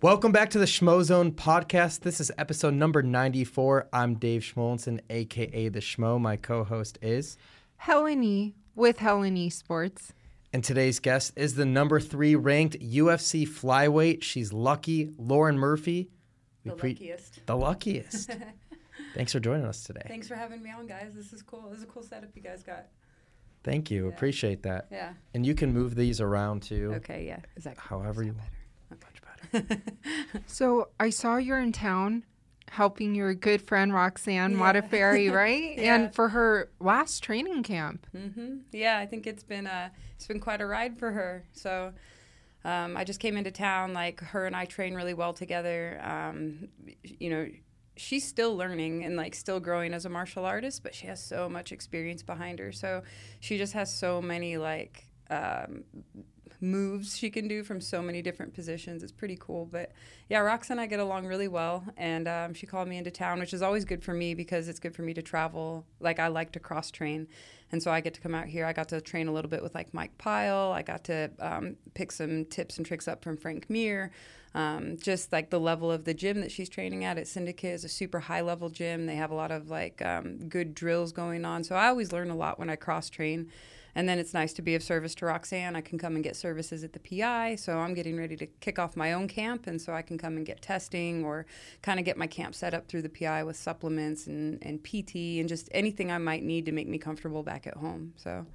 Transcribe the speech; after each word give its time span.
Welcome 0.00 0.30
back 0.30 0.50
to 0.50 0.58
the 0.58 0.64
Schmozone 0.64 1.32
podcast. 1.32 2.00
This 2.00 2.20
is 2.20 2.30
episode 2.38 2.74
number 2.74 3.02
94. 3.02 3.88
I'm 3.92 4.14
Dave 4.14 4.42
Schmulenson, 4.42 5.00
aka 5.10 5.68
the 5.68 5.80
Schmo. 5.80 6.20
My 6.20 6.36
co-host 6.36 6.98
is, 7.02 7.36
Helen 7.76 8.22
Yee 8.22 8.54
with 8.76 8.98
Helen 8.98 9.36
Yee 9.36 9.50
Sports. 9.50 10.12
and 10.52 10.62
today's 10.62 11.00
guest 11.00 11.32
is 11.36 11.54
the 11.54 11.64
number 11.66 11.98
three 11.98 12.36
ranked 12.36 12.78
UFC 12.78 13.46
flyweight. 13.46 14.22
She's 14.22 14.52
lucky, 14.52 15.10
Lauren 15.18 15.58
Murphy. 15.58 16.10
We 16.64 16.70
The 16.70 16.76
pre- 16.76 16.90
luckiest. 16.90 17.46
The 17.46 17.56
luckiest. 17.56 18.30
Thanks 19.14 19.32
for 19.32 19.40
joining 19.40 19.66
us 19.66 19.82
today. 19.82 20.02
Thanks 20.06 20.28
for 20.28 20.36
having 20.36 20.62
me 20.62 20.70
on, 20.70 20.86
guys. 20.86 21.12
This 21.14 21.32
is 21.32 21.42
cool. 21.42 21.68
This 21.70 21.78
is 21.78 21.84
a 21.84 21.88
cool 21.88 22.02
setup 22.04 22.30
you 22.36 22.42
guys 22.42 22.62
got. 22.62 22.86
Thank 23.64 23.90
you. 23.90 24.04
Yeah. 24.06 24.12
Appreciate 24.14 24.62
that. 24.62 24.86
Yeah. 24.92 25.14
And 25.34 25.44
you 25.44 25.54
can 25.56 25.72
move 25.72 25.96
these 25.96 26.20
around 26.20 26.62
too, 26.62 26.92
Okay. 26.96 27.26
Yeah. 27.26 27.40
Exactly. 27.56 27.82
however 27.88 28.22
you 28.22 28.32
want. 28.34 28.48
So 30.46 30.88
I 30.98 31.10
saw 31.10 31.36
you're 31.36 31.60
in 31.60 31.72
town 31.72 32.24
helping 32.70 33.14
your 33.14 33.32
good 33.34 33.62
friend 33.62 33.92
Roxanne 33.94 34.52
Yeah. 34.52 34.58
Modafferi, 34.58 35.32
right? 35.42 35.78
Yeah. 35.78 35.94
And 35.94 36.14
for 36.14 36.28
her 36.30 36.70
last 36.80 37.22
training 37.22 37.62
camp. 37.62 38.06
hmm 38.12 38.58
Yeah, 38.72 38.98
I 38.98 39.06
think 39.06 39.26
it's 39.26 39.42
been 39.42 39.66
uh, 39.66 39.88
it's 40.14 40.26
been 40.26 40.40
quite 40.40 40.60
a 40.60 40.66
ride 40.66 40.98
for 40.98 41.12
her. 41.12 41.44
So. 41.52 41.92
Um, 42.64 42.96
I 42.96 43.04
just 43.04 43.20
came 43.20 43.36
into 43.36 43.52
town. 43.52 43.94
Like 43.94 44.20
her 44.20 44.44
and 44.44 44.54
I 44.54 44.64
train 44.64 44.94
really 44.94 45.14
well 45.14 45.32
together. 45.32 46.00
Um, 46.02 46.68
you 47.04 47.30
know, 47.30 47.46
she's 47.96 48.26
still 48.26 48.56
learning 48.56 49.04
and 49.04 49.16
like 49.16 49.36
still 49.36 49.60
growing 49.60 49.94
as 49.94 50.04
a 50.04 50.08
martial 50.08 50.44
artist, 50.44 50.82
but 50.82 50.92
she 50.92 51.06
has 51.06 51.22
so 51.22 51.48
much 51.48 51.70
experience 51.70 52.22
behind 52.22 52.58
her. 52.58 52.72
So 52.72 53.04
she 53.40 53.58
just 53.58 53.72
has 53.74 53.96
so 53.96 54.20
many 54.20 54.56
like 54.58 55.06
um, 55.30 55.84
moves 56.60 57.16
she 57.16 57.30
can 57.30 57.46
do 57.46 57.62
from 57.62 57.80
so 57.80 58.02
many 58.02 58.22
different 58.22 58.54
positions. 58.54 59.02
It's 59.02 59.12
pretty 59.12 59.36
cool. 59.40 59.66
But 59.66 59.92
yeah, 60.28 60.40
Rox 60.40 60.70
and 60.70 60.80
I 60.80 60.86
get 60.86 61.00
along 61.00 61.26
really 61.26 61.48
well, 61.48 61.84
and 61.96 62.26
um, 62.26 62.54
she 62.54 62.66
called 62.66 62.88
me 62.88 62.98
into 62.98 63.10
town, 63.10 63.38
which 63.38 63.54
is 63.54 63.62
always 63.62 63.84
good 63.84 64.02
for 64.02 64.14
me 64.14 64.34
because 64.34 64.68
it's 64.68 64.80
good 64.80 64.94
for 64.94 65.02
me 65.02 65.14
to 65.14 65.22
travel. 65.22 65.84
Like 66.00 66.18
I 66.18 66.28
like 66.28 66.52
to 66.52 66.60
cross 66.60 66.90
train, 66.90 67.28
and 67.70 67.82
so 67.82 67.90
I 67.90 68.00
get 68.00 68.14
to 68.14 68.20
come 68.20 68.34
out 68.34 68.46
here. 68.46 68.64
I 68.64 68.72
got 68.72 68.88
to 68.88 69.00
train 69.00 69.28
a 69.28 69.32
little 69.32 69.50
bit 69.50 69.62
with 69.62 69.74
like 69.74 69.94
Mike 69.94 70.16
Pyle. 70.18 70.72
I 70.72 70.82
got 70.82 71.04
to 71.04 71.30
um, 71.38 71.76
pick 71.94 72.12
some 72.12 72.44
tips 72.46 72.76
and 72.76 72.86
tricks 72.86 73.08
up 73.08 73.22
from 73.22 73.36
Frank 73.36 73.68
Mir. 73.70 74.10
Um, 74.54 74.96
just 74.96 75.30
like 75.30 75.50
the 75.50 75.60
level 75.60 75.92
of 75.92 76.04
the 76.04 76.14
gym 76.14 76.40
that 76.40 76.50
she's 76.50 76.68
training 76.68 77.04
at 77.04 77.18
at 77.18 77.28
Syndicate 77.28 77.74
is 77.74 77.84
a 77.84 77.88
super 77.88 78.18
high 78.18 78.40
level 78.40 78.70
gym. 78.70 79.06
They 79.06 79.16
have 79.16 79.30
a 79.30 79.34
lot 79.34 79.50
of 79.50 79.68
like 79.68 80.00
um, 80.02 80.48
good 80.48 80.74
drills 80.74 81.12
going 81.12 81.44
on. 81.44 81.64
So 81.64 81.76
I 81.76 81.88
always 81.88 82.12
learn 82.12 82.30
a 82.30 82.34
lot 82.34 82.58
when 82.58 82.70
I 82.70 82.76
cross 82.76 83.10
train. 83.10 83.50
And 83.94 84.08
then 84.08 84.18
it's 84.18 84.34
nice 84.34 84.52
to 84.54 84.62
be 84.62 84.74
of 84.74 84.82
service 84.82 85.14
to 85.16 85.26
Roxanne. 85.26 85.76
I 85.76 85.80
can 85.80 85.98
come 85.98 86.14
and 86.14 86.24
get 86.24 86.36
services 86.36 86.84
at 86.84 86.92
the 86.92 87.00
PI. 87.00 87.56
So 87.56 87.78
I'm 87.78 87.94
getting 87.94 88.16
ready 88.16 88.36
to 88.36 88.46
kick 88.46 88.78
off 88.78 88.96
my 88.96 89.12
own 89.12 89.28
camp. 89.28 89.66
And 89.66 89.80
so 89.80 89.92
I 89.92 90.02
can 90.02 90.18
come 90.18 90.36
and 90.36 90.46
get 90.46 90.62
testing 90.62 91.24
or 91.24 91.46
kind 91.82 91.98
of 91.98 92.04
get 92.04 92.16
my 92.16 92.26
camp 92.26 92.54
set 92.54 92.74
up 92.74 92.88
through 92.88 93.02
the 93.02 93.08
PI 93.08 93.44
with 93.44 93.56
supplements 93.56 94.26
and, 94.26 94.58
and 94.62 94.82
PT 94.82 95.40
and 95.40 95.48
just 95.48 95.68
anything 95.72 96.12
I 96.12 96.18
might 96.18 96.42
need 96.42 96.66
to 96.66 96.72
make 96.72 96.88
me 96.88 96.98
comfortable 96.98 97.42
back 97.42 97.66
at 97.66 97.76
home. 97.76 98.12
So 98.16 98.46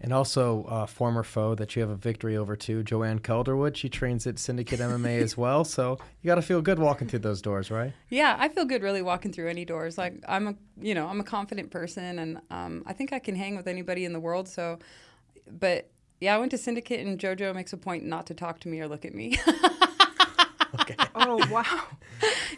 And 0.00 0.12
also, 0.12 0.64
uh, 0.64 0.86
former 0.86 1.22
foe 1.22 1.54
that 1.54 1.74
you 1.74 1.80
have 1.80 1.90
a 1.90 1.94
victory 1.96 2.36
over 2.36 2.56
too, 2.56 2.82
Joanne 2.82 3.20
Calderwood. 3.20 3.76
She 3.76 3.88
trains 3.88 4.26
at 4.26 4.38
Syndicate 4.38 4.80
MMA 4.80 5.22
as 5.22 5.36
well. 5.36 5.64
So 5.64 5.98
you 6.20 6.28
got 6.28 6.34
to 6.34 6.42
feel 6.42 6.60
good 6.60 6.78
walking 6.78 7.08
through 7.08 7.20
those 7.20 7.40
doors, 7.40 7.70
right? 7.70 7.92
Yeah, 8.10 8.36
I 8.38 8.48
feel 8.48 8.64
good 8.64 8.82
really 8.82 9.02
walking 9.02 9.32
through 9.32 9.48
any 9.48 9.64
doors. 9.64 9.96
Like 9.96 10.14
I'm 10.28 10.48
a, 10.48 10.54
you 10.80 10.94
know, 10.94 11.06
I'm 11.06 11.20
a 11.20 11.24
confident 11.24 11.70
person, 11.70 12.18
and 12.18 12.40
um, 12.50 12.82
I 12.86 12.92
think 12.92 13.12
I 13.12 13.18
can 13.18 13.34
hang 13.34 13.56
with 13.56 13.66
anybody 13.66 14.04
in 14.04 14.12
the 14.12 14.20
world. 14.20 14.48
So, 14.48 14.78
but 15.50 15.88
yeah, 16.20 16.34
I 16.34 16.38
went 16.38 16.50
to 16.50 16.58
Syndicate, 16.58 17.06
and 17.06 17.18
JoJo 17.18 17.54
makes 17.54 17.72
a 17.72 17.78
point 17.78 18.04
not 18.04 18.26
to 18.26 18.34
talk 18.34 18.60
to 18.60 18.68
me 18.68 18.80
or 18.80 18.88
look 18.88 19.04
at 19.04 19.14
me. 19.14 19.38
Okay. 20.80 20.96
Oh, 21.16 21.40
wow. 21.50 21.84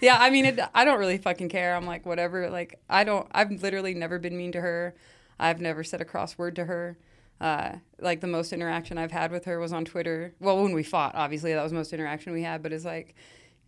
yeah, 0.01 0.17
I 0.19 0.31
mean, 0.31 0.47
it, 0.47 0.59
I 0.75 0.85
don't 0.85 0.99
really 0.99 1.19
fucking 1.19 1.51
care. 1.51 1.77
I'm 1.77 1.87
like, 1.87 2.07
whatever. 2.07 2.49
Like, 2.51 2.81
I 2.89 3.05
don't. 3.05 3.29
I've 3.33 3.51
literally 3.63 3.95
never 3.95 4.19
been 4.19 4.37
mean 4.37 4.51
to 4.53 4.61
her. 4.61 4.95
I've 5.39 5.61
never 5.61 5.85
said 5.85 6.01
a 6.01 6.05
cross 6.05 6.39
word 6.39 6.57
to 6.57 6.65
her. 6.65 6.97
Uh, 7.41 7.77
like 8.01 8.21
the 8.21 8.27
most 8.27 8.53
interaction 8.53 8.99
I've 8.99 9.13
had 9.13 9.31
with 9.31 9.45
her 9.45 9.59
was 9.59 9.73
on 9.73 9.85
Twitter. 9.85 10.35
Well, 10.41 10.63
when 10.63 10.73
we 10.73 10.83
fought, 10.83 11.15
obviously 11.15 11.53
that 11.53 11.63
was 11.63 11.73
most 11.73 11.93
interaction 11.93 12.33
we 12.33 12.43
had. 12.43 12.63
But 12.63 12.73
it's 12.73 12.85
like, 12.85 13.15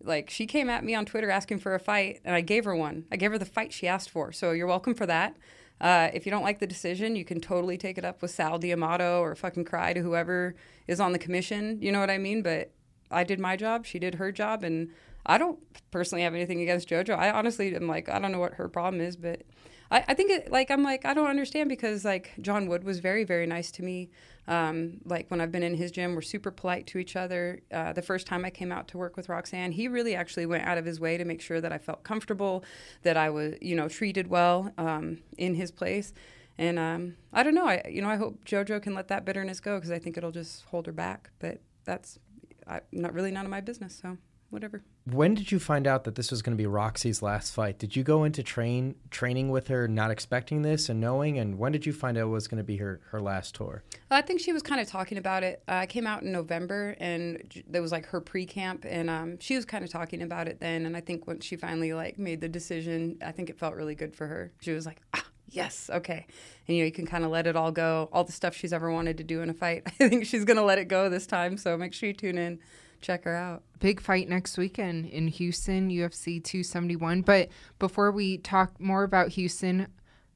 like 0.02 0.30
she 0.30 0.46
came 0.46 0.70
at 0.70 0.84
me 0.84 0.94
on 0.94 1.04
Twitter 1.04 1.30
asking 1.30 1.58
for 1.58 1.74
a 1.74 1.80
fight, 1.80 2.20
and 2.24 2.34
I 2.34 2.40
gave 2.40 2.64
her 2.64 2.74
one. 2.74 3.04
I 3.12 3.16
gave 3.16 3.30
her 3.30 3.38
the 3.38 3.44
fight 3.44 3.72
she 3.72 3.86
asked 3.86 4.10
for. 4.10 4.32
So 4.32 4.52
you're 4.52 4.66
welcome 4.66 4.94
for 4.94 5.06
that. 5.06 5.36
Uh, 5.80 6.08
if 6.12 6.26
you 6.26 6.30
don't 6.30 6.42
like 6.42 6.58
the 6.58 6.66
decision, 6.66 7.14
you 7.14 7.24
can 7.24 7.40
totally 7.40 7.78
take 7.78 7.98
it 7.98 8.04
up 8.04 8.20
with 8.20 8.30
Sal 8.30 8.58
D'Amato 8.58 9.20
or 9.20 9.34
fucking 9.34 9.64
cry 9.64 9.92
to 9.92 10.00
whoever 10.00 10.54
is 10.86 10.98
on 10.98 11.12
the 11.12 11.18
commission. 11.18 11.78
You 11.80 11.92
know 11.92 12.00
what 12.00 12.10
I 12.10 12.18
mean? 12.18 12.42
But 12.42 12.72
I 13.10 13.24
did 13.24 13.38
my 13.38 13.56
job, 13.56 13.86
she 13.86 13.98
did 13.98 14.16
her 14.16 14.32
job, 14.32 14.64
and 14.64 14.90
I 15.24 15.38
don't 15.38 15.58
personally 15.90 16.22
have 16.22 16.34
anything 16.34 16.60
against 16.60 16.88
JoJo. 16.88 17.16
I 17.16 17.30
honestly 17.30 17.74
am 17.74 17.86
like, 17.86 18.08
I 18.08 18.18
don't 18.18 18.32
know 18.32 18.38
what 18.38 18.54
her 18.54 18.68
problem 18.68 19.00
is, 19.00 19.16
but 19.16 19.42
I, 19.90 20.04
I 20.08 20.14
think 20.14 20.30
it, 20.30 20.52
like 20.52 20.70
I'm 20.70 20.82
like 20.82 21.04
I 21.04 21.14
don't 21.14 21.28
understand 21.28 21.68
because 21.68 22.04
like 22.04 22.32
John 22.40 22.68
Wood 22.68 22.84
was 22.84 22.98
very 22.98 23.24
very 23.24 23.46
nice 23.46 23.70
to 23.72 23.82
me. 23.82 24.10
Um, 24.46 24.98
like 25.04 25.30
when 25.30 25.40
I've 25.40 25.52
been 25.52 25.62
in 25.62 25.74
his 25.74 25.90
gym, 25.90 26.14
we're 26.14 26.22
super 26.22 26.50
polite 26.50 26.86
to 26.88 26.98
each 26.98 27.16
other. 27.16 27.60
Uh, 27.70 27.92
the 27.92 28.02
first 28.02 28.26
time 28.26 28.44
I 28.44 28.50
came 28.50 28.72
out 28.72 28.88
to 28.88 28.98
work 28.98 29.16
with 29.16 29.28
Roxanne, 29.28 29.72
he 29.72 29.88
really 29.88 30.14
actually 30.14 30.46
went 30.46 30.64
out 30.64 30.78
of 30.78 30.86
his 30.86 30.98
way 30.98 31.18
to 31.18 31.24
make 31.24 31.40
sure 31.40 31.60
that 31.60 31.72
I 31.72 31.78
felt 31.78 32.02
comfortable, 32.02 32.64
that 33.02 33.16
I 33.16 33.30
was 33.30 33.56
you 33.60 33.76
know 33.76 33.88
treated 33.88 34.28
well 34.28 34.72
um, 34.78 35.18
in 35.36 35.54
his 35.54 35.70
place. 35.70 36.12
And 36.56 36.78
um, 36.78 37.16
I 37.32 37.42
don't 37.42 37.54
know. 37.54 37.66
I 37.66 37.82
you 37.88 38.02
know 38.02 38.08
I 38.10 38.16
hope 38.16 38.44
JoJo 38.44 38.82
can 38.82 38.94
let 38.94 39.08
that 39.08 39.24
bitterness 39.24 39.60
go 39.60 39.76
because 39.76 39.90
I 39.90 39.98
think 39.98 40.16
it'll 40.16 40.32
just 40.32 40.64
hold 40.64 40.86
her 40.86 40.92
back. 40.92 41.30
But 41.38 41.60
that's 41.84 42.18
I, 42.66 42.80
not 42.92 43.14
really 43.14 43.30
none 43.30 43.44
of 43.44 43.50
my 43.50 43.60
business. 43.60 43.98
So 44.00 44.18
whatever. 44.50 44.82
When 45.04 45.34
did 45.34 45.52
you 45.52 45.58
find 45.58 45.86
out 45.86 46.04
that 46.04 46.14
this 46.14 46.30
was 46.30 46.42
going 46.42 46.56
to 46.56 46.60
be 46.60 46.66
Roxy's 46.66 47.22
last 47.22 47.54
fight? 47.54 47.78
Did 47.78 47.96
you 47.96 48.02
go 48.02 48.24
into 48.24 48.42
train 48.42 48.94
training 49.10 49.50
with 49.50 49.68
her 49.68 49.88
not 49.88 50.10
expecting 50.10 50.62
this 50.62 50.88
and 50.88 51.00
knowing? 51.00 51.38
And 51.38 51.58
when 51.58 51.72
did 51.72 51.86
you 51.86 51.92
find 51.92 52.16
out 52.16 52.22
it 52.22 52.26
was 52.26 52.48
going 52.48 52.58
to 52.58 52.64
be 52.64 52.76
her, 52.76 53.00
her 53.10 53.20
last 53.20 53.54
tour? 53.54 53.82
I 54.10 54.22
think 54.22 54.40
she 54.40 54.52
was 54.52 54.62
kind 54.62 54.80
of 54.80 54.88
talking 54.88 55.18
about 55.18 55.42
it. 55.42 55.62
Uh, 55.68 55.72
I 55.72 55.86
came 55.86 56.06
out 56.06 56.22
in 56.22 56.32
November, 56.32 56.96
and 56.98 57.62
there 57.68 57.82
was 57.82 57.92
like 57.92 58.06
her 58.06 58.20
pre-camp, 58.20 58.84
and 58.88 59.10
um, 59.10 59.38
she 59.38 59.56
was 59.56 59.64
kind 59.64 59.84
of 59.84 59.90
talking 59.90 60.22
about 60.22 60.48
it 60.48 60.60
then. 60.60 60.86
And 60.86 60.96
I 60.96 61.00
think 61.00 61.26
once 61.26 61.44
she 61.44 61.56
finally 61.56 61.92
like 61.92 62.18
made 62.18 62.40
the 62.40 62.48
decision, 62.48 63.18
I 63.24 63.32
think 63.32 63.50
it 63.50 63.58
felt 63.58 63.74
really 63.74 63.94
good 63.94 64.14
for 64.14 64.26
her. 64.26 64.52
She 64.60 64.72
was 64.72 64.86
like, 64.86 65.00
ah, 65.14 65.24
yes, 65.48 65.90
okay. 65.92 66.26
And 66.66 66.76
you 66.76 66.82
know, 66.82 66.86
you 66.86 66.92
can 66.92 67.06
kind 67.06 67.24
of 67.24 67.30
let 67.30 67.46
it 67.46 67.56
all 67.56 67.72
go. 67.72 68.08
All 68.12 68.24
the 68.24 68.32
stuff 68.32 68.54
she's 68.54 68.72
ever 68.72 68.90
wanted 68.90 69.18
to 69.18 69.24
do 69.24 69.42
in 69.42 69.50
a 69.50 69.54
fight, 69.54 69.82
I 69.86 69.90
think 69.90 70.26
she's 70.26 70.44
gonna 70.44 70.64
let 70.64 70.78
it 70.78 70.86
go 70.86 71.08
this 71.08 71.26
time. 71.26 71.56
So 71.56 71.76
make 71.76 71.92
sure 71.92 72.08
you 72.08 72.14
tune 72.14 72.38
in, 72.38 72.58
check 73.00 73.24
her 73.24 73.34
out. 73.34 73.62
Big 73.80 74.00
fight 74.00 74.28
next 74.28 74.58
weekend 74.58 75.06
in 75.06 75.28
Houston, 75.28 75.88
UFC 75.90 76.42
271. 76.42 77.22
But 77.22 77.48
before 77.78 78.10
we 78.10 78.38
talk 78.38 78.80
more 78.80 79.04
about 79.04 79.28
Houston, 79.30 79.86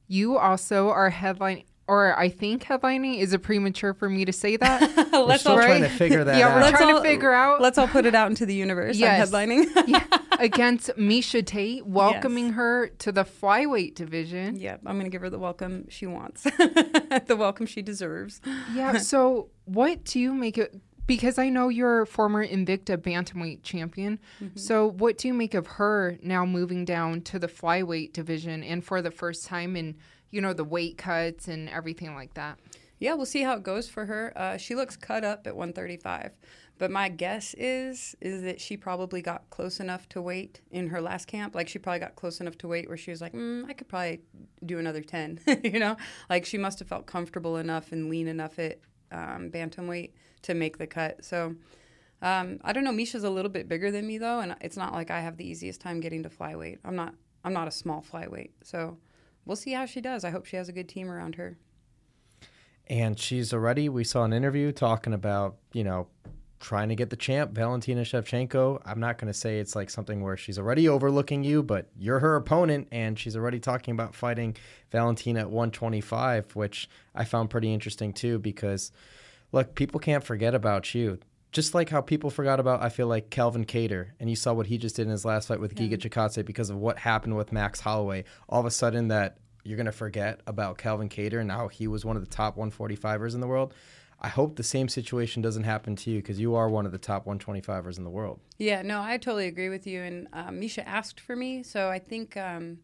you 0.07 0.37
also 0.37 0.89
are 0.89 1.09
headline, 1.09 1.63
or 1.87 2.17
I 2.17 2.29
think 2.29 2.63
headlining. 2.63 3.19
Is 3.19 3.33
it 3.33 3.39
premature 3.43 3.93
for 3.93 4.09
me 4.09 4.23
to 4.25 4.31
say 4.31 4.55
that? 4.57 5.09
We're 5.11 5.19
let's 5.23 5.41
still 5.41 5.53
all 5.53 5.57
trying 5.57 5.81
right. 5.81 5.89
to 5.91 5.95
figure 5.97 6.23
that 6.23 6.37
Yeah, 6.37 6.47
out. 6.49 6.55
we're 6.55 6.61
Let's 6.61 6.77
trying 6.77 6.89
to 6.89 6.95
all- 6.95 7.01
figure 7.03 7.33
out. 7.33 7.61
let's 7.61 7.77
all 7.77 7.87
put 7.87 8.05
it 8.05 8.15
out 8.15 8.29
into 8.29 8.45
the 8.45 8.53
universe. 8.55 8.97
Yes. 8.97 9.29
Headlining. 9.29 9.65
yeah, 9.87 10.05
against 10.39 10.89
Miesha 10.97 11.45
Tate, 11.45 11.85
welcoming 11.85 12.53
her 12.53 12.87
to 12.99 13.11
the 13.11 13.23
flyweight 13.23 13.95
division. 13.95 14.55
yeah, 14.55 14.77
I'm 14.85 14.97
gonna 14.97 15.09
give 15.09 15.21
her 15.21 15.29
the 15.29 15.39
welcome 15.39 15.87
she 15.89 16.05
wants, 16.05 16.43
the 16.43 17.35
welcome 17.37 17.65
she 17.65 17.81
deserves. 17.81 18.39
Yeah. 18.73 18.97
So, 18.97 19.49
what 19.65 20.03
do 20.05 20.19
you 20.19 20.33
make 20.33 20.57
it? 20.57 20.75
Because 21.05 21.37
I 21.37 21.49
know 21.49 21.69
you're 21.69 22.01
a 22.01 22.07
former 22.07 22.45
Invicta 22.45 22.97
bantamweight 22.97 23.63
champion. 23.63 24.19
Mm-hmm. 24.41 24.57
So, 24.57 24.89
what 24.89 25.17
do 25.17 25.27
you 25.27 25.33
make 25.33 25.53
of 25.53 25.67
her 25.67 26.17
now 26.21 26.45
moving 26.45 26.85
down 26.85 27.21
to 27.23 27.39
the 27.39 27.47
flyweight 27.47 28.13
division 28.13 28.63
and 28.63 28.83
for 28.83 29.01
the 29.01 29.11
first 29.11 29.45
time 29.45 29.75
in 29.75 29.95
you 30.31 30.41
know 30.41 30.53
the 30.53 30.63
weight 30.63 30.97
cuts 30.97 31.47
and 31.47 31.69
everything 31.69 32.15
like 32.15 32.33
that? 32.35 32.59
Yeah, 32.99 33.15
we'll 33.15 33.25
see 33.25 33.41
how 33.41 33.55
it 33.55 33.63
goes 33.63 33.89
for 33.89 34.05
her. 34.05 34.31
Uh, 34.35 34.57
she 34.57 34.75
looks 34.75 34.95
cut 34.95 35.25
up 35.25 35.45
at 35.45 35.55
135, 35.57 36.31
but 36.77 36.89
my 36.89 37.09
guess 37.09 37.53
is 37.57 38.15
is 38.21 38.43
that 38.43 38.61
she 38.61 38.77
probably 38.77 39.21
got 39.21 39.49
close 39.49 39.81
enough 39.81 40.07
to 40.09 40.21
weight 40.21 40.61
in 40.71 40.87
her 40.87 41.01
last 41.01 41.27
camp. 41.27 41.53
Like 41.53 41.67
she 41.67 41.79
probably 41.79 41.99
got 41.99 42.15
close 42.15 42.39
enough 42.39 42.57
to 42.59 42.67
weight 42.67 42.87
where 42.87 42.97
she 42.97 43.11
was 43.11 43.19
like, 43.19 43.33
mm, 43.33 43.67
I 43.69 43.73
could 43.73 43.89
probably 43.89 44.21
do 44.65 44.79
another 44.79 45.01
10. 45.01 45.41
you 45.63 45.79
know, 45.79 45.97
like 46.29 46.45
she 46.45 46.57
must 46.57 46.79
have 46.79 46.87
felt 46.87 47.05
comfortable 47.05 47.57
enough 47.57 47.91
and 47.91 48.09
lean 48.09 48.29
enough 48.29 48.57
at 48.57 48.79
um, 49.11 49.49
bantamweight 49.51 50.11
to 50.43 50.53
make 50.53 50.77
the 50.77 50.87
cut. 50.87 51.23
So. 51.23 51.55
Um, 52.21 52.61
I 52.63 52.71
don't 52.71 52.85
know. 52.85 52.93
Miesha's 52.93 53.25
a 53.25 53.29
little 53.29 53.51
bit 53.51 53.67
bigger 53.67 53.91
than 53.91 54.07
me 54.07 54.17
though, 54.17 54.39
and 54.39 54.55
it's 54.61 54.77
not 54.77 54.93
like 54.93 55.11
I 55.11 55.19
have 55.19 55.35
the 55.35 55.45
easiest 55.45 55.81
time 55.81 55.99
getting 55.99 56.23
to 56.23 56.29
flyweight. 56.29 56.77
I'm 56.85 56.95
not. 56.95 57.15
I'm 57.43 57.51
not 57.51 57.67
a 57.67 57.71
small 57.71 58.01
flyweight, 58.01 58.51
so 58.63 58.97
we'll 59.45 59.57
see 59.57 59.73
how 59.73 59.85
she 59.85 60.01
does. 60.01 60.23
I 60.23 60.29
hope 60.29 60.45
she 60.45 60.55
has 60.55 60.69
a 60.69 60.71
good 60.71 60.87
team 60.87 61.09
around 61.09 61.35
her. 61.35 61.57
And 62.87 63.17
she's 63.17 63.53
already, 63.53 63.89
we 63.89 64.03
saw 64.03 64.23
an 64.23 64.33
interview 64.33 64.71
talking 64.71 65.13
about, 65.13 65.57
you 65.71 65.83
know, 65.83 66.07
trying 66.59 66.89
to 66.89 66.95
get 66.95 67.09
the 67.09 67.15
champ, 67.15 67.51
Valentina 67.51 68.01
Shevchenko. 68.01 68.81
I'm 68.85 68.99
not 68.99 69.17
going 69.17 69.31
to 69.31 69.37
say 69.37 69.59
it's 69.59 69.75
like 69.75 69.89
something 69.89 70.21
where 70.21 70.37
she's 70.37 70.57
already 70.57 70.87
overlooking 70.87 71.43
you, 71.43 71.63
but 71.63 71.89
you're 71.97 72.19
her 72.19 72.35
opponent, 72.35 72.87
and 72.91 73.17
she's 73.17 73.35
already 73.35 73.59
talking 73.59 73.93
about 73.93 74.15
fighting 74.15 74.55
Valentina 74.91 75.41
at 75.41 75.49
125, 75.49 76.55
which 76.55 76.89
I 77.15 77.25
found 77.25 77.49
pretty 77.49 77.73
interesting 77.73 78.13
too, 78.13 78.39
because 78.39 78.91
look, 79.53 79.75
people 79.75 80.01
can't 80.01 80.23
forget 80.23 80.53
about 80.53 80.93
you. 80.93 81.19
Just 81.53 81.75
like 81.75 81.89
how 81.89 82.01
people 82.01 82.31
forgot 82.31 82.59
about, 82.59 82.81
I 82.81 82.89
feel 82.89 83.05
like 83.05 83.29
Calvin 83.29 83.63
Kattar, 83.63 84.07
and 84.19 84.27
you 84.27 84.35
saw 84.35 84.53
what 84.53 84.65
he 84.65 84.79
just 84.79 84.95
did 84.95 85.03
in 85.03 85.11
his 85.11 85.23
last 85.23 85.47
fight 85.47 85.59
with 85.59 85.75
Giga 85.75 85.97
Chikadze 85.97 86.43
because 86.43 86.71
of 86.71 86.77
what 86.77 86.97
happened 86.97 87.37
with 87.37 87.51
Max 87.51 87.79
Holloway. 87.79 88.23
All 88.49 88.59
of 88.59 88.65
a 88.65 88.71
sudden, 88.71 89.09
that 89.09 89.37
you're 89.63 89.77
going 89.77 89.85
to 89.85 89.91
forget 89.91 90.41
about 90.47 90.79
Calvin 90.79 91.09
Kattar 91.09 91.39
and 91.39 91.51
how 91.51 91.67
he 91.67 91.87
was 91.87 92.03
one 92.03 92.17
of 92.17 92.23
the 92.23 92.29
top 92.29 92.57
145ers 92.57 93.35
in 93.35 93.39
the 93.39 93.47
world. 93.47 93.73
I 94.19 94.29
hope 94.29 94.55
the 94.55 94.63
same 94.63 94.87
situation 94.87 95.43
doesn't 95.43 95.63
happen 95.63 95.95
to 95.97 96.09
you 96.09 96.19
because 96.21 96.39
you 96.39 96.55
are 96.55 96.69
one 96.69 96.87
of 96.87 96.91
the 96.91 96.97
top 96.97 97.25
125ers 97.25 97.97
in 97.97 98.03
the 98.03 98.09
world. 98.09 98.39
Yeah, 98.57 98.81
no, 98.81 99.01
I 99.01 99.17
totally 99.17 99.47
agree 99.47 99.69
with 99.69 99.85
you. 99.85 100.01
And 100.01 100.27
um, 100.33 100.59
Miesha 100.59 100.83
asked 100.87 101.19
for 101.19 101.35
me, 101.35 101.61
so 101.61 101.89
I 101.89 101.99
think, 101.99 102.35
um, 102.35 102.79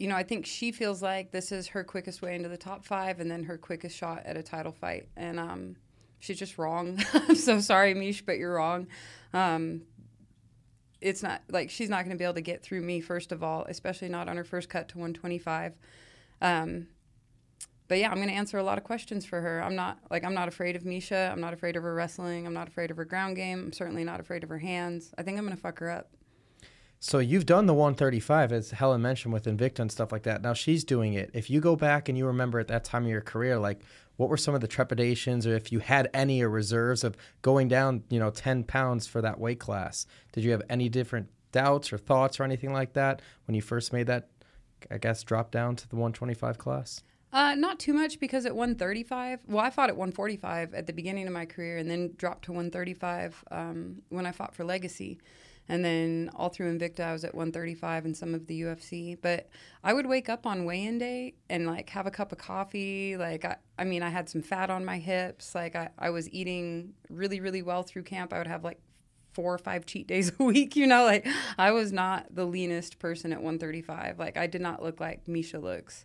you 0.00 0.08
know, 0.08 0.16
I 0.16 0.22
think 0.22 0.46
she 0.46 0.72
feels 0.72 1.02
like 1.02 1.30
this 1.30 1.52
is 1.52 1.68
her 1.68 1.84
quickest 1.84 2.22
way 2.22 2.34
into 2.34 2.48
the 2.48 2.56
top 2.56 2.86
five, 2.86 3.20
and 3.20 3.30
then 3.30 3.44
her 3.44 3.58
quickest 3.58 3.94
shot 3.94 4.22
at 4.24 4.34
a 4.34 4.42
title 4.42 4.72
fight. 4.72 5.08
And 5.14 5.38
um, 5.38 5.76
she's 6.20 6.38
just 6.38 6.56
wrong. 6.56 6.98
I'm 7.12 7.36
so 7.36 7.60
sorry, 7.60 7.92
Mish, 7.92 8.22
but 8.22 8.38
you're 8.38 8.54
wrong. 8.54 8.86
Um, 9.34 9.82
it's 11.02 11.22
not 11.22 11.42
like 11.50 11.68
she's 11.68 11.90
not 11.90 12.04
going 12.04 12.16
to 12.16 12.18
be 12.18 12.24
able 12.24 12.34
to 12.34 12.40
get 12.40 12.62
through 12.62 12.80
me 12.80 13.02
first 13.02 13.30
of 13.30 13.42
all, 13.42 13.66
especially 13.68 14.08
not 14.08 14.26
on 14.26 14.38
her 14.38 14.44
first 14.44 14.70
cut 14.70 14.88
to 14.88 14.98
125. 14.98 15.74
Um, 16.40 16.86
but 17.86 17.98
yeah, 17.98 18.08
I'm 18.08 18.16
going 18.16 18.28
to 18.28 18.34
answer 18.34 18.56
a 18.56 18.62
lot 18.62 18.78
of 18.78 18.84
questions 18.84 19.26
for 19.26 19.42
her. 19.42 19.62
I'm 19.62 19.74
not 19.74 19.98
like 20.10 20.24
I'm 20.24 20.34
not 20.34 20.48
afraid 20.48 20.76
of 20.76 20.84
Miesha. 20.84 21.30
I'm 21.30 21.40
not 21.42 21.52
afraid 21.52 21.76
of 21.76 21.82
her 21.82 21.94
wrestling. 21.94 22.46
I'm 22.46 22.54
not 22.54 22.68
afraid 22.68 22.90
of 22.90 22.96
her 22.96 23.04
ground 23.04 23.36
game. 23.36 23.64
I'm 23.66 23.72
certainly 23.74 24.04
not 24.04 24.18
afraid 24.18 24.44
of 24.44 24.48
her 24.48 24.58
hands. 24.58 25.12
I 25.18 25.22
think 25.22 25.36
I'm 25.36 25.44
going 25.44 25.56
to 25.56 25.60
fuck 25.60 25.78
her 25.80 25.90
up. 25.90 26.08
So 27.02 27.18
you've 27.18 27.46
done 27.46 27.64
the 27.64 27.72
135, 27.72 28.52
as 28.52 28.72
Helen 28.72 29.00
mentioned, 29.00 29.32
with 29.32 29.46
Invicta 29.46 29.78
and 29.78 29.90
stuff 29.90 30.12
like 30.12 30.24
that. 30.24 30.42
Now 30.42 30.52
she's 30.52 30.84
doing 30.84 31.14
it. 31.14 31.30
If 31.32 31.48
you 31.48 31.58
go 31.58 31.74
back 31.74 32.10
and 32.10 32.18
you 32.18 32.26
remember 32.26 32.60
at 32.60 32.68
that 32.68 32.84
time 32.84 33.04
of 33.04 33.10
your 33.10 33.22
career, 33.22 33.58
like 33.58 33.80
what 34.16 34.28
were 34.28 34.36
some 34.36 34.54
of 34.54 34.60
the 34.60 34.68
trepidations, 34.68 35.46
or 35.46 35.56
if 35.56 35.72
you 35.72 35.78
had 35.78 36.10
any 36.12 36.42
or 36.42 36.50
reserves 36.50 37.02
of 37.02 37.16
going 37.40 37.68
down, 37.68 38.04
you 38.10 38.18
know, 38.18 38.28
10 38.28 38.64
pounds 38.64 39.06
for 39.06 39.22
that 39.22 39.40
weight 39.40 39.58
class? 39.58 40.06
Did 40.32 40.44
you 40.44 40.50
have 40.50 40.60
any 40.68 40.90
different 40.90 41.30
doubts 41.52 41.90
or 41.90 41.96
thoughts 41.96 42.38
or 42.38 42.44
anything 42.44 42.74
like 42.74 42.92
that 42.92 43.22
when 43.46 43.54
you 43.54 43.62
first 43.62 43.94
made 43.94 44.06
that, 44.08 44.28
I 44.90 44.98
guess, 44.98 45.22
drop 45.22 45.50
down 45.50 45.76
to 45.76 45.88
the 45.88 45.96
125 45.96 46.58
class? 46.58 47.02
Uh, 47.32 47.54
not 47.54 47.78
too 47.78 47.94
much 47.94 48.20
because 48.20 48.44
at 48.44 48.54
135, 48.54 49.40
well, 49.46 49.64
I 49.64 49.70
fought 49.70 49.88
at 49.88 49.96
145 49.96 50.74
at 50.74 50.86
the 50.86 50.92
beginning 50.92 51.26
of 51.26 51.32
my 51.32 51.46
career 51.46 51.78
and 51.78 51.90
then 51.90 52.12
dropped 52.18 52.44
to 52.44 52.52
135 52.52 53.42
um, 53.50 54.02
when 54.10 54.26
I 54.26 54.32
fought 54.32 54.54
for 54.54 54.64
Legacy. 54.64 55.18
And 55.70 55.84
then 55.84 56.30
all 56.34 56.48
through 56.48 56.76
Invicta, 56.76 57.04
I 57.04 57.12
was 57.12 57.22
at 57.22 57.32
135 57.32 58.04
and 58.04 58.16
some 58.16 58.34
of 58.34 58.48
the 58.48 58.62
UFC. 58.62 59.16
But 59.22 59.48
I 59.84 59.92
would 59.92 60.06
wake 60.06 60.28
up 60.28 60.44
on 60.44 60.64
weigh 60.64 60.84
in 60.84 60.98
day 60.98 61.34
and 61.48 61.64
like 61.64 61.90
have 61.90 62.08
a 62.08 62.10
cup 62.10 62.32
of 62.32 62.38
coffee. 62.38 63.16
Like, 63.16 63.44
I, 63.44 63.54
I 63.78 63.84
mean, 63.84 64.02
I 64.02 64.08
had 64.08 64.28
some 64.28 64.42
fat 64.42 64.68
on 64.68 64.84
my 64.84 64.98
hips. 64.98 65.54
Like, 65.54 65.76
I, 65.76 65.90
I 65.96 66.10
was 66.10 66.28
eating 66.30 66.94
really, 67.08 67.38
really 67.38 67.62
well 67.62 67.84
through 67.84 68.02
camp. 68.02 68.32
I 68.32 68.38
would 68.38 68.48
have 68.48 68.64
like 68.64 68.80
four 69.32 69.54
or 69.54 69.58
five 69.58 69.86
cheat 69.86 70.08
days 70.08 70.32
a 70.40 70.42
week, 70.42 70.74
you 70.74 70.88
know? 70.88 71.04
Like, 71.04 71.24
I 71.56 71.70
was 71.70 71.92
not 71.92 72.34
the 72.34 72.46
leanest 72.46 72.98
person 72.98 73.32
at 73.32 73.38
135. 73.38 74.18
Like, 74.18 74.36
I 74.36 74.48
did 74.48 74.62
not 74.62 74.82
look 74.82 74.98
like 74.98 75.24
Miesha 75.26 75.62
looks 75.62 76.04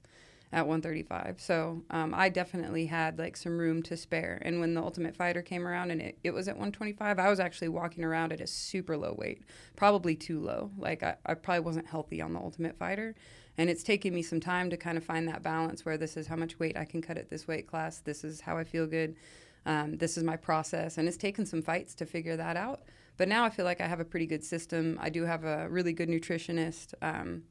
at 0.55 0.65
135. 0.65 1.35
So 1.41 1.83
um, 1.89 2.13
I 2.15 2.29
definitely 2.29 2.85
had 2.85 3.19
like 3.19 3.35
some 3.35 3.57
room 3.57 3.83
to 3.83 3.97
spare. 3.97 4.41
And 4.41 4.61
when 4.61 4.73
the 4.73 4.81
Ultimate 4.81 5.13
Fighter 5.13 5.41
came 5.41 5.67
around 5.67 5.91
and 5.91 6.01
it, 6.01 6.17
it 6.23 6.33
was 6.33 6.47
at 6.47 6.55
125, 6.55 7.19
I 7.19 7.29
was 7.29 7.41
actually 7.41 7.67
walking 7.67 8.05
around 8.05 8.31
at 8.31 8.39
a 8.39 8.47
super 8.47 8.95
low 8.95 9.13
weight, 9.17 9.41
probably 9.75 10.15
too 10.15 10.39
low. 10.39 10.71
Like 10.77 11.03
I, 11.03 11.17
I 11.25 11.33
probably 11.33 11.59
wasn't 11.59 11.87
healthy 11.87 12.21
on 12.21 12.31
the 12.31 12.39
Ultimate 12.39 12.77
Fighter. 12.77 13.15
And 13.57 13.69
it's 13.69 13.83
taken 13.83 14.15
me 14.15 14.21
some 14.21 14.39
time 14.39 14.69
to 14.69 14.77
kind 14.77 14.97
of 14.97 15.03
find 15.03 15.27
that 15.27 15.43
balance 15.43 15.83
where 15.83 15.97
this 15.97 16.15
is 16.15 16.27
how 16.27 16.37
much 16.37 16.57
weight 16.57 16.77
I 16.77 16.85
can 16.85 17.01
cut 17.01 17.17
at 17.17 17.29
this 17.29 17.49
weight 17.49 17.67
class. 17.67 17.97
This 17.97 18.23
is 18.23 18.39
how 18.39 18.57
I 18.57 18.63
feel 18.63 18.87
good. 18.87 19.17
Um, 19.65 19.97
this 19.97 20.17
is 20.17 20.23
my 20.23 20.37
process. 20.37 20.97
And 20.97 21.05
it's 21.05 21.17
taken 21.17 21.45
some 21.45 21.63
fights 21.63 21.95
to 21.95 22.05
figure 22.05 22.37
that 22.37 22.55
out. 22.55 22.83
But 23.17 23.27
now 23.27 23.43
I 23.43 23.49
feel 23.49 23.65
like 23.65 23.81
I 23.81 23.87
have 23.87 23.99
a 23.99 24.05
pretty 24.05 24.25
good 24.25 24.43
system. 24.43 24.97
I 25.01 25.09
do 25.09 25.23
have 25.23 25.43
a 25.43 25.67
really 25.67 25.91
good 25.91 26.07
nutritionist. 26.07 26.93
Um, 27.01 27.43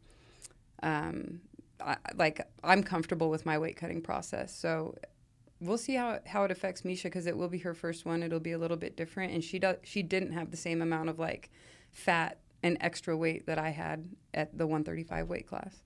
um, 0.83 1.41
I, 1.85 1.97
like 2.15 2.41
I'm 2.63 2.83
comfortable 2.83 3.31
with 3.31 3.45
my 3.45 3.59
weight 3.59 3.77
cutting 3.77 4.01
process. 4.01 4.55
So 4.57 4.97
we'll 5.61 5.79
see 5.79 5.95
how 5.95 6.21
how 6.27 6.45
it 6.45 6.51
affects 6.51 6.83
Miesha 6.83 7.05
because 7.05 7.27
it 7.27 7.37
will 7.37 7.49
be 7.49 7.59
her 7.59 7.75
first 7.75 8.05
one. 8.07 8.23
It'll 8.23 8.41
be 8.41 8.53
a 8.53 8.59
little 8.59 8.77
bit 8.77 8.97
different, 8.97 9.33
and 9.33 9.45
she 9.45 9.59
does 9.59 9.77
she 9.83 10.03
didn't 10.03 10.33
have 10.33 10.51
the 10.51 10.57
same 10.57 10.83
amount 10.83 11.09
of 11.11 11.19
like 11.19 11.51
fat 11.93 12.39
and 12.63 12.77
extra 12.81 13.17
weight 13.17 13.47
that 13.47 13.59
I 13.59 13.71
had 13.71 14.09
at 14.33 14.57
the 14.57 14.67
135 14.67 15.29
weight 15.29 15.47
class. 15.47 15.83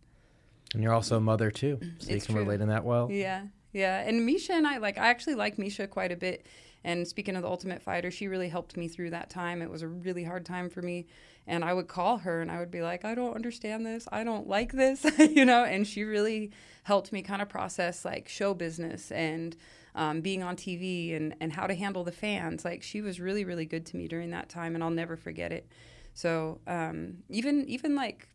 And 0.75 0.83
you're 0.83 0.93
also 0.95 1.17
a 1.17 1.21
mother 1.21 1.51
too, 1.51 1.79
so 1.81 1.89
It's 1.99 2.09
you 2.09 2.21
can 2.21 2.35
true. 2.35 2.45
relate 2.45 2.61
in 2.61 2.69
that 2.69 2.85
well. 2.85 3.11
Yeah, 3.11 3.47
yeah. 3.79 4.01
And 4.01 4.29
Miesha 4.29 4.51
and 4.51 4.67
I 4.67 4.79
like 4.79 4.99
I 4.99 5.09
actually 5.09 5.37
like 5.37 5.57
Miesha 5.57 5.89
quite 5.89 6.11
a 6.11 6.17
bit. 6.17 6.47
And 6.85 7.07
speaking 7.07 7.37
of 7.37 7.43
the 7.43 7.49
Ultimate 7.49 7.83
Fighter, 7.83 8.11
she 8.11 8.29
really 8.29 8.49
helped 8.49 8.77
me 8.77 8.89
through 8.89 9.11
that 9.11 9.31
time. 9.31 9.63
It 9.63 9.71
was 9.71 9.83
a 9.83 9.89
really 9.89 10.25
hard 10.25 10.45
time 10.45 10.69
for 10.69 10.83
me. 10.83 11.07
And 11.47 11.65
I 11.65 11.73
would 11.73 11.89
call 11.89 12.19
her 12.19 12.41
and 12.41 12.51
I 12.51 12.59
would 12.59 12.71
be 12.71 12.83
like, 12.83 13.05
I 13.05 13.15
don't 13.15 13.35
understand 13.35 13.87
this. 13.87 14.07
I 14.13 14.23
don't 14.23 14.49
like 14.49 14.73
this, 14.73 15.05
you 15.19 15.45
know? 15.45 15.65
And 15.65 15.87
she 15.87 16.05
really 16.05 16.51
helped 16.85 17.13
me 17.13 17.23
kind 17.23 17.43
of 17.43 17.49
process 17.49 18.05
like 18.05 18.29
show 18.29 18.55
business 18.55 19.11
and 19.11 19.57
um, 19.95 20.21
being 20.21 20.43
on 20.43 20.57
TV 20.57 21.17
and, 21.17 21.35
and 21.41 21.53
how 21.53 21.67
to 21.67 21.75
handle 21.75 22.05
the 22.05 22.13
fans. 22.13 22.65
Like 22.65 22.83
she 22.83 23.01
was 23.01 23.19
really, 23.19 23.45
really 23.45 23.67
good 23.67 23.85
to 23.87 23.97
me 23.97 24.07
during 24.07 24.31
that 24.31 24.49
time 24.49 24.75
and 24.75 24.85
I'll 24.85 24.91
never 24.91 25.17
forget 25.17 25.53
it. 25.53 25.69
So 26.15 26.61
um, 26.67 27.19
even, 27.29 27.69
even 27.69 27.97
like 27.97 28.29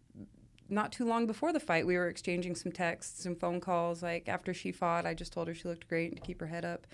not 0.74 0.92
too 0.92 1.06
long 1.06 1.26
before 1.26 1.54
the 1.54 1.60
fight, 1.60 1.86
we 1.86 1.96
were 1.96 2.08
exchanging 2.08 2.56
some 2.56 2.72
texts 2.72 3.26
and 3.26 3.40
phone 3.40 3.62
calls. 3.62 4.04
Like 4.04 4.28
after 4.28 4.54
she 4.54 4.72
fought, 4.72 5.06
I 5.06 5.14
just 5.14 5.34
told 5.34 5.48
her 5.48 5.54
she 5.54 5.68
looked 5.68 5.88
great 5.88 6.12
and 6.12 6.20
to 6.20 6.26
keep 6.26 6.40
her 6.40 6.48
head 6.48 6.66
up. 6.66 6.88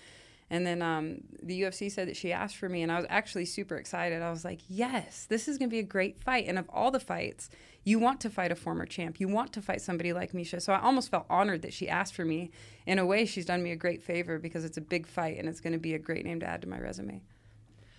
And 0.51 0.65
then 0.65 0.81
um, 0.81 1.21
the 1.43 1.61
UFC 1.61 1.91
said 1.91 2.07
that 2.07 2.17
she 2.17 2.33
asked 2.33 2.57
for 2.57 2.67
me, 2.67 2.81
and 2.81 2.91
I 2.91 2.97
was 2.97 3.05
actually 3.07 3.45
super 3.45 3.75
excited. 3.75 4.23
I 4.23 4.31
was 4.31 4.43
like, 4.43 4.61
yes, 4.67 5.27
this 5.29 5.47
is 5.47 5.59
going 5.59 5.69
to 5.69 5.73
be 5.73 5.79
a 5.79 5.83
great 5.83 6.19
fight. 6.19 6.47
And 6.47 6.57
of 6.57 6.67
all 6.69 6.89
the 6.89 6.99
fights, 6.99 7.49
you 7.83 7.99
want 7.99 8.19
to 8.21 8.31
fight 8.31 8.51
a 8.51 8.55
former 8.55 8.87
champ. 8.87 9.19
You 9.19 9.27
want 9.27 9.53
to 9.53 9.61
fight 9.61 9.81
somebody 9.81 10.11
like 10.11 10.31
Miesha. 10.31 10.59
So 10.59 10.73
I 10.73 10.81
almost 10.81 11.11
felt 11.11 11.27
honored 11.29 11.61
that 11.61 11.73
she 11.73 11.87
asked 11.87 12.15
for 12.15 12.25
me. 12.25 12.49
In 12.87 12.97
a 12.97 13.05
way, 13.05 13.25
she's 13.25 13.45
done 13.45 13.61
me 13.61 13.71
a 13.71 13.75
great 13.75 14.01
favor 14.01 14.39
because 14.39 14.65
it's 14.65 14.77
a 14.77 14.81
big 14.81 15.05
fight 15.05 15.37
and 15.37 15.47
it's 15.47 15.59
going 15.61 15.73
to 15.73 15.79
be 15.79 15.93
a 15.93 15.99
great 15.99 16.25
name 16.25 16.39
to 16.39 16.47
add 16.47 16.61
to 16.61 16.69
my 16.69 16.79
resume. 16.79 17.21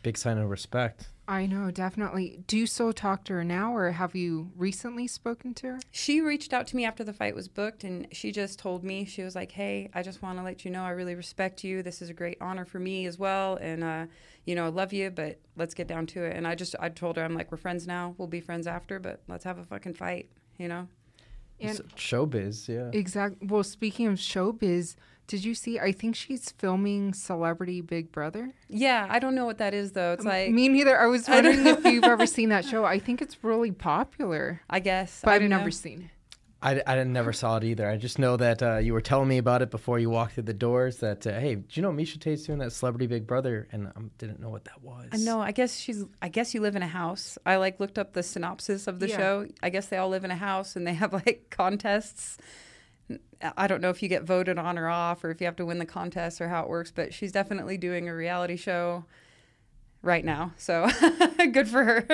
Big 0.02 0.18
sign 0.18 0.38
of 0.38 0.50
respect. 0.50 1.08
I 1.30 1.46
know, 1.46 1.70
definitely. 1.70 2.42
Do 2.49 2.58
you 2.58 2.66
still 2.66 2.92
talk 2.92 3.22
to 3.26 3.34
her 3.34 3.44
now, 3.44 3.72
or 3.72 3.92
have 3.92 4.16
you 4.16 4.50
recently 4.56 5.06
spoken 5.06 5.54
to 5.54 5.68
her? 5.68 5.78
She 5.92 6.20
reached 6.20 6.52
out 6.52 6.66
to 6.66 6.76
me 6.76 6.84
after 6.84 7.04
the 7.04 7.12
fight 7.12 7.37
was 7.37 7.46
booked 7.46 7.84
and 7.84 8.08
she 8.10 8.32
just 8.32 8.58
told 8.58 8.82
me, 8.82 9.04
she 9.04 9.22
was 9.22 9.37
like, 9.37 9.52
Hey, 9.52 9.90
I 9.94 10.02
just 10.02 10.22
want 10.22 10.38
to 10.38 10.42
let 10.42 10.64
you 10.64 10.72
know 10.72 10.82
I 10.82 10.90
really 10.90 11.14
respect 11.14 11.62
you. 11.62 11.84
This 11.84 12.02
is 12.02 12.10
a 12.10 12.12
great 12.12 12.37
honor 12.40 12.64
for 12.64 12.80
me 12.80 13.06
as 13.06 13.16
well. 13.16 13.54
And, 13.60 13.84
uh, 13.84 14.06
you 14.44 14.56
know, 14.56 14.64
I 14.64 14.70
love 14.70 14.92
you, 14.92 15.08
but 15.12 15.38
let's 15.54 15.72
get 15.72 15.87
down 15.87 16.06
to 16.08 16.25
it. 16.25 16.34
And 16.34 16.49
I 16.49 16.56
just, 16.56 16.75
I 16.80 16.88
told 16.88 17.16
her, 17.16 17.22
I'm 17.22 17.34
like, 17.37 17.52
we're 17.52 17.58
friends 17.58 17.87
now. 17.87 18.16
We'll 18.18 18.26
be 18.26 18.40
friends 18.40 18.66
after, 18.66 18.99
but 18.99 19.20
let's 19.28 19.44
have 19.44 19.58
a 19.58 19.64
fucking 19.64 19.94
fight, 19.94 20.28
you 20.58 20.66
know? 20.66 20.88
And 21.60 21.78
S- 21.78 21.82
showbiz, 21.94 22.66
yeah. 22.66 22.90
Exactly. 22.92 23.46
Well, 23.46 23.62
speaking 23.62 24.08
of 24.08 24.14
showbiz, 24.14 24.96
did 25.30 25.44
you 25.44 25.54
see? 25.54 25.78
I 25.78 25.92
think 25.92 26.16
she's 26.16 26.50
filming 26.58 27.14
Celebrity 27.14 27.80
Big 27.82 28.10
Brother. 28.10 28.52
Yeah, 28.68 29.06
I 29.08 29.20
don't 29.20 29.37
know 29.37 29.46
what 29.46 29.58
that 29.58 29.75
is 29.75 29.92
though. 29.92 30.12
It's 30.14 30.25
like, 30.25 30.50
Me 30.50 30.68
neither. 30.68 31.00
I 31.00 31.06
was 31.06 31.28
I 31.28 31.37
wondering 31.37 31.64
if 31.64 31.84
you've 31.84 32.02
ever 32.02 32.26
seen 32.26 32.49
that 32.49 32.64
show. 32.64 32.84
I 32.84 32.99
think 32.99 33.22
it's 33.22 33.44
really 33.44 33.70
popular, 33.70 34.60
I 34.68 34.80
guess. 34.80 35.20
but 35.22 35.30
I 35.30 35.34
I've 35.37 35.42
never 35.42 35.64
know. 35.66 35.70
seen 35.70 36.02
it. 36.02 36.10
I, 36.62 36.82
I 36.84 37.04
never 37.04 37.32
saw 37.32 37.58
it 37.58 37.64
either. 37.64 37.88
I 37.88 37.96
just 37.96 38.18
know 38.18 38.37
that 38.38 38.60
uh, 38.60 38.76
you 38.78 38.92
were 38.92 39.00
telling 39.00 39.28
me 39.28 39.38
about 39.38 39.62
it 39.62 39.70
before 39.70 40.00
you 40.00 40.10
walked 40.10 40.34
through 40.34 40.42
the 40.42 40.52
doors. 40.52 40.96
That 40.96 41.25
uh, 41.25 41.38
hey, 41.38 41.54
do 41.54 41.64
you 41.75 41.80
know 41.82 41.92
Miesha 41.92 42.18
Tate's 42.20 42.42
doing 42.42 42.58
that 42.58 42.72
Celebrity 42.72 43.06
Big 43.06 43.25
Brother? 43.25 43.68
And 43.70 43.87
I 43.87 43.90
um, 43.96 44.10
didn't 44.18 44.40
know 44.40 44.50
what 44.50 44.64
that 44.64 44.82
was. 44.82 45.08
I 45.12 45.16
know. 45.18 45.40
I 45.40 45.52
guess 45.52 45.78
she's. 45.78 46.04
I 46.20 46.28
guess 46.28 46.52
you 46.54 46.60
live 46.60 46.75
in 46.75 46.82
a 46.82 46.88
house. 46.88 47.38
I 47.46 47.56
like 47.56 47.78
looked 47.78 47.99
up 48.00 48.14
the 48.14 48.25
synopsis 48.25 48.88
of 48.88 48.99
the 48.99 49.08
Yeah. 49.08 49.16
show. 49.16 49.46
I 49.62 49.70
guess 49.70 49.87
they 49.87 49.96
all 49.96 50.08
live 50.08 50.25
in 50.25 50.32
a 50.32 50.37
house 50.37 50.75
and 50.75 50.84
they 50.87 50.94
have 50.94 51.12
like 51.12 51.46
contests. 51.50 52.37
I 53.57 53.67
don't 53.67 53.81
know 53.81 53.90
if 53.90 54.02
you 54.02 54.09
get 54.09 54.25
voted 54.25 54.59
on 54.59 54.79
or 54.79 54.88
off, 54.88 55.25
or 55.25 55.31
if 55.31 55.40
you 55.40 55.47
have 55.47 55.57
to 55.57 55.67
win 55.67 55.79
the 55.79 55.87
contest, 55.87 56.40
or 56.40 56.49
how 56.49 56.62
it 56.62 56.69
works. 56.69 56.90
But 56.90 57.14
she's 57.14 57.33
definitely 57.33 57.79
doing 57.79 58.09
a 58.09 58.14
reality 58.14 58.57
show 58.57 59.05
right 60.02 60.25
now. 60.25 60.52
So 60.57 60.88
good 61.52 61.69
for 61.69 61.85
her. 61.85 62.07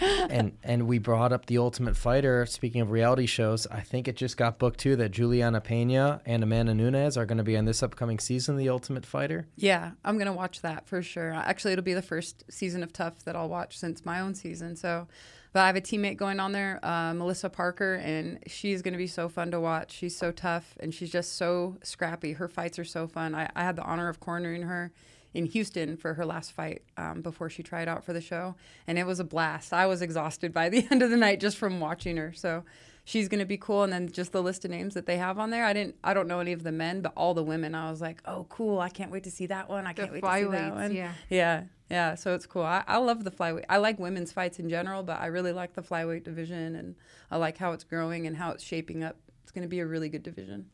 and 0.00 0.56
and 0.62 0.86
we 0.86 0.98
brought 0.98 1.32
up 1.32 1.46
the 1.46 1.58
Ultimate 1.58 1.96
Fighter. 1.96 2.46
Speaking 2.46 2.80
of 2.80 2.90
reality 2.90 3.26
shows, 3.26 3.66
I 3.68 3.80
think 3.80 4.08
it 4.08 4.16
just 4.16 4.36
got 4.36 4.58
booked 4.58 4.80
too 4.80 4.96
that 4.96 5.10
Juliana 5.10 5.60
Pena 5.60 6.20
and 6.26 6.42
Amanda 6.42 6.74
Nunes 6.74 7.16
are 7.16 7.26
going 7.26 7.38
to 7.38 7.44
be 7.44 7.56
on 7.56 7.64
this 7.64 7.82
upcoming 7.82 8.18
season, 8.18 8.54
of 8.54 8.58
The 8.58 8.68
Ultimate 8.68 9.06
Fighter. 9.06 9.46
Yeah, 9.56 9.92
I'm 10.04 10.18
gonna 10.18 10.32
watch 10.32 10.60
that 10.62 10.86
for 10.86 11.02
sure. 11.02 11.32
Actually, 11.32 11.72
it'll 11.72 11.84
be 11.84 11.94
the 11.94 12.02
first 12.02 12.44
season 12.50 12.82
of 12.82 12.92
TUF 12.92 13.24
that 13.24 13.36
I'll 13.36 13.48
watch 13.48 13.78
since 13.78 14.04
my 14.04 14.20
own 14.20 14.34
season. 14.34 14.76
So, 14.76 15.08
but 15.54 15.60
I 15.60 15.66
have 15.68 15.76
a 15.76 15.80
teammate 15.80 16.16
going 16.16 16.40
on 16.40 16.50
there, 16.50 16.84
uh, 16.84 17.14
Melissa 17.14 17.48
Parker, 17.48 17.94
and 17.94 18.40
she's 18.48 18.82
gonna 18.82 18.98
be 18.98 19.06
so 19.06 19.28
fun 19.28 19.52
to 19.52 19.60
watch. 19.60 19.92
She's 19.92 20.16
so 20.16 20.32
tough 20.32 20.76
and 20.80 20.92
she's 20.92 21.10
just 21.10 21.36
so 21.36 21.76
scrappy. 21.80 22.32
Her 22.32 22.48
fights 22.48 22.76
are 22.80 22.84
so 22.84 23.06
fun. 23.06 23.36
I, 23.36 23.48
I 23.54 23.62
had 23.62 23.76
the 23.76 23.84
honor 23.84 24.08
of 24.08 24.18
cornering 24.18 24.62
her 24.62 24.90
in 25.32 25.46
Houston 25.46 25.96
for 25.96 26.14
her 26.14 26.26
last 26.26 26.50
fight 26.50 26.82
um, 26.96 27.22
before 27.22 27.48
she 27.48 27.62
tried 27.62 27.86
out 27.86 28.02
for 28.04 28.12
the 28.12 28.20
show, 28.20 28.56
and 28.88 28.98
it 28.98 29.06
was 29.06 29.20
a 29.20 29.24
blast. 29.24 29.72
I 29.72 29.86
was 29.86 30.02
exhausted 30.02 30.52
by 30.52 30.68
the 30.68 30.86
end 30.90 31.02
of 31.02 31.10
the 31.10 31.16
night 31.16 31.38
just 31.40 31.56
from 31.56 31.80
watching 31.80 32.16
her. 32.16 32.32
So. 32.34 32.64
She's 33.06 33.28
gonna 33.28 33.44
be 33.44 33.58
cool, 33.58 33.82
and 33.82 33.92
then 33.92 34.10
just 34.10 34.32
the 34.32 34.42
list 34.42 34.64
of 34.64 34.70
names 34.70 34.94
that 34.94 35.04
they 35.04 35.18
have 35.18 35.38
on 35.38 35.50
there. 35.50 35.66
I 35.66 35.72
didn't, 35.74 35.96
I 36.02 36.14
don't 36.14 36.26
know 36.26 36.40
any 36.40 36.52
of 36.52 36.62
the 36.62 36.72
men, 36.72 37.02
but 37.02 37.12
all 37.16 37.34
the 37.34 37.42
women. 37.42 37.74
I 37.74 37.90
was 37.90 38.00
like, 38.00 38.22
oh, 38.24 38.46
cool! 38.48 38.80
I 38.80 38.88
can't 38.88 39.10
wait 39.10 39.24
to 39.24 39.30
see 39.30 39.46
that 39.46 39.68
one. 39.68 39.86
I 39.86 39.92
can't 39.92 40.10
wait 40.10 40.22
to 40.22 40.34
see 40.34 40.44
that 40.44 40.74
one. 40.74 40.94
yeah. 40.94 41.12
Yeah, 41.28 41.64
yeah. 41.90 42.14
So 42.14 42.34
it's 42.34 42.46
cool. 42.46 42.62
I, 42.62 42.82
I 42.86 42.96
love 42.96 43.24
the 43.24 43.30
flyweight. 43.30 43.66
I 43.68 43.76
like 43.76 43.98
women's 43.98 44.32
fights 44.32 44.58
in 44.58 44.70
general, 44.70 45.02
but 45.02 45.20
I 45.20 45.26
really 45.26 45.52
like 45.52 45.74
the 45.74 45.82
flyweight 45.82 46.24
division, 46.24 46.76
and 46.76 46.94
I 47.30 47.36
like 47.36 47.58
how 47.58 47.72
it's 47.72 47.84
growing 47.84 48.26
and 48.26 48.36
how 48.38 48.52
it's 48.52 48.64
shaping 48.64 49.04
up. 49.04 49.16
It's 49.42 49.52
going 49.52 49.62
to 49.64 49.68
be 49.68 49.80
a 49.80 49.86
really 49.86 50.08
good 50.08 50.22
division. 50.22 50.70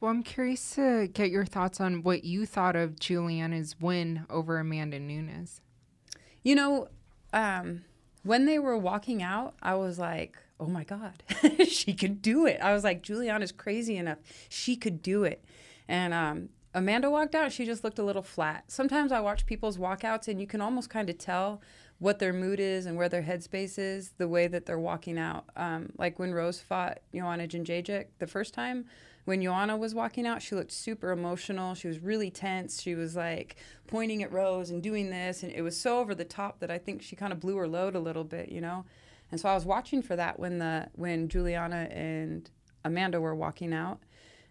Well, 0.00 0.10
I'm 0.10 0.22
curious 0.24 0.74
to 0.76 1.08
get 1.08 1.30
your 1.30 1.44
thoughts 1.44 1.80
on 1.80 2.02
what 2.02 2.24
you 2.24 2.44
thought 2.46 2.74
of 2.76 2.98
Juliana's 2.98 3.76
win 3.80 4.26
over 4.30 4.58
Amanda 4.58 4.98
Nunes. 4.98 5.60
You 6.42 6.54
know, 6.54 6.88
um, 7.32 7.84
when 8.22 8.46
they 8.46 8.58
were 8.58 8.76
walking 8.76 9.22
out, 9.22 9.54
I 9.60 9.74
was 9.74 9.98
like, 9.98 10.38
oh 10.60 10.66
my 10.66 10.84
God, 10.84 11.22
she 11.68 11.94
could 11.94 12.20
do 12.22 12.46
it. 12.46 12.60
I 12.60 12.72
was 12.72 12.84
like, 12.84 13.02
Juliana's 13.02 13.52
crazy 13.52 13.96
enough. 13.96 14.18
She 14.48 14.76
could 14.76 15.02
do 15.02 15.24
it. 15.24 15.44
And 15.86 16.12
um, 16.12 16.48
Amanda 16.74 17.10
walked 17.10 17.34
out, 17.34 17.52
she 17.52 17.64
just 17.64 17.84
looked 17.84 17.98
a 17.98 18.04
little 18.04 18.22
flat. 18.22 18.64
Sometimes 18.68 19.12
I 19.12 19.20
watch 19.20 19.46
people's 19.46 19.78
walkouts 19.78 20.28
and 20.28 20.40
you 20.40 20.46
can 20.46 20.60
almost 20.60 20.90
kind 20.90 21.08
of 21.08 21.18
tell 21.18 21.62
what 21.98 22.18
their 22.18 22.32
mood 22.32 22.60
is 22.60 22.86
and 22.86 22.96
where 22.96 23.08
their 23.08 23.22
headspace 23.22 23.78
is 23.78 24.10
the 24.18 24.28
way 24.28 24.46
that 24.46 24.66
they're 24.66 24.78
walking 24.78 25.18
out. 25.18 25.46
Um, 25.56 25.90
like 25.98 26.18
when 26.18 26.32
Rose 26.32 26.60
fought 26.60 26.98
Joanna 27.12 27.48
Jędrzejczyk 27.48 28.06
the 28.18 28.26
first 28.26 28.54
time, 28.54 28.84
when 29.24 29.42
Joanna 29.42 29.76
was 29.76 29.94
walking 29.94 30.26
out, 30.26 30.40
she 30.40 30.54
looked 30.54 30.72
super 30.72 31.10
emotional. 31.10 31.74
She 31.74 31.86
was 31.88 31.98
really 31.98 32.30
tense. 32.30 32.80
She 32.80 32.94
was 32.94 33.14
like 33.14 33.56
pointing 33.86 34.22
at 34.22 34.32
Rose 34.32 34.70
and 34.70 34.82
doing 34.82 35.10
this, 35.10 35.42
and 35.42 35.52
it 35.52 35.60
was 35.60 35.78
so 35.78 35.98
over 35.98 36.14
the 36.14 36.24
top 36.24 36.60
that 36.60 36.70
I 36.70 36.78
think 36.78 37.02
she 37.02 37.14
kind 37.14 37.30
of 37.32 37.38
blew 37.38 37.56
her 37.56 37.68
load 37.68 37.94
a 37.94 38.00
little 38.00 38.24
bit, 38.24 38.48
you 38.48 38.62
know. 38.62 38.86
And 39.30 39.40
so 39.40 39.48
I 39.48 39.54
was 39.54 39.66
watching 39.66 40.02
for 40.02 40.16
that 40.16 40.38
when 40.38 40.58
the 40.58 40.88
when 40.94 41.28
Juliana 41.28 41.88
and 41.90 42.50
Amanda 42.84 43.20
were 43.20 43.34
walking 43.34 43.72
out, 43.72 44.00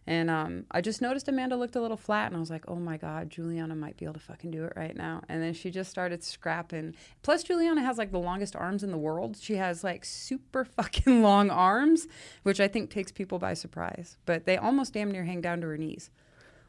and 0.10 0.30
um, 0.30 0.66
I 0.72 0.80
just 0.80 1.02
noticed 1.02 1.28
Amanda 1.28 1.58
looked 1.58 1.76
a 1.76 1.82
little 1.82 1.98
flat, 1.98 2.28
and 2.28 2.38
I 2.38 2.40
was 2.40 2.50
like, 2.50 2.64
"Oh 2.70 2.78
my 2.78 2.96
God, 2.96 3.30
Juliana 3.30 3.76
might 3.76 3.98
be 3.98 4.06
able 4.06 4.14
to 4.14 4.20
fucking 4.22 4.52
do 4.52 4.64
it 4.64 4.74
right 4.76 4.96
now." 4.96 5.22
And 5.28 5.44
then 5.44 5.54
she 5.54 5.70
just 5.70 5.90
started 5.90 6.24
scrapping. 6.24 6.96
Plus, 7.24 7.44
Juliana 7.44 7.82
has 7.82 7.98
like 7.98 8.12
the 8.12 8.20
longest 8.20 8.56
arms 8.56 8.84
in 8.84 8.92
the 8.92 8.98
world. 8.98 9.38
She 9.38 9.56
has 9.56 9.84
like 9.84 10.06
super 10.06 10.64
fucking 10.78 11.22
long 11.22 11.50
arms, 11.50 12.08
which 12.44 12.62
I 12.62 12.70
think 12.70 12.90
takes 12.90 13.12
people 13.12 13.38
by 13.38 13.54
surprise. 13.54 14.18
But 14.26 14.46
they 14.46 14.56
almost 14.56 14.94
damn 14.94 15.12
near 15.12 15.26
hang 15.26 15.42
down 15.42 15.60
to 15.62 15.68
her 15.68 15.78
knees. 15.78 16.10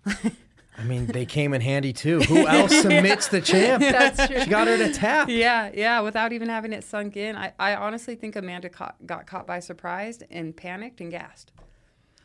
I 0.78 0.84
mean, 0.84 1.06
they 1.06 1.26
came 1.26 1.54
in 1.54 1.60
handy 1.60 1.92
too. 1.92 2.20
Who 2.20 2.46
else 2.46 2.74
submits 2.82 3.28
the 3.28 3.40
champ? 3.40 3.82
That's 3.82 4.26
true. 4.28 4.40
She 4.42 4.48
got 4.50 4.68
her 4.68 4.76
to 4.78 4.92
tap. 4.92 5.28
Yeah, 5.28 5.70
yeah, 5.74 6.00
without 6.00 6.32
even 6.32 6.48
having 6.48 6.72
it 6.72 6.84
sunk 6.84 7.16
in. 7.16 7.34
I, 7.36 7.52
I 7.58 7.74
honestly 7.74 8.14
think 8.14 8.36
Amanda 8.36 8.68
caught, 8.68 8.94
got 9.04 9.26
caught 9.26 9.46
by 9.46 9.58
surprise 9.60 10.20
and 10.30 10.56
panicked 10.56 11.00
and 11.00 11.10
gassed. 11.10 11.52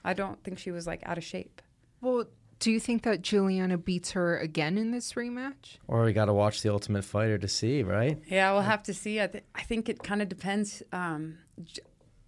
I 0.04 0.14
don't 0.14 0.44
think 0.44 0.60
she 0.60 0.70
was 0.72 0.86
like 0.86 1.02
out 1.06 1.18
of 1.18 1.24
shape. 1.24 1.62
Well, 2.02 2.26
do 2.60 2.72
you 2.72 2.80
think 2.80 3.04
that 3.04 3.22
Juliana 3.22 3.78
beats 3.78 4.12
her 4.12 4.38
again 4.38 4.78
in 4.78 4.92
this 4.92 5.14
rematch? 5.14 5.78
Or 5.88 6.04
we 6.04 6.14
got 6.14 6.26
to 6.26 6.34
watch 6.34 6.62
the 6.62 6.72
Ultimate 6.72 7.04
Fighter 7.04 7.38
to 7.38 7.48
see, 7.48 7.84
right? 7.84 8.22
Yeah, 8.28 8.52
we'll 8.54 8.62
have 8.62 8.84
to 8.84 8.94
see. 8.94 9.20
I, 9.22 9.28
th- 9.28 9.44
I 9.56 9.64
think 9.64 9.90
it 9.90 10.04
kind 10.04 10.22
of 10.22 10.30
depends. 10.30 10.84
Um, 10.92 11.40
j- 11.64 11.82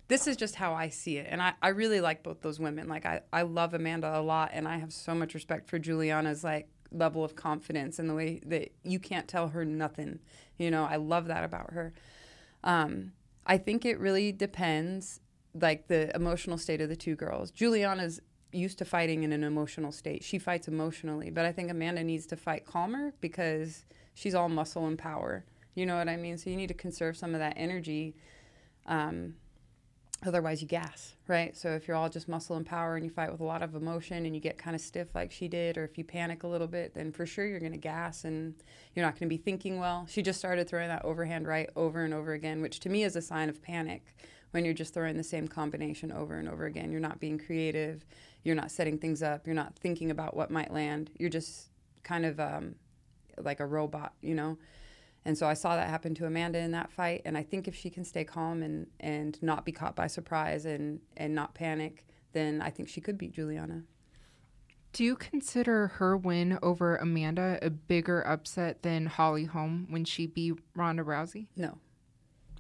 this 0.08 0.28
is 0.28 0.38
just 0.38 0.56
how 0.56 0.74
I 0.74 0.90
see 0.90 1.18
it. 1.18 1.28
And 1.30 1.42
I, 1.42 1.54
I 1.62 1.70
really 1.70 2.02
like 2.02 2.24
both 2.24 2.42
those 2.42 2.60
women. 2.60 2.88
Like, 2.88 3.06
I, 3.06 3.22
I 3.34 3.42
love 3.42 3.74
Amanda 3.74 4.20
a 4.20 4.22
lot, 4.22 4.52
and 4.54 4.68
I 4.68 4.78
have 4.78 4.94
so 4.94 5.16
much 5.16 5.34
respect 5.34 5.70
for 5.70 5.80
Juliana's, 5.80 6.44
like, 6.44 6.68
level 6.92 7.24
of 7.24 7.36
confidence 7.36 8.00
and 8.00 8.10
the 8.10 8.14
way 8.14 8.42
that 8.46 8.72
you 8.84 9.00
can't 9.00 9.28
tell 9.28 9.50
her 9.50 9.66
nothing. 9.66 10.20
You 10.58 10.72
know, 10.72 10.86
I 10.86 10.98
love 10.98 11.28
that 11.28 11.44
about 11.44 11.74
her. 11.74 11.94
Um, 12.64 13.14
I 13.46 13.58
think 13.58 13.86
it 13.86 14.00
really 14.00 14.32
depends, 14.32 15.20
like, 15.54 15.88
the 15.88 16.16
emotional 16.16 16.58
state 16.58 16.82
of 16.82 16.90
the 16.90 16.96
two 16.96 17.16
girls. 17.16 17.52
Juliana's 17.52 18.22
used 18.52 18.78
to 18.78 18.86
fighting 18.86 19.24
in 19.24 19.34
an 19.34 19.44
emotional 19.44 19.92
state. 19.92 20.24
She 20.24 20.40
fights 20.40 20.68
emotionally, 20.68 21.30
but 21.30 21.46
I 21.46 21.52
think 21.52 21.70
Amanda 21.70 22.04
needs 22.04 22.26
to 22.28 22.38
fight 22.38 22.66
calmer 22.66 23.14
because 23.20 23.84
she's 24.14 24.34
all 24.34 24.50
muscle 24.50 24.86
and 24.88 24.98
power. 24.98 25.46
You 25.74 25.86
know 25.86 25.98
what 25.98 26.08
I 26.08 26.16
mean? 26.16 26.38
So 26.38 26.50
you 26.50 26.56
need 26.56 26.68
to 26.68 26.74
conserve 26.74 27.18
some 27.18 27.34
of 27.34 27.40
that 27.40 27.56
energy. 27.58 28.16
Um, 28.86 29.36
otherwise, 30.24 30.62
you 30.62 30.68
gas, 30.68 31.16
right? 31.28 31.56
So 31.56 31.72
if 31.72 31.88
you're 31.88 31.98
all 31.98 32.10
just 32.10 32.28
muscle 32.28 32.56
and 32.56 32.66
power 32.66 32.96
and 32.96 33.04
you 33.04 33.12
fight 33.12 33.32
with 33.32 33.42
a 33.42 33.46
lot 33.46 33.62
of 33.62 33.76
emotion 33.76 34.26
and 34.26 34.36
you 34.36 34.42
get 34.42 34.58
kind 34.58 34.76
of 34.76 34.82
stiff 34.82 35.14
like 35.14 35.32
she 35.32 35.48
did, 35.48 35.78
or 35.78 35.84
if 35.84 35.98
you 35.98 36.04
panic 36.04 36.44
a 36.44 36.48
little 36.48 36.68
bit, 36.68 36.94
then 36.94 37.12
for 37.12 37.26
sure 37.26 37.46
you're 37.46 37.60
going 37.60 37.72
to 37.72 37.78
gas 37.78 38.24
and 38.24 38.56
you're 38.94 39.06
not 39.06 39.14
going 39.14 39.30
to 39.30 39.36
be 39.36 39.38
thinking 39.38 39.80
well. 39.80 40.06
She 40.10 40.22
just 40.22 40.40
started 40.40 40.68
throwing 40.68 40.88
that 40.88 41.04
overhand 41.06 41.48
right 41.48 41.70
over 41.76 42.04
and 42.04 42.14
over 42.14 42.34
again, 42.34 42.62
which 42.62 42.80
to 42.82 42.90
me 42.90 43.04
is 43.04 43.16
a 43.16 43.22
sign 43.22 43.50
of 43.50 43.62
panic 43.62 44.16
when 44.52 44.64
you're 44.64 44.74
just 44.74 44.94
throwing 44.94 45.18
the 45.18 45.24
same 45.24 45.48
combination 45.48 46.12
over 46.12 46.36
and 46.36 46.48
over 46.48 46.66
again. 46.66 46.92
You're 46.92 47.02
not 47.02 47.20
being 47.20 47.38
creative. 47.38 48.06
You're 48.44 48.56
not 48.56 48.72
setting 48.72 48.98
things 48.98 49.22
up. 49.22 49.46
You're 49.46 49.56
not 49.56 49.76
thinking 49.76 50.12
about 50.12 50.36
what 50.36 50.50
might 50.50 50.72
land. 50.72 51.12
You're 51.18 51.30
just 51.30 51.68
kind 52.04 52.26
of 52.26 52.40
um, 52.40 52.76
like 53.38 53.60
a 53.60 53.66
robot, 53.66 54.14
you 54.22 54.34
know? 54.34 54.58
And 55.26 55.38
so 55.38 55.48
I 55.48 55.56
saw 55.56 55.76
that 55.76 55.90
happen 55.90 56.14
to 56.16 56.26
Amanda 56.26 56.60
in 56.60 56.72
that 56.72 56.92
fight. 56.92 57.24
And 57.26 57.36
I 57.38 57.44
think 57.44 57.68
if 57.68 57.76
she 57.76 57.90
can 57.90 58.06
stay 58.06 58.24
calm 58.24 58.62
and, 58.62 58.88
and 59.00 59.42
not 59.42 59.66
be 59.66 59.72
caught 59.72 59.96
by 59.96 60.08
surprise 60.08 60.66
and, 60.66 61.00
and 61.18 61.34
not 61.34 61.56
panic, 61.56 62.06
then 62.34 62.62
I 62.62 62.70
think 62.70 62.90
she 62.90 63.02
could 63.02 63.18
beat 63.18 63.32
Juliana. 63.34 63.84
Do 64.94 65.04
you 65.04 65.16
consider 65.16 65.88
her 65.88 66.16
win 66.16 66.60
over 66.62 66.96
Amanda 66.96 67.60
a 67.62 67.70
bigger 67.70 68.22
upset 68.22 68.84
than 68.84 69.08
Holly 69.08 69.46
Holm 69.46 69.88
when 69.90 70.06
she 70.06 70.28
beat 70.28 70.54
Ronda 70.76 71.04
Rousey? 71.04 71.48
No. 71.56 71.80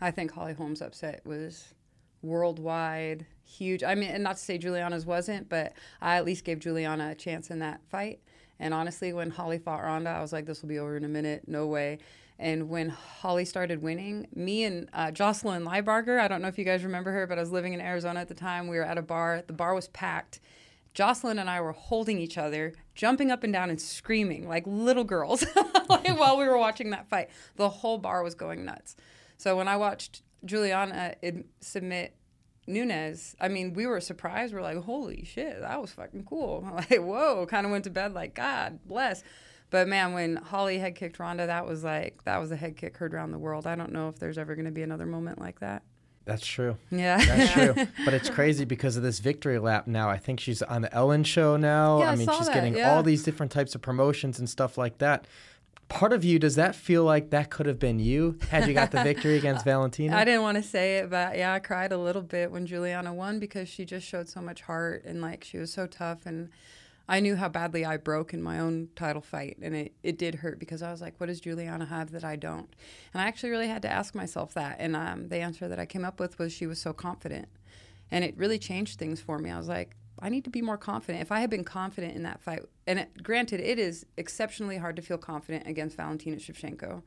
I 0.01 0.12
think 0.12 0.31
Holly 0.31 0.53
Holm's 0.53 0.81
upset 0.81 1.22
was 1.25 1.74
worldwide, 2.22 3.25
huge. 3.45 3.84
I 3.84 3.95
mean, 3.95 4.10
and 4.10 4.24
not 4.24 4.38
to 4.38 4.43
say 4.43 4.57
Juliana's 4.57 5.05
wasn't, 5.05 5.48
but 5.48 5.74
I 6.01 6.17
at 6.17 6.25
least 6.25 6.43
gave 6.43 6.60
Juliana 6.60 7.12
a 7.12 7.15
chance 7.15 7.51
in 7.51 7.60
that 7.60 7.81
fight. 7.89 8.19
And 8.60 8.74
honestly, 8.74 9.13
when 9.13 9.29
Holly 9.29 9.60
fought 9.60 9.84
Ronda, 9.84 10.10
I 10.10 10.22
was 10.22 10.34
like, 10.34 10.45
this 10.45 10.62
will 10.62 10.69
be 10.69 10.79
over 10.79 10.98
in 10.98 11.05
a 11.05 11.10
minute. 11.10 11.43
No 11.48 11.67
way. 11.67 12.00
And 12.38 12.70
when 12.70 12.89
Holly 12.89 13.46
started 13.46 13.82
winning, 13.82 14.27
me 14.36 14.65
and 14.65 14.89
uh, 14.92 15.12
Jocelyn 15.12 15.63
Lybarger, 15.63 16.20
I 16.20 16.27
don't 16.27 16.42
know 16.42 16.50
if 16.50 16.58
you 16.58 16.65
guys 16.65 16.84
remember 16.84 17.12
her, 17.12 17.25
but 17.27 17.38
I 17.38 17.42
was 17.42 17.51
living 17.51 17.74
in 17.74 17.80
Arizona 17.80 18.20
at 18.20 18.27
the 18.27 18.34
time. 18.34 18.68
We 18.68 18.77
were 18.77 18.84
at 18.84 18.98
a 18.98 19.01
bar. 19.01 19.44
The 19.48 19.54
bar 19.54 19.74
was 19.74 19.88
packed. 19.89 20.42
Jocelyn 20.94 21.39
and 21.39 21.50
I 21.50 21.60
were 21.62 21.74
holding 21.74 22.20
each 22.20 22.38
other, 22.38 22.74
jumping 22.96 23.30
up 23.30 23.44
and 23.44 23.51
down 23.51 23.70
and 23.70 23.80
screaming 23.80 24.48
like 24.48 24.63
little 24.65 25.04
girls 25.04 25.46
like, 25.89 26.08
while 26.18 26.38
we 26.38 26.46
were 26.46 26.58
watching 26.58 26.92
that 26.92 27.10
fight. 27.10 27.30
The 27.58 27.70
whole 27.70 27.98
bar 27.98 28.24
was 28.24 28.34
going 28.34 28.65
nuts. 28.65 28.96
So 29.38 29.58
when 29.58 29.68
I 29.68 29.75
watched 29.75 30.22
Juliana 30.46 31.15
submit 31.60 32.15
Nunes, 32.65 33.36
I 33.39 33.50
mean, 33.50 33.74
we 33.74 33.86
were 33.86 34.00
surprised. 34.00 34.54
We're 34.54 34.62
like, 34.62 34.77
holy 34.77 35.25
shit, 35.25 35.60
that 35.60 35.82
was 35.82 35.92
fucking 35.92 36.24
cool. 36.24 36.65
Like, 36.74 37.01
whoa, 37.01 37.46
kind 37.46 37.65
of 37.65 37.72
went 37.72 37.84
to 37.84 37.89
bed 37.89 38.13
like, 38.13 38.34
God 38.34 38.80
bless. 38.86 39.22
But 39.75 39.89
man, 39.89 40.13
when 40.13 40.38
Holly 40.38 40.79
head 40.79 40.96
kicked 40.96 41.20
Ronda, 41.20 41.48
that 41.48 41.67
was 41.67 41.84
like, 41.84 42.24
that 42.24 42.38
was 42.38 42.50
a 42.50 42.55
head 42.55 42.77
kick 42.77 42.96
heard 42.96 43.13
around 43.13 43.32
the 43.32 43.38
world. 43.38 43.67
I 43.67 43.75
don't 43.75 43.91
know 43.91 44.08
if 44.08 44.17
there's 44.20 44.38
ever 44.38 44.55
going 44.55 44.63
to 44.67 44.72
be 44.72 44.84
another 44.84 45.05
moment 45.05 45.38
like 45.38 45.60
that. 45.60 45.84
That's 46.24 46.46
true. 46.48 46.77
Yeah. 46.91 47.17
That's 47.17 47.51
true. 47.75 47.88
but 48.05 48.13
it's 48.13 48.29
crazy 48.29 48.63
because 48.63 48.96
of 48.96 49.03
this 49.03 49.20
victory 49.20 49.60
lap 49.60 49.86
now. 49.86 50.10
I 50.10 50.15
think 50.17 50.39
she's 50.39 50.62
on 50.62 50.82
the 50.84 50.94
Ellen 50.94 51.25
show 51.25 51.58
now. 51.58 52.00
Yeah, 52.00 52.10
I 52.10 52.13
I 52.13 52.15
mean, 52.15 52.25
saw 52.25 52.38
she's 52.38 52.48
that, 52.48 52.53
getting 52.53 52.77
yeah. 52.77 52.96
all 52.96 53.03
these 53.03 53.22
different 53.24 53.51
types 53.51 53.75
of 53.75 53.82
promotions 53.82 54.39
and 54.39 54.50
stuff 54.50 54.77
like 54.77 55.00
that. 55.00 55.27
part 55.89 56.13
of 56.13 56.24
you 56.24 56.39
does 56.39 56.55
that 56.55 56.74
feel 56.74 57.03
like 57.03 57.32
that 57.32 57.50
could 57.50 57.65
have 57.65 57.77
been 57.77 58.00
you 58.00 58.39
had 58.50 58.70
you 58.70 58.74
got 58.74 58.91
the 58.91 59.03
victory 59.03 59.36
against 59.41 59.65
Valentina? 59.65 60.15
I 60.15 60.24
didn't 60.24 60.41
want 60.41 60.55
to 60.55 60.63
say 60.63 61.00
it, 61.00 61.10
but 61.10 61.38
yeah, 61.38 61.51
I 61.51 61.60
cried 61.60 61.91
a 61.91 61.98
little 61.98 62.22
bit 62.22 62.50
when 62.50 62.65
Juliana 62.65 63.13
won 63.13 63.39
because 63.39 63.67
she 63.67 63.84
just 63.84 64.08
showed 64.08 64.29
so 64.29 64.39
much 64.39 64.62
heart 64.62 65.03
and 65.05 65.22
like 65.22 65.44
she 65.44 65.58
was 65.58 65.74
so 65.74 65.86
tough 65.86 66.25
and 66.25 66.50
I 67.07 67.19
knew 67.19 67.35
how 67.35 67.50
badly 67.50 67.85
I 67.85 67.97
broke 67.97 68.33
in 68.33 68.41
my 68.41 68.59
own 68.59 68.89
title 68.95 69.21
fight 69.21 69.57
and 69.62 69.75
it, 69.75 69.93
it 70.01 70.17
did 70.17 70.35
hurt 70.35 70.59
because 70.59 70.81
I 70.81 70.91
was 70.91 71.01
like, 71.01 71.19
what 71.19 71.27
does 71.27 71.39
Juliana 71.39 71.85
have 71.85 72.12
that 72.12 72.24
I 72.24 72.35
don't? 72.35 72.67
And 73.13 73.21
I 73.21 73.27
actually 73.27 73.51
really 73.51 73.67
had 73.67 73.83
to 73.83 73.91
ask 73.91 74.15
myself 74.15 74.53
that. 74.55 74.77
And 74.79 74.95
um, 74.95 75.27
the 75.29 75.38
answer 75.38 75.67
that 75.67 75.79
I 75.79 75.85
came 75.85 76.03
up 76.03 76.19
with 76.19 76.39
was 76.39 76.51
she 76.51 76.65
was 76.65 76.81
so 76.81 76.93
confident. 76.93 77.47
And 78.09 78.24
it 78.24 78.35
really 78.38 78.57
changed 78.57 78.97
things 78.97 79.19
for 79.19 79.38
me. 79.38 79.51
I 79.51 79.57
was 79.57 79.67
like, 79.67 79.95
I 80.19 80.29
need 80.29 80.45
to 80.45 80.50
be 80.50 80.62
more 80.62 80.77
confident. 80.77 81.21
If 81.21 81.31
I 81.31 81.41
had 81.41 81.50
been 81.50 81.63
confident 81.63 82.15
in 82.15 82.24
that 82.24 82.41
fight, 82.41 82.63
and 82.88 83.00
it, 83.00 83.21
granted, 83.21 83.59
it 83.59 83.77
is 83.77 84.05
exceptionally 84.17 84.77
hard 84.77 84.95
to 84.95 85.01
feel 85.01 85.17
confident 85.17 85.67
against 85.67 85.97
Valentina 85.97 86.38
Shevchenko. 86.38 87.03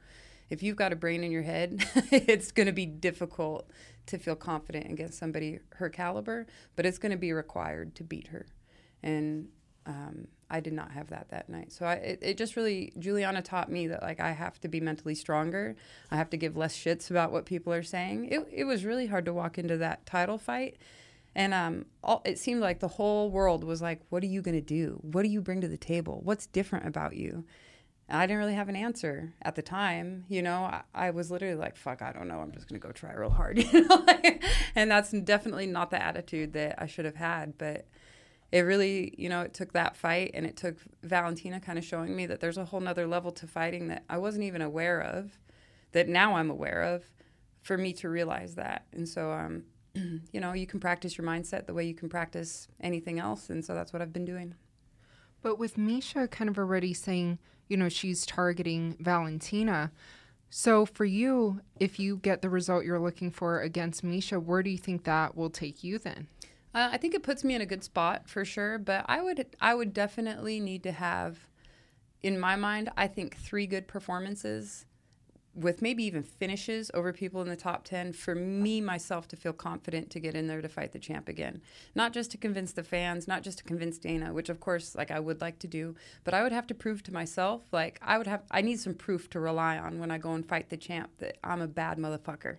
If 0.51 0.63
you've 0.63 0.77
got 0.77 0.93
a 0.93 0.97
brain 0.97 1.25
in 1.25 1.31
your 1.31 1.43
head, 1.43 1.85
it's 2.11 2.53
going 2.53 2.67
to 2.67 2.73
be 2.73 2.87
difficult 2.87 3.71
to 4.07 4.19
feel 4.19 4.37
confident 4.37 4.91
against 4.91 5.19
somebody 5.19 5.61
her 5.77 5.89
caliber, 5.89 6.47
but 6.77 6.87
it's 6.87 6.99
going 6.99 7.13
to 7.13 7.19
be 7.19 7.33
required 7.33 7.95
to 7.97 8.05
beat 8.05 8.29
her. 8.29 8.47
And 9.03 9.49
um, 9.89 10.29
I 10.49 10.61
did 10.61 10.73
not 10.75 10.93
have 10.93 11.09
that 11.09 11.31
that 11.31 11.49
night. 11.49 11.73
So 11.73 11.85
I, 11.85 11.95
it, 11.95 12.19
it 12.23 12.39
just 12.39 12.55
really, 12.55 12.93
Juliana 12.99 13.43
taught 13.43 13.71
me 13.71 13.89
that 13.89 14.03
like 14.03 14.21
I 14.21 14.31
have 14.31 14.61
to 14.61 14.69
be 14.69 14.81
mentally 14.81 15.17
stronger. 15.17 15.75
I 16.11 16.17
have 16.17 16.31
to 16.31 16.37
give 16.37 16.57
less 16.57 16.77
shits 16.77 17.11
about 17.11 17.33
what 17.33 17.47
people 17.47 17.73
are 17.73 17.83
saying. 17.83 18.27
It, 18.27 18.47
it 18.53 18.65
was 18.65 18.85
really 18.85 19.07
hard 19.07 19.25
to 19.25 19.33
walk 19.33 19.59
into 19.59 19.77
that 19.79 20.07
title 20.07 20.39
fight 20.39 20.77
and 21.39 21.55
um, 21.55 21.87
all, 22.03 22.21
it 22.25 22.39
seemed 22.39 22.61
like 22.61 22.81
the 22.81 22.89
whole 22.89 23.31
world 23.31 23.63
was 23.63 23.81
like, 23.81 24.01
"What 24.09 24.25
are 24.25 24.27
you 24.27 24.43
going 24.43 24.57
to 24.57 24.61
do? 24.61 24.99
What 25.03 25.23
do 25.23 25.29
you 25.29 25.41
bring 25.41 25.61
to 25.61 25.69
the 25.69 25.77
table? 25.77 26.21
What's 26.25 26.47
different 26.47 26.87
about 26.87 27.15
you?" 27.15 27.45
And 28.09 28.21
I 28.21 28.27
didn't 28.27 28.39
really 28.39 28.55
have 28.55 28.69
an 28.69 28.75
answer 28.75 29.35
at 29.43 29.55
the 29.55 29.63
time. 29.63 30.25
You 30.29 30.43
know, 30.43 30.65
I, 30.65 30.83
I 30.95 31.11
was 31.11 31.31
literally 31.31 31.55
like, 31.55 31.77
"Fuck, 31.77 32.03
I 32.03 32.11
don't 32.11 32.27
know. 32.27 32.41
I'm 32.41 32.51
just 32.51 32.69
going 32.69 32.81
to 32.81 32.85
go 32.85 32.93
try 32.93 33.13
real 33.13 33.31
hard." 33.31 33.59
You 33.59 33.87
know, 33.89 34.05
and 34.75 34.91
that's 34.91 35.13
definitely 35.13 35.67
not 35.67 35.91
the 35.91 36.03
attitude 36.03 36.55
that 36.55 36.75
I 36.77 36.87
should 36.87 37.05
have 37.05 37.15
had. 37.15 37.57
But 37.57 37.87
it 38.51 38.61
really, 38.61 39.15
you 39.19 39.29
know, 39.29 39.43
it 39.43 39.55
took 39.55 39.73
that 39.73 39.97
fight, 39.97 40.31
and 40.35 40.47
it 40.47 40.57
took 40.57 40.77
Valentina 41.03 41.61
kind 41.61 41.79
of 41.79 41.85
showing 41.85 42.17
me 42.17 42.27
that 42.27 42.41
there's 42.41 42.57
a 42.57 42.65
whole 42.65 42.81
nother 42.81 43.07
level 43.07 43.31
to 43.33 43.47
fighting 43.47 43.89
that 43.89 44.05
I 44.09 44.19
wasn't 44.19 44.45
even 44.45 44.63
aware 44.63 45.01
of, 45.01 45.39
that 45.93 46.09
now 46.09 46.37
I'm 46.37 46.51
aware 46.51 46.83
of, 46.83 47.05
for 47.63 47.77
me 47.77 47.93
to 47.95 48.09
realize 48.09 48.55
that. 48.55 48.87
And 48.93 49.07
so, 49.09 49.33
um, 49.33 49.65
you 50.33 50.41
know, 50.41 50.55
you 50.55 50.67
can 50.67 50.81
practice 50.81 51.19
your 51.19 51.27
mindset 51.27 51.67
the 51.67 51.75
way 51.75 51.85
you 51.85 51.95
can 51.95 52.09
practice 52.09 52.69
anything 52.81 53.19
else. 53.19 53.51
And 53.51 53.65
so 53.65 53.75
that's 53.75 53.93
what 53.93 54.01
I've 54.01 54.13
been 54.13 54.25
doing. 54.25 54.55
But 55.43 55.59
with 55.59 55.77
Miesha 55.77 56.31
kind 56.31 56.49
of 56.49 56.59
already 56.59 56.95
saying, 56.95 57.39
you 57.69 57.77
know, 57.77 57.89
she's 57.89 58.25
targeting 58.27 58.97
Valentina. 58.99 59.93
So 60.51 60.87
for 60.87 61.05
you, 61.05 61.61
if 61.79 61.99
you 61.99 62.17
get 62.17 62.43
the 62.43 62.49
result 62.49 62.85
you're 62.85 62.99
looking 62.99 63.31
for 63.31 63.61
against 63.61 64.05
Miesha, 64.05 64.43
where 64.43 64.63
do 64.63 64.71
you 64.71 64.79
think 64.79 65.05
that 65.05 65.37
will 65.37 65.51
take 65.51 65.85
you 65.85 65.99
then? 65.99 66.29
Uh, 66.75 66.91
I 66.93 66.99
think 66.99 67.15
it 67.15 67.23
puts 67.23 67.45
me 67.45 67.55
in 67.55 67.61
a 67.61 67.67
good 67.67 67.83
spot 67.83 68.29
for 68.29 68.45
sure, 68.45 68.79
but 68.79 69.05
I 69.09 69.23
would 69.23 69.47
I 69.61 69.75
would 69.75 69.95
definitely 69.95 70.61
need 70.61 70.83
to 70.85 70.93
have 70.93 71.49
in 72.23 72.39
my 72.39 72.57
mind, 72.57 72.91
I 72.97 73.07
think 73.07 73.37
three 73.37 73.67
good 73.67 73.87
performances 73.87 74.87
with 75.55 75.83
maybe 75.83 76.05
even 76.05 76.23
finishes 76.23 76.91
over 76.95 77.13
people 77.13 77.43
in 77.43 77.49
the 77.49 77.57
top 77.57 77.83
10 77.83 78.13
for 78.13 78.35
me 78.35 78.81
myself 78.81 79.27
to 79.27 79.35
feel 79.35 79.53
confident 79.53 80.09
to 80.11 80.21
get 80.21 80.37
in 80.37 80.47
there 80.47 80.63
to 80.63 80.69
fight 80.69 80.93
the 80.93 80.99
champ 81.01 81.29
again. 81.29 81.61
Not 81.97 82.13
just 82.13 82.31
to 82.33 82.39
convince 82.39 82.73
the 82.73 82.85
fans 82.85 83.27
not 83.27 83.43
just 83.43 83.59
to 83.59 83.65
convince 83.65 83.99
dana 83.99 84.33
which 84.33 84.51
of 84.51 84.61
course 84.61 84.95
like 84.95 85.11
i 85.11 85.19
would 85.19 85.41
like 85.41 85.59
to 85.61 85.67
do 85.67 85.97
but 86.23 86.33
i 86.33 86.45
would 86.45 86.53
have 86.53 86.69
to 86.69 86.75
prove 86.75 87.03
to 87.05 87.13
myself 87.13 87.63
like 87.73 87.99
i 88.03 88.19
would 88.19 88.29
have 88.29 88.43
i 88.53 88.61
need 88.61 88.79
some 88.79 88.95
proof 88.95 89.29
to 89.31 89.41
rely 89.41 89.79
on 89.79 89.99
when 89.99 90.13
i 90.13 90.19
go 90.19 90.33
and 90.33 90.47
fight 90.47 90.69
the 90.69 90.77
champ 90.77 91.11
that 91.19 91.39
i'm 91.43 91.61
a 91.61 91.67
bad 91.67 91.99
motherfucker. 91.99 92.59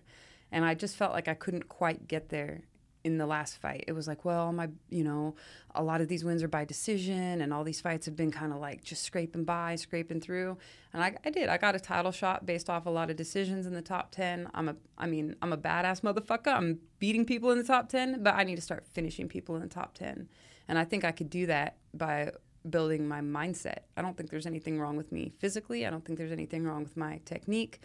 And 0.52 0.64
i 0.64 0.74
just 0.74 0.96
felt 0.96 1.12
like 1.12 1.28
i 1.28 1.34
couldn't 1.34 1.68
quite 1.68 2.06
get 2.06 2.28
there 2.28 2.62
in 3.02 3.18
the 3.18 3.26
last 3.26 3.56
fight. 3.56 3.84
It 3.86 3.92
was 3.92 4.06
like, 4.06 4.24
well, 4.24 4.52
my, 4.52 4.68
you 4.90 5.04
know, 5.04 5.34
a 5.74 5.82
lot 5.82 6.00
of 6.00 6.08
these 6.08 6.24
wins 6.24 6.42
are 6.42 6.48
by 6.48 6.64
decision, 6.64 7.40
and 7.40 7.52
all 7.52 7.64
these 7.64 7.80
fights 7.80 8.06
have 8.06 8.16
been 8.16 8.30
kind 8.30 8.52
of 8.52 8.58
like 8.58 8.84
just 8.84 9.02
scraping 9.02 9.44
by, 9.44 9.76
scraping 9.76 10.20
through. 10.20 10.58
And 10.92 11.02
I, 11.02 11.14
I 11.24 11.30
did. 11.30 11.48
I 11.48 11.56
got 11.56 11.74
a 11.74 11.80
title 11.80 12.12
shot 12.12 12.44
based 12.44 12.68
off 12.68 12.86
a 12.86 12.90
lot 12.90 13.10
of 13.10 13.16
decisions 13.16 13.66
in 13.66 13.74
the 13.74 13.82
top 13.82 14.10
ten. 14.10 14.48
I'm 14.52 14.68
a, 14.68 14.76
I 14.98 15.06
mean, 15.06 15.36
I'm 15.40 15.52
a 15.52 15.58
badass 15.58 16.02
motherfucker. 16.02 16.54
I'm 16.54 16.80
beating 16.98 17.24
people 17.24 17.50
in 17.50 17.58
the 17.58 17.64
top 17.64 17.88
ten, 17.88 18.22
but 18.22 18.34
I 18.34 18.44
need 18.44 18.56
to 18.56 18.62
start 18.62 18.86
finishing 18.86 19.28
people 19.28 19.56
in 19.56 19.62
the 19.62 19.68
top 19.68 19.94
ten. 19.94 20.28
And 20.68 20.78
I 20.78 20.84
think 20.84 21.04
I 21.04 21.12
could 21.12 21.30
do 21.30 21.46
that 21.46 21.76
by 21.94 22.32
building 22.68 23.08
my 23.08 23.20
mindset. 23.22 23.80
I 23.96 24.02
don't 24.02 24.16
think 24.16 24.30
there's 24.30 24.46
anything 24.46 24.78
wrong 24.78 24.96
with 24.96 25.10
me 25.10 25.32
physically. 25.38 25.86
I 25.86 25.90
don't 25.90 26.04
think 26.04 26.18
there's 26.18 26.30
anything 26.30 26.64
wrong 26.64 26.82
with 26.82 26.96
my 26.96 27.20
technique. 27.24 27.80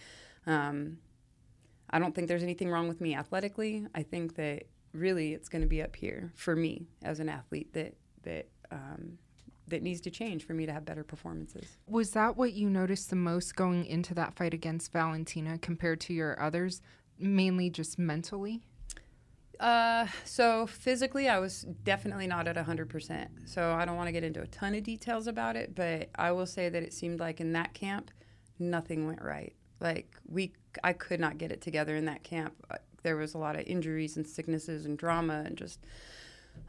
Um, 0.46 0.98
I 1.90 2.00
don't 2.00 2.14
think 2.14 2.28
there's 2.28 2.44
anything 2.44 2.70
wrong 2.70 2.88
with 2.88 3.00
me 3.00 3.16
athletically. 3.16 3.88
I 3.96 4.04
think 4.04 4.36
that 4.36 4.64
really 4.96 5.34
it's 5.34 5.50
going 5.50 5.62
to 5.62 5.68
be 5.68 5.82
up 5.82 5.96
here 5.96 6.32
for 6.36 6.56
me 6.56 6.88
as 7.04 7.20
an 7.20 7.30
athlete 7.30 7.74
that 7.74 7.96
that 8.24 8.48
um, 8.72 9.18
that 9.68 9.82
needs 9.82 10.02
to 10.02 10.12
change 10.12 10.46
for 10.46 10.54
me 10.54 10.66
to 10.66 10.74
have 10.74 10.86
better 10.86 11.04
performances. 11.04 11.78
Was 11.88 12.12
that 12.12 12.38
what 12.38 12.54
you 12.54 12.70
noticed 12.70 13.10
the 13.10 13.16
most 13.16 13.56
going 13.56 13.86
into 13.86 14.14
that 14.14 14.36
fight 14.36 14.54
against 14.54 14.92
Valentina 14.92 15.58
compared 15.58 16.00
to 16.02 16.14
your 16.14 16.40
others? 16.42 16.82
Mainly 17.18 17.70
just 17.70 17.98
mentally. 17.98 18.62
Uh, 19.60 20.06
so 20.26 20.68
physically, 20.68 21.30
I 21.30 21.40
was 21.40 21.62
definitely 21.84 22.28
not 22.28 22.48
at 22.48 22.58
100%. 22.58 23.28
So 23.46 23.72
I 23.72 23.86
don't 23.86 23.96
want 23.96 24.08
to 24.08 24.12
get 24.12 24.24
into 24.24 24.42
a 24.42 24.48
ton 24.48 24.76
of 24.76 24.84
details 24.84 25.28
about 25.28 25.56
it, 25.56 25.74
but 25.74 26.10
I 26.16 26.32
will 26.32 26.46
say 26.46 26.70
that 26.70 26.84
it 26.84 26.94
seemed 26.94 27.20
like 27.20 27.40
in 27.40 27.54
that 27.54 27.74
camp, 27.74 28.12
nothing 28.60 29.08
went 29.08 29.22
right. 29.22 29.54
Like 29.80 30.16
we, 30.28 30.54
I 30.84 30.94
could 30.94 31.20
not 31.20 31.38
get 31.38 31.52
it 31.52 31.62
together 31.62 31.96
in 31.96 32.06
that 32.06 32.24
camp 32.24 32.54
there 33.06 33.16
was 33.16 33.34
a 33.36 33.38
lot 33.38 33.56
of 33.56 33.64
injuries 33.68 34.18
and 34.18 34.26
sicknesses 34.28 34.86
and 34.86 34.98
drama 34.98 35.44
and 35.46 35.56
just 35.56 35.80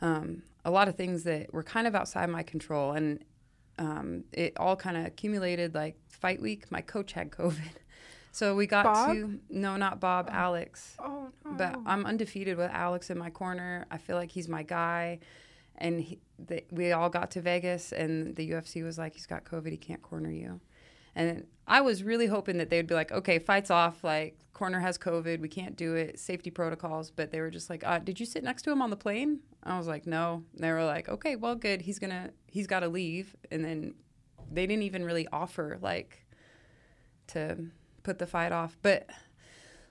um, 0.00 0.42
a 0.64 0.70
lot 0.70 0.86
of 0.86 0.94
things 0.96 1.24
that 1.24 1.52
were 1.52 1.62
kind 1.62 1.86
of 1.86 1.94
outside 1.94 2.28
my 2.28 2.42
control. 2.42 2.92
And 2.92 3.24
um, 3.78 4.24
it 4.32 4.52
all 4.58 4.76
kind 4.76 4.96
of 4.96 5.06
accumulated 5.06 5.74
like 5.74 5.96
fight 6.08 6.40
week. 6.40 6.70
My 6.70 6.80
coach 6.82 7.12
had 7.12 7.30
COVID. 7.30 7.56
So 8.32 8.54
we 8.54 8.66
got 8.66 8.84
Bob? 8.84 9.14
to 9.16 9.40
no, 9.48 9.78
not 9.78 9.98
Bob, 9.98 10.28
Oh. 10.30 10.34
Alex. 10.34 10.94
Oh 10.98 11.28
no! 11.46 11.52
But 11.52 11.78
I'm 11.86 12.04
undefeated 12.04 12.58
with 12.58 12.70
Alex 12.70 13.08
in 13.08 13.16
my 13.16 13.30
corner. 13.30 13.86
I 13.90 13.96
feel 13.96 14.16
like 14.16 14.30
he's 14.30 14.46
my 14.46 14.62
guy. 14.62 15.20
And 15.78 16.02
he, 16.02 16.18
the, 16.38 16.62
we 16.70 16.92
all 16.92 17.08
got 17.08 17.30
to 17.30 17.40
Vegas, 17.40 17.92
and 17.92 18.36
the 18.36 18.50
UFC 18.50 18.84
was 18.84 18.98
like, 18.98 19.14
he's 19.14 19.24
got 19.26 19.44
COVID, 19.44 19.70
he 19.70 19.78
can't 19.78 20.02
corner 20.02 20.30
you. 20.30 20.60
And 21.16 21.46
I 21.66 21.80
was 21.80 22.04
really 22.04 22.26
hoping 22.26 22.58
that 22.58 22.70
they'd 22.70 22.86
be 22.86 22.94
like, 22.94 23.10
okay, 23.10 23.38
fights 23.38 23.70
off. 23.70 24.04
Like, 24.04 24.38
corner 24.52 24.80
has 24.80 24.98
COVID, 24.98 25.40
we 25.40 25.48
can't 25.48 25.74
do 25.74 25.94
it, 25.94 26.20
safety 26.20 26.50
protocols. 26.50 27.10
But 27.10 27.32
they 27.32 27.40
were 27.40 27.50
just 27.50 27.70
like, 27.70 27.82
uh, 27.84 27.98
did 27.98 28.20
you 28.20 28.26
sit 28.26 28.44
next 28.44 28.62
to 28.62 28.70
him 28.70 28.82
on 28.82 28.90
the 28.90 28.96
plane? 28.96 29.40
I 29.64 29.78
was 29.78 29.88
like, 29.88 30.06
no. 30.06 30.44
And 30.54 30.62
they 30.62 30.70
were 30.70 30.84
like, 30.84 31.08
okay, 31.08 31.34
well, 31.34 31.56
good. 31.56 31.82
He's 31.82 31.98
gonna, 31.98 32.30
he's 32.46 32.66
got 32.66 32.80
to 32.80 32.88
leave. 32.88 33.34
And 33.50 33.64
then 33.64 33.94
they 34.52 34.66
didn't 34.66 34.84
even 34.84 35.04
really 35.04 35.26
offer 35.32 35.78
like 35.80 36.26
to 37.28 37.66
put 38.02 38.18
the 38.18 38.26
fight 38.26 38.52
off. 38.52 38.76
But 38.82 39.08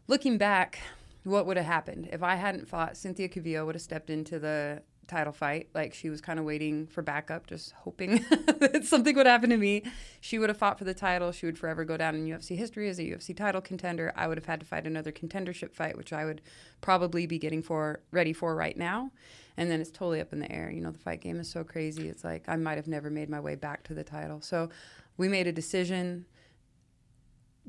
looking 0.07 0.37
back, 0.37 0.79
what 1.23 1.47
would 1.47 1.57
have 1.57 1.65
happened 1.65 2.07
if 2.13 2.21
I 2.21 2.35
hadn't 2.35 2.69
fought? 2.69 2.95
Cynthia 2.95 3.27
Calvillo 3.27 3.65
would 3.65 3.75
have 3.75 3.81
stepped 3.81 4.11
into 4.11 4.37
the 4.37 4.83
title 5.07 5.33
fight. 5.33 5.69
Like 5.73 5.93
she 5.93 6.09
was 6.09 6.21
kind 6.21 6.39
of 6.39 6.45
waiting 6.45 6.87
for 6.87 7.01
backup, 7.01 7.47
just 7.47 7.71
hoping 7.73 8.25
that 8.29 8.83
something 8.85 9.15
would 9.15 9.25
happen 9.25 9.49
to 9.49 9.57
me. 9.57 9.83
She 10.21 10.39
would 10.39 10.49
have 10.49 10.57
fought 10.57 10.77
for 10.77 10.83
the 10.83 10.93
title. 10.93 11.31
She 11.31 11.45
would 11.45 11.57
forever 11.57 11.85
go 11.85 11.97
down 11.97 12.15
in 12.15 12.25
UFC 12.25 12.57
history 12.57 12.89
as 12.89 12.99
a 12.99 13.03
UFC 13.03 13.35
title 13.35 13.61
contender. 13.61 14.11
I 14.15 14.27
would 14.27 14.37
have 14.37 14.45
had 14.45 14.59
to 14.59 14.65
fight 14.65 14.85
another 14.85 15.11
contendership 15.11 15.73
fight, 15.73 15.97
which 15.97 16.13
I 16.13 16.25
would 16.25 16.41
probably 16.81 17.25
be 17.25 17.39
getting 17.39 17.61
for 17.61 18.01
ready 18.11 18.33
for 18.33 18.55
right 18.55 18.77
now. 18.77 19.11
And 19.57 19.71
then 19.71 19.79
it's 19.79 19.91
totally 19.91 20.19
up 20.19 20.33
in 20.33 20.39
the 20.39 20.51
air. 20.51 20.69
You 20.69 20.81
know, 20.81 20.91
the 20.91 20.99
fight 20.99 21.21
game 21.21 21.39
is 21.39 21.49
so 21.49 21.63
crazy. 21.63 22.09
It's 22.09 22.23
like 22.23 22.43
I 22.47 22.55
might 22.55 22.75
have 22.75 22.87
never 22.87 23.09
made 23.09 23.29
my 23.29 23.39
way 23.39 23.55
back 23.55 23.83
to 23.85 23.93
the 23.93 24.03
title. 24.03 24.41
So 24.41 24.69
we 25.17 25.27
made 25.27 25.47
a 25.47 25.51
decision 25.51 26.25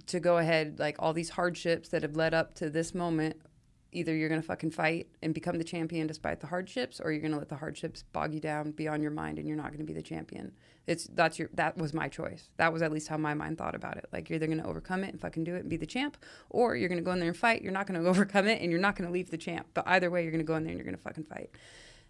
to 0.07 0.21
go 0.21 0.39
ahead, 0.39 0.79
like 0.79 0.97
all 0.99 1.13
these 1.13 1.31
hardships 1.31 1.89
that 1.91 2.03
have 2.03 2.17
led 2.17 2.35
up 2.35 2.55
to 2.55 2.69
this 2.69 2.95
moment. 2.95 3.37
Either 3.97 4.15
you're 4.15 4.29
gonna 4.29 4.43
fucking 4.43 4.71
fight 4.71 5.09
and 5.23 5.33
become 5.33 5.57
the 5.57 5.65
champion 5.65 6.07
despite 6.07 6.41
the 6.41 6.47
hardships, 6.47 7.01
or 7.01 7.13
you're 7.13 7.23
gonna 7.23 7.39
let 7.39 7.49
the 7.49 7.57
hardships 7.57 8.03
bog 8.13 8.35
you 8.35 8.41
down 8.41 8.71
beyond 8.73 9.01
your 9.01 9.11
mind, 9.11 9.39
and 9.39 9.49
you're 9.49 9.57
not 9.57 9.73
gonna 9.73 9.85
be 9.85 9.95
the 9.95 10.03
champion. 10.03 10.53
It's 10.87 11.07
that's 11.15 11.39
your 11.39 11.49
that 11.55 11.79
was 11.79 11.95
my 11.95 12.07
choice. 12.07 12.51
That 12.59 12.75
was 12.75 12.83
at 12.83 12.93
least 12.93 13.09
how 13.09 13.17
my 13.17 13.33
mind 13.33 13.57
thought 13.57 13.75
about 13.75 13.97
it. 13.97 14.05
Like 14.13 14.29
you're 14.29 14.37
either 14.37 14.47
gonna 14.49 14.69
overcome 14.69 15.03
it 15.03 15.13
and 15.13 15.21
fucking 15.21 15.45
do 15.45 15.55
it 15.55 15.61
and 15.61 15.71
be 15.71 15.79
the 15.79 15.87
champ, 15.87 16.19
or 16.51 16.77
you're 16.77 16.91
gonna 16.91 17.01
go 17.01 17.13
in 17.13 17.21
there 17.21 17.29
and 17.29 17.37
fight. 17.37 17.63
You're 17.63 17.73
not 17.73 17.87
gonna 17.87 18.03
overcome 18.09 18.47
it 18.47 18.61
and 18.61 18.71
you're 18.71 18.81
not 18.81 18.97
gonna 18.97 19.11
leave 19.11 19.31
the 19.31 19.39
champ. 19.39 19.67
But 19.73 19.89
either 19.89 20.11
way, 20.11 20.23
you're 20.23 20.33
gonna 20.33 20.45
go 20.45 20.57
in 20.57 20.65
there 20.65 20.73
and 20.73 20.79
you're 20.79 20.85
gonna 20.85 20.99
fucking 20.99 21.25
fight. 21.25 21.51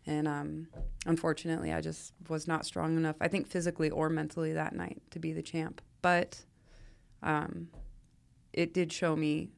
And 0.06 0.26
um, 0.26 0.66
unfortunately, 1.06 1.72
I 1.72 1.80
just 1.80 2.14
was 2.28 2.48
not 2.48 2.66
strong 2.66 2.96
enough. 2.96 3.16
I 3.20 3.28
think 3.28 3.46
physically 3.46 3.90
or 3.90 4.08
mentally 4.08 4.52
that 4.54 4.74
night 4.74 5.02
to 5.10 5.20
be 5.20 5.32
the 5.32 5.42
champ. 5.42 5.80
But 6.02 6.44
um, 7.22 7.68
it 8.52 8.72
did 8.74 8.92
show 8.92 9.14
me 9.14 9.50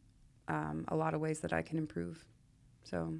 um, 0.49 0.85
a 0.89 0.97
lot 0.97 1.15
of 1.15 1.21
ways 1.21 1.41
that 1.41 1.53
I 1.53 1.63
can 1.63 1.79
improve. 1.79 2.25
So 2.85 3.15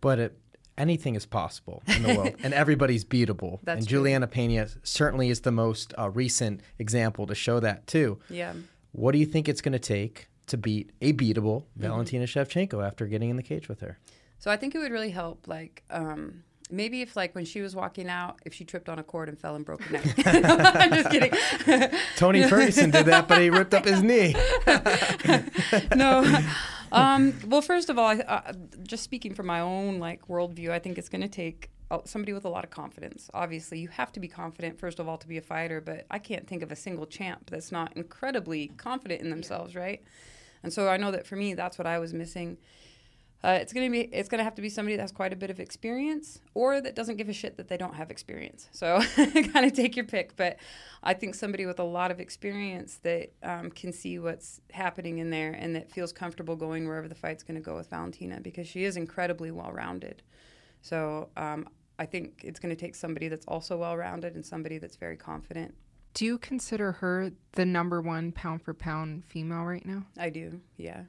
But 0.00 0.18
it, 0.18 0.38
anything 0.76 1.14
is 1.16 1.26
possible 1.26 1.82
in 1.88 2.02
the 2.04 2.14
world, 2.14 2.34
and 2.42 2.54
everybody's 2.54 3.04
beatable. 3.04 3.58
That's 3.64 3.80
and 3.80 3.88
true. 3.88 3.98
Juliana 3.98 4.26
Pena 4.28 4.68
certainly 4.84 5.28
is 5.30 5.40
the 5.40 5.50
most 5.52 5.92
uh, 5.98 6.08
recent 6.10 6.60
example 6.78 7.26
to 7.26 7.34
show 7.34 7.60
that 7.60 7.86
too. 7.86 8.18
Yeah. 8.30 8.54
What 8.92 9.12
do 9.12 9.18
you 9.18 9.26
think 9.26 9.48
it's 9.48 9.60
going 9.60 9.72
to 9.72 9.78
take 9.78 10.28
to 10.46 10.56
beat 10.56 10.90
a 11.02 11.12
beatable 11.12 11.62
Mm-hmm. 11.62 11.82
Valentina 11.82 12.24
Shevchenko 12.24 12.84
after 12.86 13.06
getting 13.06 13.30
in 13.30 13.36
the 13.36 13.42
cage 13.42 13.68
with 13.68 13.80
her? 13.80 13.98
So 14.38 14.50
I 14.50 14.56
think 14.56 14.74
it 14.74 14.78
would 14.78 14.92
really 14.92 15.10
help, 15.10 15.48
like, 15.48 15.82
um, 15.90 16.44
maybe 16.70 17.02
if, 17.02 17.16
like, 17.16 17.34
when 17.34 17.44
she 17.44 17.60
was 17.60 17.74
walking 17.74 18.08
out, 18.08 18.40
if 18.44 18.54
she 18.54 18.64
tripped 18.64 18.88
on 18.88 18.98
a 18.98 19.02
cord 19.02 19.28
and 19.28 19.38
fell 19.38 19.54
and 19.54 19.64
broke 19.64 19.82
her 19.82 19.92
neck. 19.92 20.04
I'm 20.26 20.90
just 20.90 21.10
kidding. 21.10 21.32
Tony 22.16 22.42
Ferguson 22.48 22.90
did 22.90 23.06
that, 23.06 23.28
but 23.28 23.40
he 23.40 23.50
ripped 23.50 23.74
up 23.74 23.84
his 23.84 24.02
knee. 24.02 24.34
no. 25.96 26.42
Um, 26.92 27.34
well, 27.46 27.62
first 27.62 27.90
of 27.90 27.98
all, 27.98 28.18
uh, 28.26 28.52
just 28.82 29.02
speaking 29.02 29.34
from 29.34 29.46
my 29.46 29.60
own 29.60 29.98
like 29.98 30.26
worldview, 30.28 30.70
I 30.70 30.78
think 30.78 30.98
it's 30.98 31.08
going 31.08 31.22
to 31.22 31.28
take 31.28 31.70
uh, 31.90 31.98
somebody 32.04 32.32
with 32.32 32.44
a 32.44 32.48
lot 32.48 32.64
of 32.64 32.70
confidence. 32.70 33.30
Obviously, 33.34 33.78
you 33.78 33.88
have 33.88 34.12
to 34.12 34.20
be 34.20 34.28
confident 34.28 34.78
first 34.78 34.98
of 34.98 35.08
all 35.08 35.18
to 35.18 35.28
be 35.28 35.38
a 35.38 35.42
fighter, 35.42 35.80
but 35.80 36.06
I 36.10 36.18
can't 36.18 36.46
think 36.46 36.62
of 36.62 36.72
a 36.72 36.76
single 36.76 37.06
champ 37.06 37.50
that's 37.50 37.72
not 37.72 37.96
incredibly 37.96 38.68
confident 38.76 39.20
in 39.20 39.30
themselves, 39.30 39.74
right? 39.74 40.02
And 40.62 40.72
so 40.72 40.88
I 40.88 40.96
know 40.96 41.10
that 41.10 41.26
for 41.26 41.36
me, 41.36 41.54
that's 41.54 41.78
what 41.78 41.86
I 41.86 41.98
was 41.98 42.12
missing. 42.12 42.58
Uh, 43.42 43.58
it's 43.60 43.72
gonna 43.72 43.88
be 43.88 44.00
it's 44.00 44.28
gonna 44.28 44.42
have 44.42 44.54
to 44.56 44.62
be 44.62 44.68
somebody 44.68 44.96
that 44.96 45.02
has 45.02 45.12
quite 45.12 45.32
a 45.32 45.36
bit 45.36 45.48
of 45.48 45.60
experience 45.60 46.40
or 46.54 46.80
that 46.80 46.96
doesn't 46.96 47.16
give 47.16 47.28
a 47.28 47.32
shit 47.32 47.56
that 47.56 47.68
they 47.68 47.76
don't 47.76 47.94
have 47.94 48.10
experience. 48.10 48.68
So 48.72 49.00
kind 49.16 49.64
of 49.64 49.72
take 49.72 49.94
your 49.94 50.06
pick. 50.06 50.34
But 50.34 50.56
I 51.04 51.14
think 51.14 51.36
somebody 51.36 51.64
with 51.64 51.78
a 51.78 51.84
lot 51.84 52.10
of 52.10 52.18
experience 52.18 52.96
that 53.04 53.32
um, 53.44 53.70
can 53.70 53.92
see 53.92 54.18
what's 54.18 54.60
happening 54.72 55.18
in 55.18 55.30
there 55.30 55.52
and 55.52 55.76
that 55.76 55.90
feels 55.90 56.12
comfortable 56.12 56.56
going 56.56 56.88
wherever 56.88 57.06
the 57.06 57.14
fight's 57.14 57.44
gonna 57.44 57.60
go 57.60 57.76
with 57.76 57.88
Valentina 57.90 58.40
because 58.40 58.66
she 58.66 58.82
is 58.84 58.96
incredibly 58.96 59.52
well 59.52 59.70
rounded. 59.70 60.22
So 60.82 61.28
um, 61.36 61.68
I 61.98 62.06
think 62.06 62.42
it's 62.42 62.58
gonna 62.58 62.74
take 62.74 62.96
somebody 62.96 63.28
that's 63.28 63.46
also 63.46 63.76
well 63.76 63.96
rounded 63.96 64.34
and 64.34 64.44
somebody 64.44 64.78
that's 64.78 64.96
very 64.96 65.16
confident. 65.16 65.74
Do 66.14 66.24
you 66.24 66.38
consider 66.38 66.90
her 66.92 67.30
the 67.52 67.64
number 67.64 68.00
one 68.00 68.32
pound 68.32 68.62
for 68.62 68.74
pound 68.74 69.24
female 69.26 69.62
right 69.62 69.86
now? 69.86 70.06
I 70.18 70.30
do, 70.30 70.60
yeah. 70.76 71.02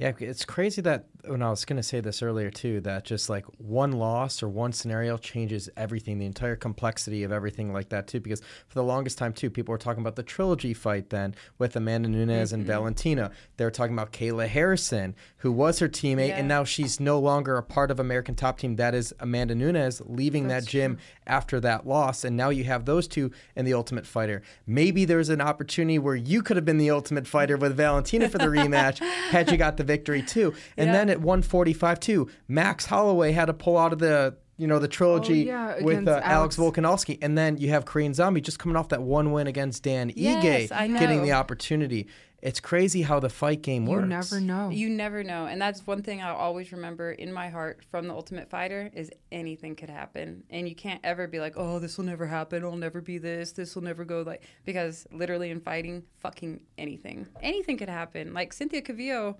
Yeah, 0.00 0.12
it's 0.18 0.46
crazy 0.46 0.80
that 0.80 1.04
when 1.26 1.42
I 1.42 1.50
was 1.50 1.66
going 1.66 1.76
to 1.76 1.82
say 1.82 2.00
this 2.00 2.22
earlier 2.22 2.50
too, 2.50 2.80
that 2.80 3.04
just 3.04 3.28
like 3.28 3.44
one 3.58 3.92
loss 3.92 4.42
or 4.42 4.48
one 4.48 4.72
scenario 4.72 5.18
changes 5.18 5.68
everything, 5.76 6.18
the 6.18 6.24
entire 6.24 6.56
complexity 6.56 7.22
of 7.22 7.32
everything 7.32 7.70
like 7.74 7.90
that 7.90 8.06
too. 8.06 8.18
Because 8.18 8.40
for 8.40 8.74
the 8.76 8.82
longest 8.82 9.18
time 9.18 9.34
too, 9.34 9.50
people 9.50 9.72
were 9.72 9.78
talking 9.78 10.00
about 10.00 10.16
the 10.16 10.22
trilogy 10.22 10.72
fight 10.72 11.10
then 11.10 11.34
with 11.58 11.76
Amanda 11.76 12.08
Nunes 12.08 12.54
and 12.54 12.62
mm-hmm. 12.62 12.72
Valentina. 12.72 13.30
They 13.58 13.64
were 13.66 13.70
talking 13.70 13.92
about 13.92 14.10
Kayla 14.10 14.48
Harrison, 14.48 15.14
who 15.38 15.52
was 15.52 15.80
her 15.80 15.88
teammate, 15.88 16.28
Yeah. 16.28 16.38
and 16.38 16.48
now 16.48 16.64
she's 16.64 16.98
no 16.98 17.18
longer 17.18 17.58
a 17.58 17.62
part 17.62 17.90
of 17.90 18.00
American 18.00 18.34
Top 18.34 18.58
Team. 18.58 18.76
That 18.76 18.94
is 18.94 19.12
Amanda 19.20 19.54
Nunes 19.54 20.00
leaving 20.06 20.48
That's 20.48 20.64
that 20.64 20.70
gym 20.70 20.96
after 21.26 21.60
that 21.60 21.86
loss, 21.86 22.24
and 22.24 22.38
now 22.38 22.48
you 22.48 22.64
have 22.64 22.86
those 22.86 23.06
two 23.06 23.32
in 23.54 23.66
the 23.66 23.74
Ultimate 23.74 24.06
Fighter. 24.06 24.40
Maybe 24.66 25.04
there's 25.04 25.28
an 25.28 25.42
opportunity 25.42 25.98
where 25.98 26.16
you 26.16 26.42
could 26.42 26.56
have 26.56 26.64
been 26.64 26.78
the 26.78 26.90
Ultimate 26.90 27.26
Fighter 27.26 27.58
with 27.58 27.76
Valentina 27.76 28.30
for 28.30 28.38
the 28.38 28.46
rematch 28.46 28.98
had 29.30 29.50
you 29.50 29.58
got 29.58 29.76
the 29.76 29.89
victory 29.92 30.22
too. 30.22 30.54
And 30.76 30.86
Yeah. 30.88 30.92
then 30.92 31.08
at 31.10 31.20
145 31.20 32.00
too, 32.00 32.28
Max 32.48 32.86
Holloway 32.86 33.32
had 33.32 33.46
to 33.46 33.54
pull 33.54 33.76
out 33.76 33.92
of 33.92 33.98
the 33.98 34.36
you 34.56 34.66
know 34.66 34.78
the 34.78 34.88
trilogy 34.88 35.44
Oh, 35.50 35.54
yeah, 35.54 35.82
with 35.82 36.06
uh, 36.06 36.20
Alex 36.22 36.26
Alex. 36.26 36.56
Volkanovski, 36.58 37.18
and 37.22 37.36
then 37.36 37.56
you 37.56 37.70
have 37.70 37.86
Korean 37.86 38.12
Zombie 38.12 38.42
just 38.42 38.58
coming 38.58 38.76
off 38.76 38.90
that 38.90 39.02
one 39.02 39.32
win 39.32 39.46
against 39.46 39.82
Dan 39.84 40.12
Yes, 40.14 40.68
Ige, 40.70 40.72
I 40.72 40.86
getting 40.88 41.22
the 41.22 41.32
opportunity. 41.32 42.06
It's 42.42 42.60
crazy 42.60 43.02
how 43.02 43.20
the 43.20 43.28
fight 43.28 43.60
game 43.62 43.84
works. 43.86 44.02
You 44.02 44.08
never 44.08 44.40
know. 44.40 44.70
You 44.70 44.88
never 44.88 45.22
know. 45.22 45.44
And 45.46 45.60
that's 45.60 45.86
one 45.86 46.02
thing 46.02 46.22
I'll 46.22 46.36
always 46.36 46.72
remember 46.72 47.10
in 47.12 47.32
my 47.34 47.48
heart 47.50 47.80
from 47.90 48.06
the 48.08 48.14
Ultimate 48.14 48.48
Fighter 48.48 48.90
is 48.94 49.10
anything 49.30 49.76
could 49.76 49.90
happen. 49.90 50.42
And 50.50 50.66
you 50.68 50.74
can't 50.74 51.00
ever 51.04 51.26
be 51.26 51.38
like, 51.38 51.54
"Oh, 51.56 51.78
this 51.78 51.96
will 51.98 52.06
never 52.06 52.26
happen. 52.26 52.62
I'll 52.64 52.76
never 52.76 53.00
be 53.02 53.16
this. 53.18 53.52
This 53.52 53.74
will 53.74 53.82
never 53.84 54.04
go 54.06 54.22
like 54.22 54.42
because 54.64 55.06
literally 55.12 55.50
in 55.50 55.60
fighting, 55.60 56.02
fucking 56.20 56.60
anything. 56.78 57.26
Anything 57.42 57.76
could 57.78 57.90
happen. 57.90 58.32
Like 58.34 58.52
Cynthia 58.54 58.82
Calvillo 58.82 59.36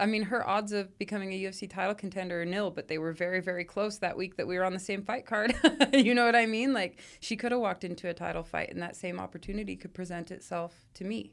I 0.00 0.06
mean, 0.06 0.22
her 0.22 0.48
odds 0.48 0.72
of 0.72 0.98
becoming 0.98 1.32
a 1.32 1.42
UFC 1.44 1.68
title 1.68 1.94
contender 1.94 2.40
are 2.42 2.44
nil, 2.44 2.70
but 2.70 2.88
they 2.88 2.98
were 2.98 3.12
very, 3.12 3.40
very 3.40 3.64
close 3.64 3.98
that 3.98 4.16
week 4.16 4.36
that 4.36 4.46
we 4.48 4.56
were 4.56 4.64
on 4.64 4.72
the 4.72 4.80
same 4.80 5.02
fight 5.02 5.26
card. 5.26 5.54
you 5.92 6.14
know 6.14 6.24
what 6.24 6.34
I 6.34 6.46
mean? 6.46 6.72
Like, 6.72 7.00
she 7.20 7.36
could 7.36 7.52
have 7.52 7.60
walked 7.60 7.84
into 7.84 8.08
a 8.08 8.14
title 8.14 8.42
fight, 8.42 8.70
and 8.70 8.80
that 8.82 8.96
same 8.96 9.20
opportunity 9.20 9.76
could 9.76 9.92
present 9.92 10.30
itself 10.30 10.74
to 10.94 11.04
me. 11.04 11.32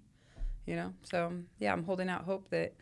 You 0.65 0.75
know? 0.75 0.93
So, 1.03 1.33
yeah, 1.59 1.71
I'm 1.71 1.83
holding 1.83 2.09
out 2.09 2.25
hope 2.25 2.49
that 2.49 2.73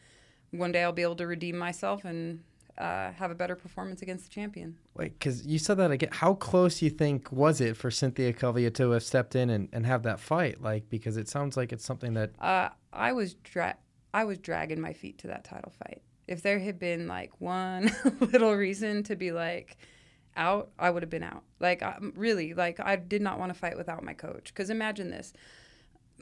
one 0.51 0.71
day 0.71 0.83
I'll 0.83 0.91
be 0.91 1.03
able 1.03 1.17
to 1.17 1.27
redeem 1.27 1.57
myself 1.57 2.03
and 2.03 2.41
uh, 2.77 3.11
have 3.13 3.31
a 3.31 3.35
better 3.35 3.55
performance 3.55 4.01
against 4.01 4.25
the 4.25 4.29
champion. 4.31 4.75
Wait, 4.95 5.17
because 5.17 5.45
you 5.45 5.59
said 5.59 5.77
that 5.77 5.91
again. 5.91 6.09
How 6.11 6.33
close 6.33 6.79
do 6.79 6.85
you 6.85 6.91
think 6.91 7.31
was 7.31 7.61
it 7.61 7.77
for 7.77 7.91
Cynthia 7.91 8.33
Calvillo 8.33 8.73
to 8.73 8.91
have 8.91 9.03
stepped 9.03 9.35
in 9.35 9.49
and, 9.49 9.69
and 9.71 9.85
have 9.85 10.03
that 10.03 10.19
fight? 10.19 10.61
Like, 10.61 10.89
because 10.89 11.15
it 11.15 11.29
sounds 11.29 11.55
like 11.55 11.71
it's 11.71 11.85
something 11.85 12.15
that 12.15 12.31
Uh, 12.39 12.69
I 12.91 13.13
was 13.13 13.35
dra- 13.35 13.77
I 14.15 14.23
was 14.23 14.37
dragging 14.37 14.79
my 14.79 14.93
feet 14.93 15.17
to 15.19 15.27
that 15.27 15.43
title 15.43 15.73
fight. 15.77 16.01
If 16.25 16.41
there 16.41 16.57
had 16.57 16.79
been 16.79 17.05
like 17.05 17.33
one 17.41 17.91
little 18.21 18.55
reason 18.55 19.03
to 19.03 19.15
be 19.17 19.33
like 19.33 19.75
out, 20.37 20.71
I 20.79 20.89
would 20.89 21.03
have 21.03 21.09
been 21.09 21.21
out. 21.21 21.43
Like 21.59 21.83
I, 21.83 21.97
really, 22.15 22.53
like 22.53 22.79
I 22.79 22.95
did 22.95 23.21
not 23.21 23.39
want 23.39 23.53
to 23.53 23.59
fight 23.59 23.75
without 23.77 24.03
my 24.03 24.13
coach. 24.13 24.45
Because 24.45 24.69
imagine 24.69 25.09
this: 25.09 25.33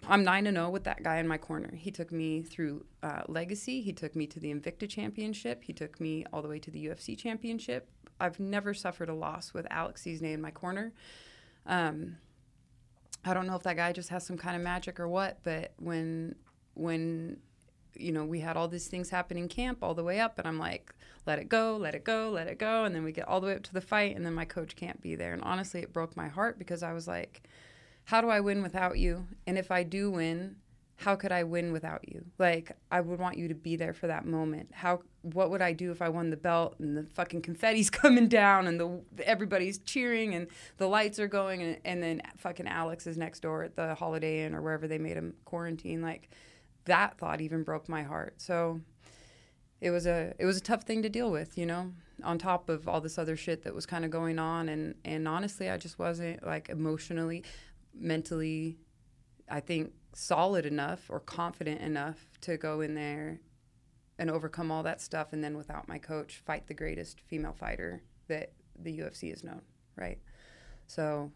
I'm 0.08 0.23
nine 0.23 0.47
and 0.47 0.58
zero 0.58 0.71
with 0.71 0.86
that 0.86 1.03
guy 1.03 1.17
in 1.17 1.27
my 1.27 1.38
corner. 1.38 1.75
He 1.75 1.91
took 1.91 2.12
me 2.12 2.41
through 2.41 2.84
uh, 3.03 3.21
Legacy. 3.27 3.82
He 3.82 3.93
took 3.93 4.15
me 4.15 4.25
to 4.25 4.39
the 4.39 4.51
Invicta 4.51 4.89
Championship. 4.89 5.63
He 5.63 5.71
took 5.71 6.01
me 6.01 6.25
all 6.34 6.41
the 6.41 6.49
way 6.49 6.58
to 6.58 6.71
the 6.71 6.88
UFC 6.88 7.15
Championship. 7.15 7.88
I've 8.19 8.39
never 8.39 8.73
suffered 8.73 9.10
a 9.10 9.13
loss 9.13 9.53
with 9.53 9.67
Alex 9.69 10.01
Cisne 10.03 10.34
in 10.34 10.41
my 10.41 10.51
corner. 10.51 10.93
Um, 11.67 12.17
I 13.23 13.36
don't 13.36 13.45
know 13.45 13.56
if 13.56 13.63
that 13.63 13.75
guy 13.75 13.91
just 13.93 14.10
has 14.10 14.25
some 14.25 14.38
kind 14.38 14.56
of 14.56 14.63
magic 14.63 14.99
or 14.99 15.08
what, 15.08 15.41
but 15.43 15.73
when 15.77 16.34
when 16.73 17.38
you 17.95 18.12
know 18.12 18.25
we 18.25 18.39
had 18.39 18.58
all 18.58 18.67
these 18.67 18.88
things 18.88 19.10
happen 19.10 19.38
in 19.38 19.47
camp 19.47 19.79
all 19.82 19.93
the 19.93 20.03
way 20.03 20.19
up, 20.19 20.38
and 20.39 20.47
I'm 20.47 20.60
like, 20.60 20.93
let 21.25 21.39
it 21.39 21.49
go, 21.49 21.77
let 21.79 21.95
it 21.95 22.03
go, 22.03 22.29
let 22.29 22.47
it 22.47 22.58
go, 22.58 22.86
and 22.86 22.93
then 22.93 23.03
we 23.03 23.12
get 23.12 23.27
all 23.27 23.41
the 23.41 23.47
way 23.47 23.56
up 23.56 23.63
to 23.63 23.73
the 23.73 23.82
fight, 23.82 24.15
and 24.15 24.25
then 24.25 24.34
my 24.34 24.45
coach 24.45 24.75
can't 24.75 25.01
be 25.01 25.15
there, 25.15 25.34
and 25.34 25.41
honestly, 25.43 25.82
it 25.82 25.93
broke 25.93 26.15
my 26.17 26.27
heart 26.27 26.58
because 26.58 26.84
I 26.84 26.93
was 26.93 27.08
like, 27.08 27.47
how 28.06 28.21
do 28.21 28.29
I 28.29 28.39
win 28.39 28.62
without 28.62 28.97
you? 28.97 29.27
And 29.47 29.58
if 29.58 29.71
I 29.71 29.84
do 29.84 30.12
win, 30.12 30.58
how 30.97 31.15
could 31.15 31.32
I 31.32 31.43
win 31.43 31.71
without 31.71 32.08
you? 32.08 32.25
Like 32.38 32.71
I 32.91 33.01
would 33.01 33.19
want 33.19 33.38
you 33.38 33.47
to 33.47 33.56
be 33.56 33.75
there 33.75 33.93
for 33.93 34.08
that 34.08 34.25
moment. 34.25 34.69
How 34.73 35.01
what 35.21 35.49
would 35.49 35.62
I 35.62 35.73
do 35.73 35.91
if 35.91 36.01
I 36.01 36.10
won 36.10 36.29
the 36.29 36.38
belt 36.38 36.75
and 36.79 36.95
the 36.95 37.03
fucking 37.13 37.41
confetti's 37.41 37.89
coming 37.89 38.27
down 38.27 38.67
and 38.67 38.79
the 38.79 39.01
everybody's 39.25 39.79
cheering 39.79 40.34
and 40.34 40.47
the 40.77 40.88
lights 40.88 41.19
are 41.19 41.27
going 41.27 41.62
and, 41.62 41.77
and 41.84 42.03
then 42.03 42.21
fucking 42.38 42.67
Alex 42.67 43.08
is 43.08 43.17
next 43.17 43.41
door 43.41 43.63
at 43.63 43.75
the 43.75 43.95
Holiday 43.95 44.45
Inn 44.45 44.56
or 44.56 44.62
wherever 44.62 44.88
they 44.88 44.97
made 44.97 45.17
him 45.17 45.34
quarantine. 45.45 46.01
Like 46.01 46.29
that 46.86 47.17
thought 47.17 47.41
even 47.41 47.63
broke 47.63 47.88
my 47.88 48.04
heart. 48.04 48.41
So 48.41 48.82
it 49.82 49.91
was 49.91 50.06
a 50.06 50.34
it 50.39 50.46
was 50.46 50.58
a 50.58 50.62
tough 50.62 50.84
thing 50.84 51.02
to 51.02 51.10
deal 51.10 51.32
with, 51.32 51.58
you 51.58 51.65
know, 51.65 51.91
on 52.24 52.38
top 52.38 52.69
of 52.69 52.88
all 52.88 53.02
this 53.02 53.17
other 53.17 53.36
shit 53.36 53.63
that 53.63 53.76
was 53.76 53.86
kind 53.86 54.06
of 54.06 54.12
going 54.12 54.39
on 54.39 54.69
and 54.69 54.96
and 55.04 55.28
honestly, 55.28 55.69
I 55.69 55.78
just 55.78 56.00
wasn't 56.00 56.46
like 56.46 56.69
emotionally, 56.69 57.43
mentally 57.93 58.78
I 59.50 59.60
think 59.60 59.93
solid 60.13 60.65
enough 60.65 61.10
or 61.10 61.19
confident 61.19 61.82
enough 61.82 62.38
to 62.41 62.58
go 62.58 62.82
in 62.82 62.96
there 62.96 63.39
and 64.19 64.30
overcome 64.30 64.72
all 64.72 64.84
that 64.84 65.02
stuff 65.02 65.34
and 65.34 65.43
then 65.43 65.58
without 65.58 65.88
my 65.88 65.98
coach 65.98 66.41
fight 66.46 66.67
the 66.67 66.74
greatest 66.74 67.19
female 67.19 67.54
fighter 67.54 68.04
that 68.28 68.52
the 68.80 69.00
UFC 69.00 69.30
has 69.32 69.43
known, 69.43 69.62
right? 69.96 70.19
So 70.88 71.32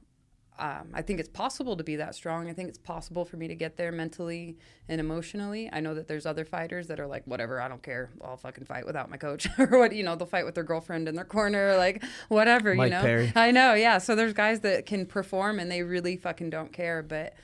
um, 0.60 0.90
I 0.94 1.02
think 1.02 1.20
it's 1.20 1.30
possible 1.30 1.78
to 1.78 1.84
be 1.84 1.98
that 1.98 2.16
strong. 2.16 2.50
I 2.50 2.54
think 2.54 2.70
it's 2.70 2.78
possible 2.78 3.26
for 3.26 3.38
me 3.38 3.48
to 3.48 3.56
get 3.56 3.78
there 3.78 3.92
mentally 3.92 4.58
and 4.90 5.00
emotionally. 5.00 5.70
I 5.72 5.80
know 5.80 5.94
that 5.94 6.08
there's 6.08 6.26
other 6.26 6.46
fighters 6.46 6.88
that 6.88 7.00
are 7.00 7.08
like, 7.08 7.24
whatever, 7.26 7.62
I 7.62 7.68
don't 7.68 7.84
care. 7.84 8.10
I'll 8.24 8.38
fucking 8.38 8.66
fight 8.66 8.86
without 8.86 9.10
my 9.10 9.18
coach. 9.18 9.48
or 9.60 9.68
what, 9.78 9.94
you 9.94 10.04
know, 10.04 10.16
they'll 10.16 10.28
fight 10.28 10.46
with 10.46 10.56
their 10.56 10.64
girlfriend 10.64 11.08
in 11.08 11.16
their 11.16 11.26
corner, 11.26 11.76
like 11.78 12.04
whatever, 12.30 12.74
Mike 12.74 12.92
you 12.92 12.98
know. 12.98 13.02
Perry. 13.02 13.32
I 13.36 13.52
know, 13.52 13.74
yeah. 13.74 14.00
So 14.00 14.16
there's 14.16 14.34
guys 14.34 14.62
that 14.62 14.86
can 14.86 15.06
perform 15.06 15.60
and 15.60 15.70
they 15.70 15.84
really 15.84 16.18
fucking 16.18 16.50
don't 16.50 16.74
care. 16.74 17.04
But 17.04 17.36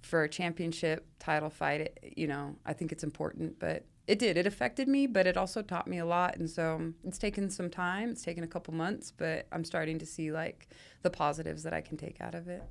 for 0.00 0.24
a 0.24 0.28
championship 0.28 1.06
title 1.18 1.50
fight, 1.50 1.80
it, 1.82 2.14
you 2.16 2.26
know, 2.26 2.56
I 2.64 2.72
think 2.72 2.92
it's 2.92 3.04
important. 3.04 3.58
But 3.58 3.84
it 4.06 4.18
did. 4.18 4.36
It 4.36 4.46
affected 4.46 4.88
me, 4.88 5.06
but 5.06 5.26
it 5.26 5.36
also 5.36 5.62
taught 5.62 5.86
me 5.86 5.98
a 5.98 6.06
lot. 6.06 6.36
And 6.36 6.48
so 6.48 6.92
it's 7.04 7.18
taken 7.18 7.48
some 7.48 7.70
time. 7.70 8.10
It's 8.10 8.22
taken 8.22 8.44
a 8.44 8.48
couple 8.48 8.74
months, 8.74 9.12
but 9.16 9.46
I'm 9.50 9.64
starting 9.64 9.98
to 9.98 10.06
see 10.06 10.30
like 10.30 10.68
the 11.02 11.10
positives 11.10 11.62
that 11.62 11.72
I 11.72 11.80
can 11.80 11.96
take 11.96 12.20
out 12.20 12.34
of 12.34 12.48
it. 12.48 12.62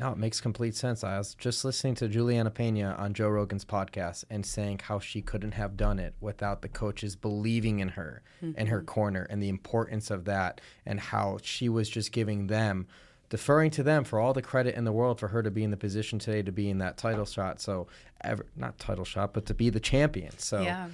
No, 0.00 0.12
it 0.12 0.18
makes 0.18 0.40
complete 0.40 0.76
sense. 0.76 1.02
I 1.02 1.18
was 1.18 1.34
just 1.34 1.64
listening 1.64 1.96
to 1.96 2.08
Juliana 2.08 2.50
Pena 2.50 2.94
on 2.96 3.14
Joe 3.14 3.30
Rogan's 3.30 3.64
podcast 3.64 4.24
and 4.30 4.46
saying 4.46 4.82
how 4.84 5.00
she 5.00 5.20
couldn't 5.20 5.54
have 5.54 5.76
done 5.76 5.98
it 5.98 6.14
without 6.20 6.62
the 6.62 6.68
coaches 6.68 7.16
believing 7.16 7.80
in 7.80 7.88
her 7.88 8.22
and 8.40 8.68
her 8.68 8.78
mm-hmm. 8.78 8.86
corner 8.86 9.26
and 9.28 9.42
the 9.42 9.48
importance 9.48 10.12
of 10.12 10.24
that 10.26 10.60
and 10.86 11.00
how 11.00 11.38
she 11.42 11.68
was 11.68 11.88
just 11.88 12.12
giving 12.12 12.46
them 12.46 12.86
deferring 13.28 13.70
to 13.72 13.82
them 13.82 14.04
for 14.04 14.18
all 14.18 14.32
the 14.32 14.40
credit 14.40 14.74
in 14.74 14.84
the 14.84 14.92
world 14.92 15.18
for 15.18 15.28
her 15.28 15.42
to 15.42 15.50
be 15.50 15.62
in 15.62 15.70
the 15.70 15.76
position 15.76 16.18
today 16.18 16.42
to 16.42 16.52
be 16.52 16.70
in 16.70 16.78
that 16.78 16.96
title 16.96 17.26
shot. 17.26 17.60
So 17.60 17.88
ever 18.22 18.46
not 18.56 18.78
title 18.78 19.04
shot, 19.04 19.32
but 19.32 19.46
to 19.46 19.54
be 19.54 19.70
the 19.70 19.80
champion. 19.80 20.38
So 20.38 20.62
Yeah. 20.62 20.88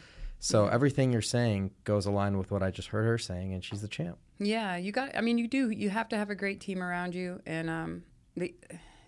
So 0.44 0.66
everything 0.66 1.10
you're 1.10 1.22
saying 1.22 1.70
goes 1.84 2.04
aligned 2.04 2.36
with 2.36 2.50
what 2.50 2.62
I 2.62 2.70
just 2.70 2.88
heard 2.88 3.06
her 3.06 3.16
saying, 3.16 3.54
and 3.54 3.64
she's 3.64 3.80
the 3.80 3.88
champ. 3.88 4.18
Yeah, 4.38 4.76
you 4.76 4.92
got. 4.92 5.16
I 5.16 5.22
mean, 5.22 5.38
you 5.38 5.48
do. 5.48 5.70
You 5.70 5.88
have 5.88 6.06
to 6.10 6.18
have 6.18 6.28
a 6.28 6.34
great 6.34 6.60
team 6.60 6.82
around 6.82 7.14
you, 7.14 7.40
and 7.46 7.70
um, 7.70 8.02
the, 8.36 8.54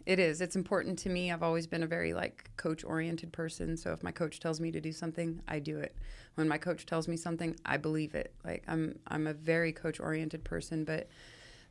it 0.07 0.18
is. 0.18 0.40
It's 0.40 0.57
important 0.57 0.98
to 1.00 1.11
me. 1.11 1.31
I've 1.31 1.42
always 1.42 1.66
been 1.66 1.83
a 1.83 1.87
very 1.87 2.14
like 2.14 2.50
coach 2.57 2.85
oriented 2.85 3.33
person. 3.33 3.76
So 3.76 3.92
if 3.92 4.02
my 4.02 4.12
coach 4.12 4.40
tells 4.40 4.61
me 4.61 4.70
to 4.70 4.81
do 4.81 4.92
something, 4.92 5.42
I 5.46 5.59
do 5.59 5.79
it. 5.79 5.94
When 6.37 6.48
my 6.48 6.57
coach 6.57 6.87
tells 6.87 7.07
me 7.07 7.18
something, 7.18 7.55
I 7.66 7.76
believe 7.76 8.14
it. 8.14 8.33
Like 8.42 8.64
I'm, 8.66 8.98
I'm 9.09 9.26
a 9.26 9.35
very 9.35 9.72
coach 9.72 10.00
oriented 10.00 10.42
person. 10.42 10.85
But 10.85 11.09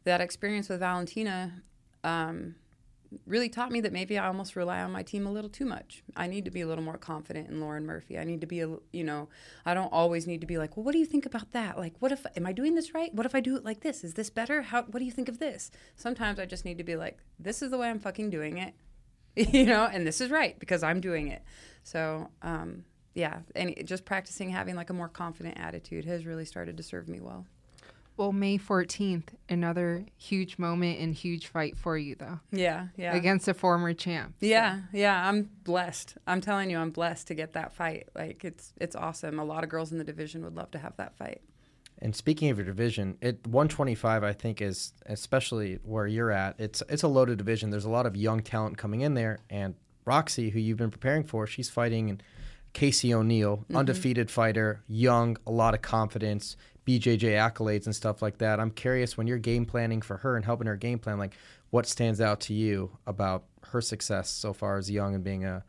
that 0.04 0.22
experience 0.22 0.70
with 0.70 0.82
Valentina. 0.82 1.64
Um, 2.04 2.54
really 3.26 3.50
taught 3.50 3.72
me 3.72 3.82
that 3.82 3.94
maybe 3.94 4.18
I 4.18 4.28
almost 4.28 4.56
rely 4.56 4.82
on 4.82 4.92
my 4.92 5.04
team 5.04 5.26
a 5.26 5.32
little 5.32 5.50
too 5.50 5.66
much. 5.66 6.04
I 6.16 6.28
need 6.28 6.46
to 6.46 6.52
be 6.52 6.62
a 6.62 6.68
little 6.68 6.84
more 6.84 6.98
confident 6.98 7.50
in 7.50 7.60
Lauren 7.62 7.86
Murphy. 7.86 8.18
I 8.18 8.24
need 8.24 8.42
to 8.42 8.48
be 8.48 8.62
a, 8.62 8.78
you 8.92 9.04
know, 9.04 9.30
I 9.66 9.74
don't 9.74 9.92
always 9.92 10.28
need 10.28 10.42
to 10.42 10.48
be 10.48 10.58
like, 10.58 10.76
well, 10.76 10.84
what 10.84 10.94
do 10.94 11.00
you 11.00 11.06
think 11.06 11.26
about 11.26 11.52
that? 11.52 11.78
Like, 11.78 11.94
what 12.00 12.12
if, 12.12 12.26
am 12.36 12.46
I 12.46 12.52
doing 12.52 12.76
this 12.76 12.94
right? 12.94 13.14
What 13.14 13.26
if 13.26 13.36
I 13.36 13.40
do 13.40 13.56
it 13.56 13.66
like 13.66 13.82
this? 13.82 14.04
Is 14.04 14.14
this 14.14 14.30
better? 14.30 14.62
How, 14.62 14.84
what 14.84 15.00
do 15.00 15.06
you 15.06 15.12
think 15.12 15.30
of 15.30 15.40
this? 15.40 15.72
Sometimes 15.96 16.40
I 16.40 16.46
just 16.46 16.66
need 16.66 16.78
to 16.78 16.84
be 16.84 16.96
like, 16.96 17.20
this 17.40 17.62
is 17.62 17.72
the 17.72 17.78
way 17.78 17.90
I'm 17.90 18.00
fucking 18.00 18.30
doing 18.30 18.58
it, 18.58 18.74
you 19.36 19.66
know, 19.66 19.86
and 19.92 20.06
this 20.06 20.22
is 20.22 20.32
right 20.32 20.58
because 20.60 20.84
I'm 20.84 21.02
doing 21.02 21.28
it. 21.30 21.44
So, 21.84 22.30
um, 22.42 22.86
yeah, 23.14 23.40
and 23.56 23.76
just 23.86 24.06
practicing 24.06 24.50
having 24.50 24.76
like 24.76 24.90
a 24.90 24.94
more 24.94 25.08
confident 25.08 25.58
attitude 25.58 26.06
has 26.06 26.26
really 26.26 26.46
started 26.46 26.78
to 26.78 26.84
serve 26.84 27.08
me 27.08 27.22
well. 27.22 27.46
Well, 28.18 28.32
May 28.32 28.58
14th, 28.58 29.30
another 29.50 30.06
huge 30.18 30.58
moment 30.58 31.00
and 31.00 31.14
huge 31.14 31.48
fight 31.48 31.78
for 31.78 31.98
you, 31.98 32.16
though. 32.16 32.40
Yeah, 32.52 32.88
yeah. 32.96 33.14
Against 33.14 33.48
a 33.48 33.54
former 33.54 33.94
champ. 33.94 34.36
So. 34.40 34.46
Yeah, 34.46 34.82
yeah. 34.94 35.28
I'm 35.28 35.50
blessed. 35.64 36.18
I'm 36.26 36.40
telling 36.40 36.70
you, 36.70 36.78
I'm 36.78 36.92
blessed 36.92 37.28
to 37.28 37.34
get 37.34 37.54
that 37.54 37.74
fight. 37.74 38.08
Like 38.16 38.46
it's 38.46 38.74
it's 38.80 38.96
awesome. 38.96 39.38
A 39.40 39.44
lot 39.44 39.64
of 39.64 39.70
girls 39.70 39.92
in 39.92 39.98
the 39.98 40.04
division 40.04 40.44
would 40.44 40.56
love 40.56 40.72
to 40.72 40.80
have 40.80 40.96
that 40.98 41.18
fight. 41.18 41.42
And 42.00 42.16
speaking 42.16 42.50
of 42.50 42.58
your 42.58 42.66
division, 42.66 43.18
it 43.22 43.46
125 43.48 44.24
I 44.24 44.34
think 44.34 44.62
is 44.62 44.94
especially 45.06 45.80
where 45.84 46.08
you're 46.08 46.32
at. 46.32 46.56
It's 46.58 46.82
it's 46.88 47.04
a 47.04 47.08
loaded 47.08 47.38
division. 47.38 47.70
There's 47.70 47.86
a 47.86 47.90
lot 47.90 48.06
of 48.06 48.16
young 48.16 48.42
talent 48.42 48.78
coming 48.78 49.02
in 49.02 49.14
there, 49.14 49.40
and 49.50 49.76
Roxy, 50.06 50.52
who 50.52 50.60
you've 50.60 50.78
been 50.78 50.92
preparing 50.92 51.24
for, 51.24 51.48
she's 51.48 51.70
fighting 51.70 52.10
and 52.10 52.24
Casey 52.74 53.14
O'Neill, 53.14 53.58
mm-hmm. 53.58 53.76
undefeated 53.76 54.30
fighter, 54.30 54.84
young, 54.88 55.38
a 55.48 55.52
lot 55.52 55.74
of 55.74 55.82
confidence. 55.82 56.56
BJJ 56.86 57.20
accolades 57.34 57.86
and 57.86 57.96
stuff 57.96 58.22
like 58.22 58.38
that. 58.40 58.60
I'm 58.60 58.72
curious 58.72 59.18
when 59.18 59.28
you're 59.28 59.38
game 59.38 59.66
planning 59.66 60.02
for 60.02 60.18
her 60.18 60.36
and 60.36 60.46
helping 60.46 60.68
her 60.68 60.76
game 60.76 61.00
plan, 61.00 61.18
like 61.18 61.34
what 61.72 61.88
stands 61.88 62.22
out 62.22 62.40
to 62.42 62.54
you 62.54 62.98
about 63.08 63.46
her 63.72 63.82
success 63.82 64.30
so 64.30 64.54
far 64.54 64.78
as 64.78 64.90
young 64.90 65.16
and 65.16 65.24
being 65.24 65.46
a, 65.46 65.64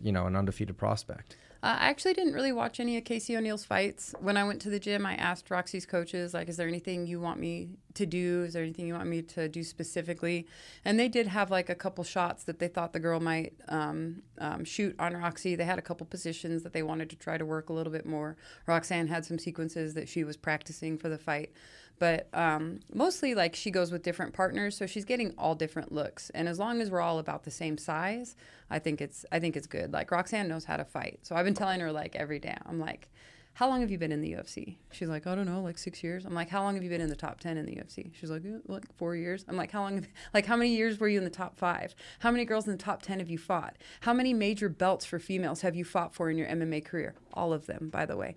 you 0.00 0.12
know, 0.12 0.26
an 0.26 0.34
undefeated 0.34 0.76
prospect. 0.76 1.36
Uh, 1.62 1.76
I 1.80 1.88
actually 1.88 2.14
didn't 2.14 2.34
really 2.34 2.52
watch 2.52 2.80
any 2.80 2.96
of 2.96 3.04
Casey 3.04 3.36
O'Neill's 3.36 3.64
fights. 3.64 4.14
When 4.20 4.36
I 4.36 4.44
went 4.44 4.60
to 4.62 4.70
the 4.70 4.78
gym, 4.78 5.06
I 5.06 5.14
asked 5.14 5.50
Roxy's 5.50 5.86
coaches, 5.86 6.34
like, 6.34 6.48
is 6.48 6.56
there 6.56 6.68
anything 6.68 7.06
you 7.06 7.20
want 7.20 7.40
me 7.40 7.70
to 7.94 8.06
do? 8.06 8.44
Is 8.44 8.52
there 8.52 8.62
anything 8.62 8.86
you 8.86 8.94
want 8.94 9.08
me 9.08 9.22
to 9.22 9.48
do 9.48 9.64
specifically? 9.64 10.46
And 10.84 11.00
they 11.00 11.08
did 11.08 11.26
have 11.26 11.50
like 11.50 11.68
a 11.70 11.74
couple 11.74 12.04
shots 12.04 12.44
that 12.44 12.58
they 12.58 12.68
thought 12.68 12.92
the 12.92 13.00
girl 13.00 13.20
might 13.20 13.54
um, 13.68 14.22
um, 14.38 14.64
shoot 14.64 14.94
on 14.98 15.16
Roxy. 15.16 15.56
They 15.56 15.64
had 15.64 15.78
a 15.78 15.82
couple 15.82 16.06
positions 16.06 16.62
that 16.62 16.72
they 16.72 16.82
wanted 16.82 17.10
to 17.10 17.16
try 17.16 17.38
to 17.38 17.44
work 17.44 17.70
a 17.70 17.72
little 17.72 17.92
bit 17.92 18.06
more. 18.06 18.36
Roxanne 18.66 19.08
had 19.08 19.24
some 19.24 19.38
sequences 19.38 19.94
that 19.94 20.08
she 20.08 20.24
was 20.24 20.36
practicing 20.36 20.98
for 20.98 21.08
the 21.08 21.18
fight 21.18 21.52
but 21.98 22.28
um, 22.34 22.80
mostly 22.92 23.34
like 23.34 23.54
she 23.54 23.70
goes 23.70 23.90
with 23.90 24.02
different 24.02 24.32
partners 24.34 24.76
so 24.76 24.86
she's 24.86 25.04
getting 25.04 25.32
all 25.38 25.54
different 25.54 25.92
looks. 25.92 26.30
And 26.30 26.48
as 26.48 26.58
long 26.58 26.80
as 26.80 26.90
we're 26.90 27.00
all 27.00 27.18
about 27.18 27.44
the 27.44 27.50
same 27.50 27.78
size 27.78 28.36
i 28.70 28.78
think 28.78 29.00
it's 29.00 29.24
i 29.32 29.38
think 29.38 29.56
it's 29.56 29.66
good. 29.66 29.92
Like 29.92 30.10
roxanne 30.10 30.48
knows 30.48 30.64
how 30.64 30.76
to 30.76 30.84
fight 30.84 31.20
so 31.22 31.36
i've 31.36 31.44
been 31.44 31.54
telling 31.54 31.80
her 31.80 31.92
like 31.92 32.16
every 32.16 32.38
day 32.38 32.56
i'm 32.66 32.78
like 32.80 33.08
how 33.56 33.66
long 33.70 33.80
have 33.80 33.90
you 33.90 33.96
been 33.96 34.12
in 34.12 34.20
the 34.20 34.32
UFC? 34.32 34.76
She's 34.92 35.08
like, 35.08 35.26
I 35.26 35.34
don't 35.34 35.46
know, 35.46 35.62
like 35.62 35.78
six 35.78 36.04
years. 36.04 36.26
I'm 36.26 36.34
like, 36.34 36.50
how 36.50 36.62
long 36.62 36.74
have 36.74 36.84
you 36.84 36.90
been 36.90 37.00
in 37.00 37.08
the 37.08 37.16
top 37.16 37.40
10 37.40 37.56
in 37.56 37.64
the 37.64 37.72
UFC? 37.72 38.10
She's 38.12 38.28
like, 38.28 38.42
like 38.66 38.84
four 38.98 39.16
years. 39.16 39.46
I'm 39.48 39.56
like, 39.56 39.72
how 39.72 39.80
long, 39.80 39.94
have, 39.94 40.08
like, 40.34 40.44
how 40.44 40.56
many 40.56 40.76
years 40.76 41.00
were 41.00 41.08
you 41.08 41.16
in 41.16 41.24
the 41.24 41.30
top 41.30 41.56
five? 41.56 41.94
How 42.18 42.30
many 42.30 42.44
girls 42.44 42.66
in 42.66 42.72
the 42.72 42.82
top 42.82 43.00
10 43.00 43.18
have 43.18 43.30
you 43.30 43.38
fought? 43.38 43.78
How 44.00 44.12
many 44.12 44.34
major 44.34 44.68
belts 44.68 45.06
for 45.06 45.18
females 45.18 45.62
have 45.62 45.74
you 45.74 45.86
fought 45.86 46.14
for 46.14 46.28
in 46.28 46.36
your 46.36 46.46
MMA 46.48 46.84
career? 46.84 47.14
All 47.32 47.54
of 47.54 47.64
them, 47.64 47.88
by 47.88 48.04
the 48.04 48.14
way. 48.14 48.34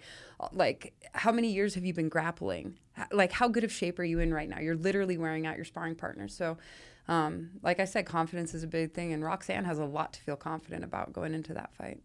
Like, 0.53 0.93
how 1.11 1.33
many 1.33 1.51
years 1.51 1.75
have 1.75 1.83
you 1.83 1.93
been 1.93 2.07
grappling? 2.07 2.77
Like, 3.11 3.33
how 3.33 3.49
good 3.49 3.65
of 3.65 3.73
shape 3.73 3.99
are 3.99 4.05
you 4.05 4.19
in 4.19 4.33
right 4.33 4.47
now? 4.47 4.61
You're 4.61 4.77
literally 4.77 5.17
wearing 5.17 5.45
out 5.45 5.57
your 5.57 5.65
sparring 5.65 5.95
partners. 5.95 6.33
So, 6.33 6.57
um, 7.09 7.49
like 7.61 7.81
I 7.81 7.85
said, 7.85 8.05
confidence 8.05 8.53
is 8.53 8.63
a 8.63 8.67
big 8.67 8.93
thing, 8.93 9.11
and 9.11 9.21
Roxanne 9.21 9.65
has 9.65 9.79
a 9.79 9.85
lot 9.85 10.13
to 10.13 10.21
feel 10.21 10.37
confident 10.37 10.85
about 10.85 11.11
going 11.11 11.33
into 11.33 11.53
that 11.55 11.75
fight. 11.75 11.99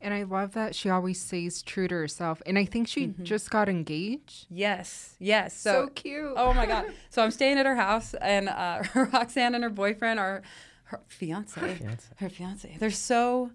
And 0.00 0.14
I 0.14 0.22
love 0.22 0.52
that 0.52 0.74
she 0.74 0.90
always 0.90 1.20
stays 1.20 1.60
true 1.62 1.88
to 1.88 1.94
herself. 1.94 2.40
And 2.46 2.58
I 2.58 2.64
think 2.64 2.86
she 2.86 3.08
mm-hmm. 3.08 3.24
just 3.24 3.50
got 3.50 3.68
engaged. 3.68 4.46
Yes, 4.48 5.16
yes. 5.18 5.58
So, 5.58 5.86
so 5.86 5.88
cute. 5.88 6.34
Oh 6.36 6.54
my 6.54 6.66
god. 6.66 6.86
So 7.10 7.22
I'm 7.22 7.30
staying 7.30 7.58
at 7.58 7.66
her 7.66 7.74
house, 7.74 8.14
and 8.14 8.48
uh, 8.48 8.82
Roxanne 8.94 9.54
and 9.54 9.64
her 9.64 9.70
boyfriend 9.70 10.20
are 10.20 10.42
her 10.84 11.00
fiance, 11.08 11.60
her 11.60 11.74
fiance. 11.74 12.08
Her 12.16 12.28
fiance. 12.28 12.76
They're 12.78 12.90
so 12.90 13.50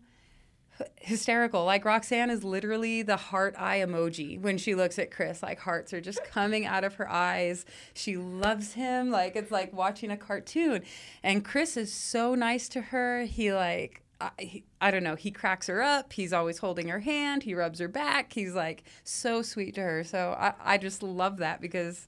hysterical. 0.96 1.66
Like 1.66 1.86
Roxanne 1.86 2.30
is 2.30 2.44
literally 2.44 3.02
the 3.02 3.18
heart 3.18 3.56
eye 3.58 3.80
emoji 3.80 4.40
when 4.40 4.58
she 4.58 4.76
looks 4.76 4.98
at 5.00 5.12
Chris. 5.12 5.44
Like 5.44 5.60
hearts 5.60 5.94
are 5.94 6.02
just 6.02 6.24
coming 6.26 6.66
out 6.66 6.84
of 6.84 6.96
her 6.96 7.10
eyes. 7.10 7.66
She 7.94 8.18
loves 8.18 8.74
him. 8.74 9.12
Like 9.12 9.36
it's 9.36 9.52
like 9.52 9.74
watching 9.74 10.12
a 10.12 10.18
cartoon. 10.18 10.84
And 11.22 11.46
Chris 11.46 11.78
is 11.78 11.94
so 11.94 12.36
nice 12.36 12.68
to 12.70 12.82
her. 12.82 13.24
He 13.24 13.54
like 13.54 14.03
I, 14.22 14.64
I 14.80 14.92
don't 14.92 15.04
know. 15.04 15.16
He 15.16 15.32
cracks 15.32 15.68
her 15.68 15.82
up. 15.82 16.14
He's 16.14 16.34
always 16.34 16.60
holding 16.60 16.88
her 16.88 17.00
hand. 17.00 17.44
He 17.44 17.54
rubs 17.56 17.80
her 17.80 17.88
back. 17.88 18.34
He's 18.34 18.54
like 18.54 18.84
so 19.04 19.42
sweet 19.42 19.76
to 19.76 19.82
her. 19.82 20.04
So 20.04 20.36
I, 20.40 20.54
I 20.64 20.78
just 20.78 21.04
love 21.04 21.38
that 21.38 21.60
because, 21.60 22.08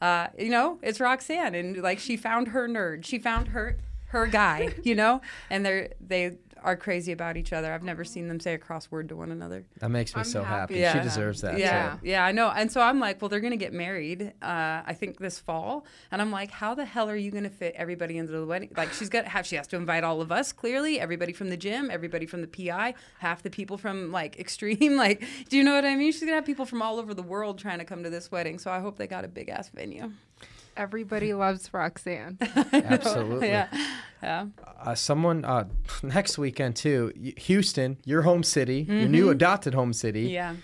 uh, 0.00 0.28
you 0.38 0.50
know, 0.50 0.78
it's 0.82 1.00
Roxanne 1.00 1.54
and 1.54 1.76
like 1.78 1.98
she 1.98 2.16
found 2.16 2.48
her 2.48 2.68
nerd. 2.68 3.04
She 3.04 3.18
found 3.18 3.48
her 3.48 3.78
her 4.08 4.26
guy, 4.26 4.74
you 4.82 4.94
know, 4.94 5.20
and 5.50 5.64
they're 5.64 5.90
they 6.00 6.38
are 6.64 6.76
crazy 6.76 7.12
about 7.12 7.36
each 7.36 7.52
other. 7.52 7.72
I've 7.72 7.82
never 7.82 8.04
seen 8.04 8.26
them 8.26 8.40
say 8.40 8.54
a 8.54 8.58
crossword 8.58 9.08
to 9.08 9.16
one 9.16 9.30
another. 9.30 9.64
That 9.78 9.90
makes 9.90 10.14
me 10.16 10.20
I'm 10.20 10.24
so 10.24 10.42
happy. 10.42 10.74
happy. 10.74 10.80
Yeah. 10.80 10.92
She 10.94 11.00
deserves 11.00 11.42
that. 11.42 11.58
Yeah, 11.58 11.98
yeah, 12.02 12.24
I 12.24 12.32
know. 12.32 12.48
And 12.48 12.72
so 12.72 12.80
I'm 12.80 12.98
like, 12.98 13.20
well, 13.20 13.28
they're 13.28 13.40
gonna 13.40 13.56
get 13.56 13.72
married. 13.72 14.32
Uh, 14.42 14.82
I 14.86 14.96
think 14.98 15.18
this 15.18 15.38
fall, 15.38 15.84
and 16.10 16.20
I'm 16.22 16.32
like, 16.32 16.50
how 16.50 16.74
the 16.74 16.84
hell 16.84 17.08
are 17.08 17.16
you 17.16 17.30
gonna 17.30 17.50
fit 17.50 17.74
everybody 17.76 18.16
into 18.16 18.32
the 18.32 18.44
wedding? 18.46 18.70
Like, 18.76 18.92
she's 18.94 19.10
got 19.10 19.26
have 19.26 19.46
she 19.46 19.56
has 19.56 19.66
to 19.68 19.76
invite 19.76 20.04
all 20.04 20.20
of 20.20 20.32
us. 20.32 20.52
Clearly, 20.52 20.98
everybody 20.98 21.32
from 21.32 21.50
the 21.50 21.56
gym, 21.56 21.90
everybody 21.90 22.26
from 22.26 22.40
the 22.40 22.48
PI, 22.48 22.94
half 23.18 23.42
the 23.42 23.50
people 23.50 23.76
from 23.76 24.10
like 24.10 24.36
Xtreme. 24.44 24.96
Like, 24.96 25.22
do 25.50 25.56
you 25.58 25.62
know 25.62 25.74
what 25.74 25.84
I 25.84 25.94
mean? 25.96 26.12
She's 26.12 26.20
gonna 26.22 26.32
have 26.32 26.46
people 26.46 26.64
from 26.64 26.80
all 26.80 26.98
over 26.98 27.12
the 27.12 27.22
world 27.22 27.58
trying 27.58 27.78
to 27.78 27.84
come 27.84 28.02
to 28.02 28.10
this 28.10 28.30
wedding. 28.32 28.58
So 28.58 28.70
I 28.70 28.80
hope 28.80 28.96
they 28.96 29.06
got 29.06 29.24
a 29.24 29.28
big 29.28 29.50
ass 29.50 29.68
venue. 29.68 30.10
Everybody 30.76 31.34
loves 31.34 31.72
Roxanne. 31.72 32.38
Absolutely. 32.72 33.48
yeah. 33.48 33.68
Yeah. 34.22 34.46
Uh, 34.80 34.94
someone 34.94 35.44
uh, 35.44 35.68
next 36.02 36.38
weekend 36.38 36.76
too. 36.76 37.12
Houston, 37.38 37.98
your 38.04 38.22
home 38.22 38.42
city, 38.42 38.82
mm-hmm. 38.82 38.98
your 38.98 39.08
new 39.08 39.22
mm-hmm. 39.24 39.32
adopted 39.32 39.74
home 39.74 39.92
city. 39.92 40.28
Yeah. 40.28 40.54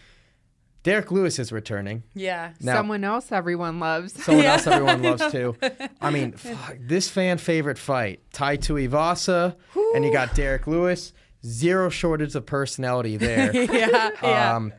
Derrick 0.83 1.13
Lewis 1.13 1.39
is 1.39 1.53
returning. 1.53 2.05
Yeah. 2.15 2.53
Now, 2.61 2.77
someone 2.77 3.05
else 3.05 3.31
everyone 3.31 3.81
loves. 3.81 4.15
Someone 4.25 4.45
yeah. 4.45 4.53
else 4.53 4.67
everyone 4.67 5.03
loves 5.03 5.23
too. 5.33 5.55
I 6.01 6.11
mean, 6.11 6.33
fuck, 6.33 6.79
this 6.81 7.11
fan 7.11 7.37
favorite 7.37 7.77
fight, 7.77 8.21
Tai 8.33 8.57
Tuivasa, 8.57 9.57
and 9.95 10.05
you 10.05 10.13
got 10.13 10.35
Derrick 10.35 10.67
Lewis. 10.67 11.13
Zero 11.45 11.89
shortage 11.89 12.35
of 12.35 12.47
personality 12.47 13.17
there. 13.17 13.55
yeah. 13.55 14.55
Um, 14.55 14.73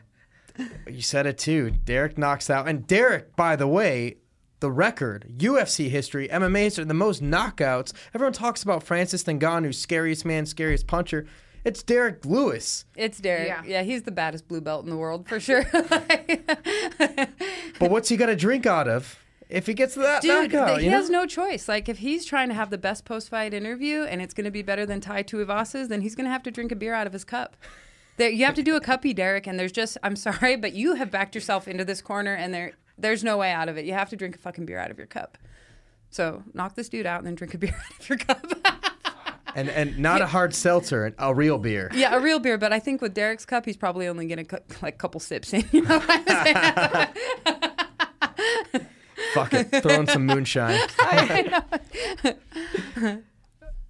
yeah. 0.58 0.66
You 0.88 1.02
said 1.02 1.26
it 1.26 1.38
too. 1.38 1.70
Derrick 1.70 2.18
knocks 2.18 2.50
out, 2.50 2.68
and 2.68 2.86
Derrick, 2.86 3.34
by 3.36 3.56
the 3.56 3.66
way, 3.66 4.16
the 4.62 4.70
record, 4.70 5.26
UFC 5.36 5.90
history, 5.90 6.28
MMA 6.28 6.78
are 6.78 6.84
the 6.84 6.94
most 6.94 7.20
knockouts. 7.20 7.92
Everyone 8.14 8.32
talks 8.32 8.62
about 8.62 8.84
Francis 8.84 9.24
Ngannou's 9.24 9.76
scariest 9.76 10.24
man, 10.24 10.46
scariest 10.46 10.86
puncher. 10.86 11.26
It's 11.64 11.82
Derrick 11.82 12.24
Lewis. 12.24 12.84
It's 12.96 13.18
Derrick. 13.18 13.48
Yeah. 13.48 13.62
yeah, 13.66 13.82
he's 13.82 14.04
the 14.04 14.12
baddest 14.12 14.46
blue 14.46 14.60
belt 14.60 14.84
in 14.84 14.90
the 14.90 14.96
world 14.96 15.28
for 15.28 15.40
sure. 15.40 15.64
but 15.72 17.90
what's 17.90 18.08
he 18.08 18.16
got 18.16 18.26
to 18.26 18.36
drink 18.36 18.64
out 18.64 18.86
of? 18.86 19.18
If 19.48 19.66
he 19.66 19.74
gets 19.74 19.96
that 19.96 20.22
Dude, 20.22 20.52
knockout, 20.52 20.80
he 20.80 20.86
has 20.86 21.10
no 21.10 21.26
choice. 21.26 21.68
Like 21.68 21.88
if 21.88 21.98
he's 21.98 22.24
trying 22.24 22.48
to 22.48 22.54
have 22.54 22.70
the 22.70 22.78
best 22.78 23.04
post-fight 23.04 23.52
interview 23.52 24.04
and 24.04 24.22
it's 24.22 24.32
going 24.32 24.44
to 24.44 24.52
be 24.52 24.62
better 24.62 24.86
than 24.86 25.00
Tai 25.00 25.24
Tuivasa's, 25.24 25.88
then 25.88 26.02
he's 26.02 26.14
going 26.14 26.26
to 26.26 26.30
have 26.30 26.44
to 26.44 26.52
drink 26.52 26.70
a 26.70 26.76
beer 26.76 26.94
out 26.94 27.08
of 27.08 27.12
his 27.12 27.24
cup. 27.24 27.56
There, 28.16 28.30
you 28.30 28.44
have 28.44 28.54
to 28.54 28.62
do 28.62 28.76
a 28.76 28.80
cuppy, 28.80 29.14
Derrick. 29.14 29.48
and 29.48 29.58
there's 29.58 29.72
just 29.72 29.98
I'm 30.04 30.14
sorry, 30.16 30.54
but 30.54 30.72
you 30.72 30.94
have 30.94 31.10
backed 31.10 31.34
yourself 31.34 31.66
into 31.66 31.84
this 31.84 32.00
corner, 32.00 32.34
and 32.34 32.54
there 32.54 32.74
there's 32.98 33.24
no 33.24 33.36
way 33.36 33.52
out 33.52 33.68
of 33.68 33.76
it. 33.76 33.84
You 33.84 33.92
have 33.92 34.10
to 34.10 34.16
drink 34.16 34.36
a 34.36 34.38
fucking 34.38 34.66
beer 34.66 34.78
out 34.78 34.90
of 34.90 34.98
your 34.98 35.06
cup. 35.06 35.38
So 36.10 36.42
knock 36.52 36.74
this 36.74 36.88
dude 36.88 37.06
out 37.06 37.18
and 37.18 37.26
then 37.26 37.34
drink 37.34 37.54
a 37.54 37.58
beer 37.58 37.74
out 37.92 38.00
of 38.00 38.08
your 38.08 38.18
cup. 38.18 38.46
and 39.54 39.68
and 39.68 39.98
not 39.98 40.18
yeah. 40.18 40.24
a 40.24 40.26
hard 40.26 40.54
seltzer, 40.54 41.14
a 41.18 41.34
real 41.34 41.58
beer. 41.58 41.90
Yeah, 41.94 42.14
a 42.14 42.20
real 42.20 42.38
beer. 42.38 42.58
But 42.58 42.72
I 42.72 42.78
think 42.78 43.00
with 43.00 43.14
Derrick's 43.14 43.46
cup, 43.46 43.64
he's 43.64 43.76
probably 43.76 44.06
only 44.08 44.26
getting 44.26 44.48
like 44.82 44.94
a 44.94 44.98
couple 44.98 45.20
sips 45.20 45.52
in. 45.52 45.64
You 45.72 45.82
know 45.82 46.00
Fuck 49.34 49.54
it, 49.54 49.82
throw 49.82 50.00
in 50.00 50.06
some 50.06 50.26
moonshine. 50.26 50.78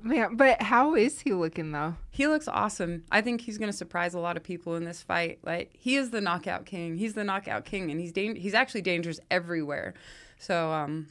Man, 0.04 0.36
but 0.36 0.60
how 0.60 0.94
is 0.96 1.20
he 1.20 1.32
looking 1.32 1.70
though? 1.70 1.94
He 2.10 2.26
looks 2.26 2.48
awesome. 2.48 3.04
I 3.12 3.20
think 3.20 3.40
he's 3.40 3.56
going 3.56 3.70
to 3.70 3.76
surprise 3.76 4.14
a 4.14 4.18
lot 4.18 4.36
of 4.36 4.42
people 4.42 4.74
in 4.74 4.84
this 4.84 5.00
fight. 5.00 5.38
Like 5.44 5.70
he 5.78 5.96
is 5.96 6.10
the 6.10 6.20
knockout 6.20 6.66
king. 6.66 6.96
He's 6.96 7.14
the 7.14 7.24
knockout 7.24 7.64
king, 7.64 7.90
and 7.90 8.00
he's 8.00 8.12
da- 8.12 8.34
he's 8.34 8.54
actually 8.54 8.82
dangerous 8.82 9.20
everywhere. 9.30 9.94
So 10.38 10.72
um, 10.72 11.06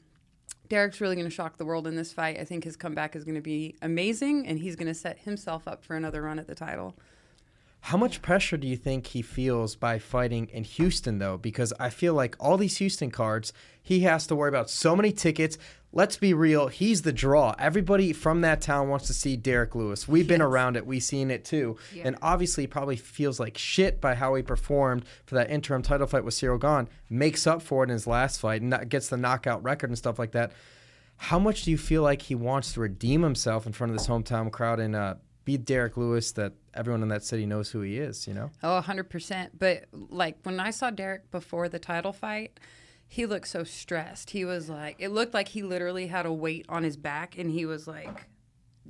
Derrick's 0.67 0.99
really 0.99 1.15
going 1.15 1.27
to 1.27 1.33
shock 1.33 1.57
the 1.57 1.65
world 1.65 1.87
in 1.87 1.95
this 1.95 2.11
fight. 2.11 2.39
I 2.39 2.43
think 2.43 2.63
his 2.65 2.75
comeback 2.75 3.15
is 3.15 3.23
going 3.23 3.35
to 3.35 3.41
be 3.41 3.75
amazing, 3.81 4.45
and 4.45 4.59
he's 4.59 4.75
going 4.75 4.87
to 4.87 4.93
set 4.93 5.19
himself 5.19 5.67
up 5.67 5.83
for 5.83 5.95
another 5.95 6.21
run 6.21 6.37
at 6.37 6.47
the 6.47 6.55
title. 6.55 6.95
How 7.85 7.97
much 7.97 8.21
pressure 8.21 8.57
do 8.57 8.67
you 8.67 8.77
think 8.77 9.07
he 9.07 9.23
feels 9.23 9.75
by 9.75 9.97
fighting 9.97 10.47
in 10.53 10.63
Houston, 10.63 11.17
though? 11.17 11.37
Because 11.37 11.73
I 11.79 11.89
feel 11.89 12.13
like 12.13 12.35
all 12.39 12.55
these 12.55 12.77
Houston 12.77 13.09
cards, 13.09 13.53
he 13.81 14.01
has 14.01 14.27
to 14.27 14.35
worry 14.35 14.49
about 14.49 14.69
so 14.69 14.95
many 14.95 15.11
tickets. 15.11 15.57
Let's 15.93 16.15
be 16.15 16.33
real, 16.33 16.67
he's 16.67 17.01
the 17.01 17.11
draw. 17.11 17.53
Everybody 17.59 18.13
from 18.13 18.41
that 18.41 18.61
town 18.61 18.87
wants 18.87 19.07
to 19.07 19.13
see 19.13 19.35
Derrick 19.35 19.75
Lewis. 19.75 20.07
We've 20.07 20.27
been 20.27 20.41
around 20.41 20.77
it, 20.77 20.85
we've 20.85 21.03
seen 21.03 21.29
it 21.29 21.43
too. 21.43 21.77
Yeah. 21.93 22.03
And 22.05 22.17
obviously, 22.21 22.65
probably 22.65 22.95
feels 22.95 23.39
like 23.39 23.57
shit 23.57 23.99
by 23.99 24.15
how 24.15 24.35
he 24.35 24.43
performed 24.43 25.03
for 25.25 25.35
that 25.35 25.51
interim 25.51 25.81
title 25.81 26.07
fight 26.07 26.23
with 26.23 26.33
Ciryl 26.33 26.59
Gane. 26.59 26.87
Makes 27.09 27.45
up 27.45 27.61
for 27.61 27.83
it 27.83 27.87
in 27.87 27.93
his 27.93 28.07
last 28.07 28.39
fight 28.39 28.61
and 28.61 28.89
gets 28.89 29.09
the 29.09 29.17
knockout 29.17 29.63
record 29.63 29.89
and 29.89 29.97
stuff 29.97 30.17
like 30.17 30.31
that. 30.31 30.53
How 31.17 31.37
much 31.37 31.63
do 31.63 31.71
you 31.71 31.77
feel 31.77 32.03
like 32.03 32.23
he 32.23 32.35
wants 32.35 32.73
to 32.73 32.79
redeem 32.79 33.21
himself 33.21 33.67
in 33.67 33.73
front 33.73 33.91
of 33.91 33.97
this 33.97 34.07
hometown 34.07 34.49
crowd 34.51 34.79
and 34.79 34.95
uh, 34.95 35.15
be 35.45 35.57
Derrick 35.57 35.97
Lewis 35.97 36.31
that 36.33 36.53
everyone 36.73 37.03
in 37.03 37.09
that 37.09 37.23
city 37.23 37.45
knows 37.45 37.69
who 37.69 37.81
he 37.81 37.97
is, 37.97 38.27
you 38.27 38.33
know? 38.33 38.49
Oh, 38.63 38.81
100%. 38.83 39.49
But 39.57 39.85
like 39.91 40.37
when 40.43 40.59
I 40.59 40.71
saw 40.71 40.89
Derrick 40.89 41.29
before 41.31 41.69
the 41.69 41.79
title 41.79 42.13
fight, 42.13 42.59
he 43.11 43.25
looked 43.25 43.49
so 43.49 43.65
stressed. 43.65 44.29
He 44.29 44.45
was 44.45 44.69
like, 44.69 44.95
it 44.97 45.09
looked 45.09 45.33
like 45.33 45.49
he 45.49 45.63
literally 45.63 46.07
had 46.07 46.25
a 46.25 46.31
weight 46.31 46.65
on 46.69 46.83
his 46.83 46.95
back 46.95 47.37
and 47.37 47.51
he 47.51 47.65
was 47.65 47.85
like 47.85 48.29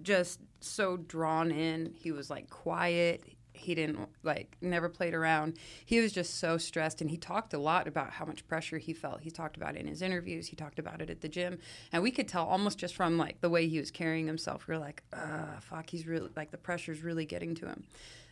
just 0.04 0.40
so 0.60 0.96
drawn 0.96 1.50
in. 1.50 1.96
He 1.98 2.12
was 2.12 2.30
like 2.30 2.48
quiet. 2.48 3.24
He 3.52 3.74
didn't 3.74 3.98
like, 4.22 4.58
never 4.62 4.90
played 4.90 5.16
around. 5.16 5.58
He 5.84 6.00
was 6.00 6.12
just 6.12 6.38
so 6.38 6.60
stressed. 6.60 7.02
And 7.02 7.10
he 7.10 7.18
talked 7.18 7.56
a 7.56 7.58
lot 7.58 7.88
about 7.88 8.12
how 8.12 8.26
much 8.26 8.48
pressure 8.48 8.78
he 8.78 8.94
felt. 8.94 9.22
He 9.22 9.32
talked 9.32 9.58
about 9.58 9.76
it 9.76 9.80
in 9.80 9.88
his 9.88 10.04
interviews. 10.04 10.46
He 10.46 10.56
talked 10.56 10.78
about 10.78 11.02
it 11.02 11.10
at 11.10 11.22
the 11.22 11.28
gym. 11.28 11.58
And 11.92 12.04
we 12.04 12.12
could 12.12 12.28
tell 12.28 12.46
almost 12.46 12.78
just 12.78 12.94
from 12.94 13.18
like 13.18 13.42
the 13.42 13.50
way 13.50 13.68
he 13.68 13.80
was 13.80 13.90
carrying 13.90 14.28
himself. 14.28 14.68
We 14.68 14.76
were 14.76 14.80
like, 14.80 15.02
ah, 15.14 15.58
fuck, 15.62 15.90
he's 15.90 16.06
really, 16.06 16.30
like 16.36 16.52
the 16.52 16.60
pressure's 16.60 17.02
really 17.02 17.26
getting 17.26 17.56
to 17.56 17.66
him. 17.66 17.86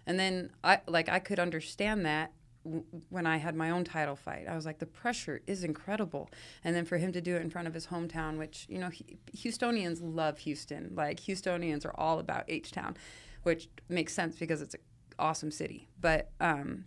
And 0.05 0.19
then 0.19 0.51
I 0.63 0.81
like 0.87 1.09
I 1.09 1.17
could 1.17 1.39
understand 1.39 2.05
that 2.05 2.31
when 2.63 3.25
I 3.25 3.37
had 3.37 3.55
my 3.55 3.69
own 3.69 3.83
title 3.83 4.15
fight. 4.15 4.45
I 4.47 4.55
was 4.55 4.65
like, 4.65 4.79
the 4.79 4.85
pressure 4.85 5.41
is 5.47 5.63
incredible. 5.63 6.29
And 6.63 6.75
then 6.75 6.85
for 6.85 6.97
him 6.97 7.11
to 7.13 7.21
do 7.21 7.35
it 7.35 7.41
in 7.41 7.49
front 7.49 7.67
of 7.67 7.73
his 7.73 7.87
hometown, 7.87 8.37
which 8.37 8.65
you 8.69 8.79
know, 8.79 8.89
he, 8.89 9.17
Houstonians 9.35 9.99
love 10.01 10.39
Houston. 10.39 10.93
Like 10.95 11.21
Houstonians 11.21 11.85
are 11.85 11.97
all 11.97 12.19
about 12.19 12.45
H 12.47 12.71
Town, 12.71 12.97
which 13.43 13.69
makes 13.87 14.13
sense 14.13 14.35
because 14.35 14.61
it's 14.61 14.75
an 14.75 14.81
awesome 15.17 15.51
city. 15.51 15.87
But 15.99 16.31
um, 16.39 16.85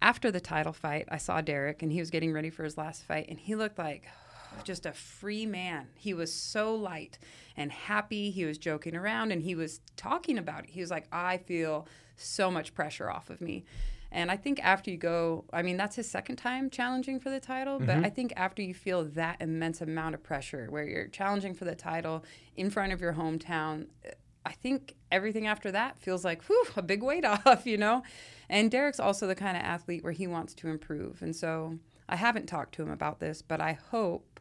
after 0.00 0.30
the 0.30 0.40
title 0.40 0.72
fight, 0.72 1.06
I 1.10 1.18
saw 1.18 1.40
Derrick, 1.40 1.82
and 1.82 1.92
he 1.92 2.00
was 2.00 2.10
getting 2.10 2.32
ready 2.32 2.50
for 2.50 2.64
his 2.64 2.76
last 2.76 3.04
fight, 3.04 3.26
and 3.28 3.38
he 3.38 3.54
looked 3.54 3.78
like 3.78 4.08
just 4.64 4.86
a 4.86 4.92
free 4.92 5.46
man. 5.46 5.88
He 5.94 6.14
was 6.14 6.32
so 6.32 6.74
light 6.74 7.18
and 7.56 7.70
happy. 7.70 8.30
He 8.30 8.44
was 8.44 8.58
joking 8.58 8.96
around 8.96 9.32
and 9.32 9.42
he 9.42 9.54
was 9.54 9.80
talking 9.96 10.38
about 10.38 10.64
it. 10.64 10.70
He 10.70 10.80
was 10.80 10.90
like, 10.90 11.06
I 11.12 11.38
feel 11.38 11.86
so 12.16 12.50
much 12.50 12.74
pressure 12.74 13.10
off 13.10 13.30
of 13.30 13.40
me. 13.40 13.64
And 14.12 14.30
I 14.30 14.36
think 14.36 14.62
after 14.62 14.90
you 14.90 14.98
go, 14.98 15.44
I 15.52 15.62
mean, 15.62 15.78
that's 15.78 15.96
his 15.96 16.08
second 16.08 16.36
time 16.36 16.68
challenging 16.68 17.18
for 17.18 17.30
the 17.30 17.40
title, 17.40 17.78
but 17.78 17.88
mm-hmm. 17.88 18.04
I 18.04 18.10
think 18.10 18.34
after 18.36 18.60
you 18.62 18.74
feel 18.74 19.04
that 19.04 19.38
immense 19.40 19.80
amount 19.80 20.14
of 20.14 20.22
pressure 20.22 20.66
where 20.68 20.84
you're 20.84 21.08
challenging 21.08 21.54
for 21.54 21.64
the 21.64 21.74
title 21.74 22.22
in 22.54 22.68
front 22.68 22.92
of 22.92 23.00
your 23.00 23.14
hometown, 23.14 23.86
uh, 24.06 24.10
I 24.44 24.52
think 24.52 24.96
everything 25.10 25.46
after 25.46 25.72
that 25.72 25.98
feels 25.98 26.24
like, 26.24 26.42
whew, 26.44 26.64
a 26.76 26.82
big 26.82 27.02
weight 27.02 27.24
off, 27.46 27.66
you 27.66 27.78
know? 27.78 28.02
And 28.50 28.70
Derrick's 28.70 29.00
also 29.00 29.26
the 29.26 29.34
kind 29.34 29.56
of 29.56 29.62
athlete 29.62 30.04
where 30.04 30.12
he 30.12 30.26
wants 30.26 30.52
to 30.54 30.68
improve. 30.68 31.22
And 31.22 31.34
so 31.34 31.78
I 32.08 32.16
haven't 32.16 32.46
talked 32.46 32.74
to 32.74 32.82
him 32.82 32.90
about 32.90 33.18
this, 33.18 33.40
but 33.40 33.62
I 33.62 33.78
hope 33.90 34.31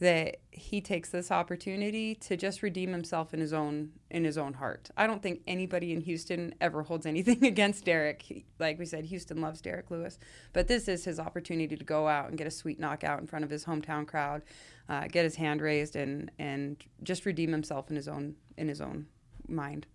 that 0.00 0.36
he 0.50 0.80
takes 0.80 1.10
this 1.10 1.30
opportunity 1.30 2.14
to 2.14 2.36
just 2.36 2.62
redeem 2.62 2.92
himself 2.92 3.34
in 3.34 3.40
his 3.40 3.52
own 3.52 3.90
in 4.10 4.24
his 4.24 4.38
own 4.38 4.54
heart. 4.54 4.90
I 4.96 5.06
don't 5.06 5.22
think 5.22 5.42
anybody 5.46 5.92
in 5.92 6.00
Houston 6.02 6.54
ever 6.60 6.82
holds 6.82 7.04
anything 7.04 7.44
against 7.44 7.84
Derrick. 7.84 8.22
He, 8.22 8.44
like 8.58 8.78
we 8.78 8.86
said, 8.86 9.04
Houston 9.06 9.40
loves 9.40 9.60
Derrick 9.60 9.90
Lewis, 9.90 10.18
but 10.52 10.68
this 10.68 10.88
is 10.88 11.04
his 11.04 11.18
opportunity 11.18 11.76
to 11.76 11.84
go 11.84 12.06
out 12.06 12.28
and 12.28 12.38
get 12.38 12.46
a 12.46 12.50
sweet 12.50 12.78
knockout 12.78 13.20
in 13.20 13.26
front 13.26 13.44
of 13.44 13.50
his 13.50 13.64
hometown 13.64 14.06
crowd, 14.06 14.42
uh, 14.88 15.08
get 15.08 15.24
his 15.24 15.36
hand 15.36 15.60
raised, 15.60 15.96
and 15.96 16.30
and 16.38 16.84
just 17.02 17.26
redeem 17.26 17.50
himself 17.50 17.90
in 17.90 17.96
his 17.96 18.08
own 18.08 18.36
in 18.56 18.68
his 18.68 18.80
own 18.80 19.06
mind. 19.48 19.86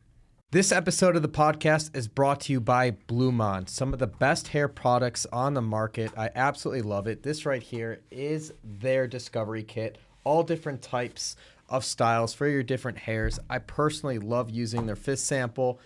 This 0.54 0.72
episode 0.72 1.16
of 1.16 1.24
the 1.24 1.30
podcast 1.30 1.98
is 1.98 2.08
brought 2.08 2.42
to 2.42 2.54
you 2.54 2.60
by 2.60 2.92
Blumaan, 2.92 3.68
some 3.68 3.92
of 3.92 3.98
the 3.98 4.06
best 4.06 4.50
hair 4.50 4.68
products 4.68 5.26
on 5.34 5.56
the 5.56 5.64
market. 5.64 6.12
I 6.16 6.30
absolutely 6.36 6.84
love 6.84 7.08
it. 7.08 7.24
This 7.24 7.44
right 7.48 7.64
here 7.64 8.02
is 8.12 8.54
their 8.64 9.08
discovery 9.08 9.64
kit, 9.64 9.98
all 10.24 10.44
different 10.44 10.84
types 10.84 11.36
of 11.70 11.84
styles 11.84 12.36
for 12.36 12.48
your 12.48 12.62
different 12.62 13.00
hairs. 13.00 13.40
I 13.50 13.58
personally 13.58 14.20
love 14.20 14.52
using 14.52 14.86
their 14.86 14.96
fist 14.96 15.26
sample. 15.26 15.80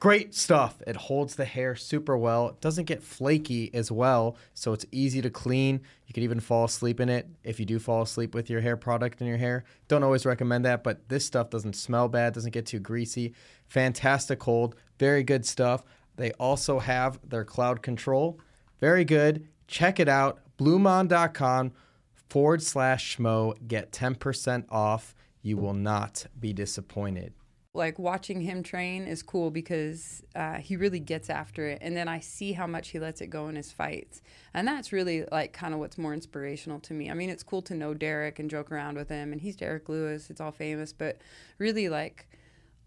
Great 0.00 0.32
stuff. 0.32 0.80
It 0.86 0.94
holds 0.94 1.34
the 1.34 1.44
hair 1.44 1.74
super 1.74 2.16
well. 2.16 2.50
It 2.50 2.60
doesn't 2.60 2.84
get 2.84 3.02
flaky 3.02 3.68
as 3.74 3.90
well, 3.90 4.36
so 4.54 4.72
it's 4.72 4.86
easy 4.92 5.20
to 5.22 5.30
clean. 5.30 5.80
You 6.06 6.14
can 6.14 6.22
even 6.22 6.38
fall 6.38 6.64
asleep 6.64 7.00
in 7.00 7.08
it 7.08 7.28
if 7.42 7.58
you 7.58 7.66
do 7.66 7.80
fall 7.80 8.02
asleep 8.02 8.32
with 8.32 8.48
your 8.48 8.60
hair 8.60 8.76
product 8.76 9.20
in 9.20 9.26
your 9.26 9.38
hair. 9.38 9.64
Don't 9.88 10.04
always 10.04 10.24
recommend 10.24 10.64
that, 10.64 10.84
but 10.84 11.08
this 11.08 11.24
stuff 11.24 11.50
doesn't 11.50 11.74
smell 11.74 12.08
bad, 12.08 12.32
doesn't 12.32 12.52
get 12.52 12.66
too 12.66 12.78
greasy. 12.78 13.34
Fantastic 13.68 14.42
hold, 14.42 14.74
very 14.98 15.22
good 15.22 15.46
stuff. 15.46 15.84
They 16.16 16.32
also 16.32 16.80
have 16.80 17.20
their 17.26 17.44
cloud 17.44 17.82
control. 17.82 18.40
Very 18.80 19.04
good. 19.04 19.46
Check 19.68 20.00
it 20.00 20.08
out. 20.08 20.40
Blumaan.com 20.58 21.72
forward 22.28 22.62
slash 22.62 23.16
schmo. 23.16 23.54
Get 23.66 23.92
10% 23.92 24.64
off. 24.70 25.14
You 25.42 25.56
will 25.56 25.74
not 25.74 26.26
be 26.38 26.52
disappointed 26.52 27.32
like 27.78 27.98
watching 27.98 28.40
him 28.40 28.62
train 28.62 29.06
is 29.06 29.22
cool 29.22 29.50
because 29.50 30.22
uh, 30.34 30.54
he 30.54 30.76
really 30.76 30.98
gets 30.98 31.30
after 31.30 31.68
it 31.68 31.78
and 31.80 31.96
then 31.96 32.08
i 32.08 32.18
see 32.18 32.52
how 32.52 32.66
much 32.66 32.88
he 32.88 32.98
lets 32.98 33.20
it 33.20 33.28
go 33.28 33.48
in 33.48 33.56
his 33.56 33.70
fights 33.70 34.20
and 34.52 34.66
that's 34.66 34.92
really 34.92 35.24
like 35.30 35.52
kind 35.52 35.72
of 35.72 35.80
what's 35.80 35.96
more 35.96 36.12
inspirational 36.12 36.80
to 36.80 36.92
me 36.92 37.10
i 37.10 37.14
mean 37.14 37.30
it's 37.30 37.42
cool 37.42 37.62
to 37.62 37.74
know 37.74 37.94
derrick 37.94 38.38
and 38.38 38.50
joke 38.50 38.72
around 38.72 38.96
with 38.96 39.08
him 39.08 39.32
and 39.32 39.40
he's 39.40 39.54
derrick 39.56 39.88
lewis 39.88 40.28
it's 40.28 40.40
all 40.40 40.50
famous 40.50 40.92
but 40.92 41.18
really 41.58 41.88
like 41.88 42.27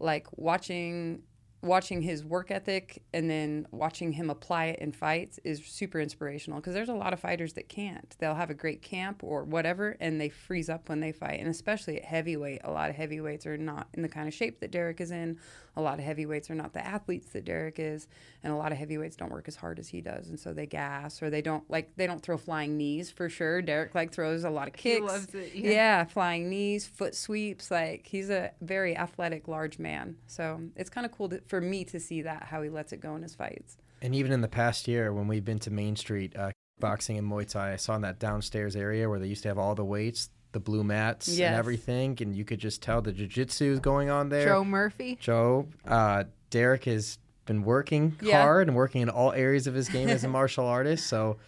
like 0.02 0.26
watching 0.36 1.22
watching 1.62 2.02
his 2.02 2.24
work 2.24 2.50
ethic 2.50 3.02
and 3.14 3.30
then 3.30 3.66
watching 3.70 4.10
him 4.12 4.30
apply 4.30 4.66
it 4.66 4.80
in 4.80 4.90
fights 4.90 5.38
is 5.44 5.64
super 5.64 6.00
inspirational 6.00 6.58
because 6.58 6.74
there's 6.74 6.88
a 6.88 6.94
lot 6.94 7.12
of 7.12 7.20
fighters 7.20 7.52
that 7.52 7.68
can't. 7.68 8.16
They'll 8.18 8.34
have 8.34 8.50
a 8.50 8.54
great 8.54 8.82
camp 8.82 9.22
or 9.22 9.44
whatever 9.44 9.96
and 10.00 10.20
they 10.20 10.28
freeze 10.28 10.68
up 10.68 10.88
when 10.88 10.98
they 10.98 11.12
fight. 11.12 11.38
And 11.38 11.48
especially 11.48 11.98
at 11.98 12.04
heavyweight, 12.04 12.62
a 12.64 12.72
lot 12.72 12.90
of 12.90 12.96
heavyweights 12.96 13.46
are 13.46 13.56
not 13.56 13.86
in 13.94 14.02
the 14.02 14.08
kind 14.08 14.26
of 14.26 14.34
shape 14.34 14.58
that 14.58 14.72
Derrick 14.72 15.00
is 15.00 15.12
in. 15.12 15.38
A 15.76 15.80
lot 15.80 15.98
of 15.98 16.04
heavyweights 16.04 16.50
are 16.50 16.54
not 16.54 16.72
the 16.72 16.86
athletes 16.86 17.30
that 17.30 17.44
Derrick 17.44 17.78
is, 17.78 18.06
and 18.42 18.52
a 18.52 18.56
lot 18.56 18.72
of 18.72 18.78
heavyweights 18.78 19.16
don't 19.16 19.30
work 19.32 19.48
as 19.48 19.56
hard 19.56 19.78
as 19.78 19.88
he 19.88 20.00
does, 20.00 20.28
and 20.28 20.38
so 20.38 20.52
they 20.52 20.66
gas 20.66 21.22
or 21.22 21.30
they 21.30 21.42
don't 21.42 21.68
like 21.70 21.92
they 21.96 22.06
don't 22.06 22.22
throw 22.22 22.36
flying 22.36 22.76
knees 22.76 23.10
for 23.10 23.28
sure. 23.28 23.62
Derrick 23.62 23.94
like 23.94 24.12
throws 24.12 24.44
a 24.44 24.50
lot 24.50 24.68
of 24.68 24.74
kicks. 24.74 24.92
He 24.92 25.00
loves 25.00 25.34
it. 25.34 25.54
Yeah. 25.54 25.70
Yeah. 25.70 26.04
flying 26.04 26.48
knees, 26.50 26.86
foot 26.86 27.14
sweeps. 27.14 27.70
Like 27.70 28.06
he's 28.06 28.30
a 28.30 28.50
very 28.60 28.96
athletic, 28.96 29.48
large 29.48 29.78
man. 29.78 30.16
So 30.26 30.60
it's 30.76 30.90
kind 30.90 31.06
of 31.06 31.12
cool 31.12 31.28
to, 31.30 31.40
for 31.46 31.60
me 31.60 31.84
to 31.86 31.98
see 32.00 32.22
that 32.22 32.44
how 32.44 32.62
he 32.62 32.68
lets 32.68 32.92
it 32.92 33.00
go 33.00 33.16
in 33.16 33.22
his 33.22 33.34
fights. 33.34 33.76
And 34.02 34.14
even 34.14 34.32
in 34.32 34.40
the 34.40 34.48
past 34.48 34.88
year, 34.88 35.12
when 35.12 35.28
we've 35.28 35.44
been 35.44 35.60
to 35.60 35.70
Main 35.70 35.96
Street, 35.96 36.34
uh, 36.36 36.50
boxing 36.80 37.16
and 37.18 37.30
Muay 37.30 37.48
Thai, 37.48 37.72
I 37.72 37.76
saw 37.76 37.94
in 37.94 38.02
that 38.02 38.18
downstairs 38.18 38.74
area 38.74 39.08
where 39.08 39.18
they 39.18 39.28
used 39.28 39.42
to 39.44 39.48
have 39.48 39.58
all 39.58 39.74
the 39.74 39.84
weights, 39.84 40.28
the 40.52 40.60
blue 40.60 40.84
mats 40.84 41.28
Yes. 41.28 41.48
and 41.48 41.56
everything, 41.56 42.16
and 42.20 42.36
you 42.36 42.44
could 42.44 42.58
just 42.60 42.82
tell 42.82 43.00
the 43.02 43.12
jujitsu 43.12 43.62
is 43.72 43.80
going 43.80 44.10
on 44.10 44.28
there. 44.28 44.46
Joe 44.46 44.64
Murphy. 44.64 45.16
Joe, 45.20 45.66
uh, 45.86 46.24
Derrick 46.50 46.84
has 46.84 47.18
been 47.46 47.62
working 47.62 48.16
Yeah. 48.22 48.42
hard 48.42 48.68
and 48.68 48.76
working 48.76 49.00
in 49.02 49.08
all 49.08 49.32
areas 49.32 49.66
of 49.66 49.74
his 49.74 49.88
game 49.88 50.08
as 50.08 50.24
a 50.24 50.28
martial 50.38 50.66
artist, 50.66 51.06
so 51.06 51.38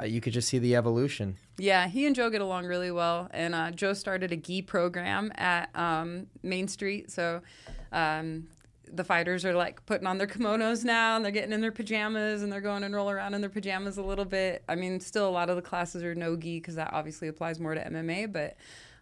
uh, 0.00 0.04
you 0.04 0.20
could 0.20 0.32
just 0.32 0.48
see 0.48 0.58
the 0.58 0.76
evolution. 0.76 1.36
Yeah, 1.58 1.86
he 1.88 2.06
and 2.06 2.14
Joe 2.16 2.30
get 2.30 2.40
along 2.40 2.66
really 2.66 2.90
well. 2.90 3.28
And 3.32 3.54
uh, 3.54 3.70
Joe 3.70 3.92
started 3.92 4.32
a 4.32 4.36
gi 4.36 4.62
program 4.62 5.30
at 5.36 5.68
um, 5.76 6.26
Main 6.42 6.68
Street. 6.68 7.10
So 7.10 7.42
um, 7.92 8.48
the 8.92 9.04
fighters 9.04 9.44
are 9.44 9.54
like 9.54 9.84
putting 9.86 10.06
on 10.06 10.18
their 10.18 10.26
kimonos 10.26 10.84
now 10.84 11.16
and 11.16 11.24
they're 11.24 11.32
getting 11.32 11.52
in 11.52 11.60
their 11.60 11.72
pajamas 11.72 12.42
and 12.42 12.52
they're 12.52 12.60
going 12.60 12.82
and 12.84 12.94
roll 12.94 13.10
around 13.10 13.34
in 13.34 13.40
their 13.40 13.50
pajamas 13.50 13.96
a 13.98 14.02
little 14.02 14.24
bit. 14.24 14.62
I 14.68 14.74
mean, 14.74 15.00
still 15.00 15.28
a 15.28 15.30
lot 15.30 15.48
of 15.50 15.56
the 15.56 15.62
classes 15.62 16.02
are 16.02 16.14
no 16.14 16.36
gi 16.36 16.58
because 16.58 16.74
that 16.76 16.92
obviously 16.92 17.28
applies 17.28 17.58
more 17.60 17.74
to 17.74 17.84
MMA, 17.84 18.32
but. 18.32 18.56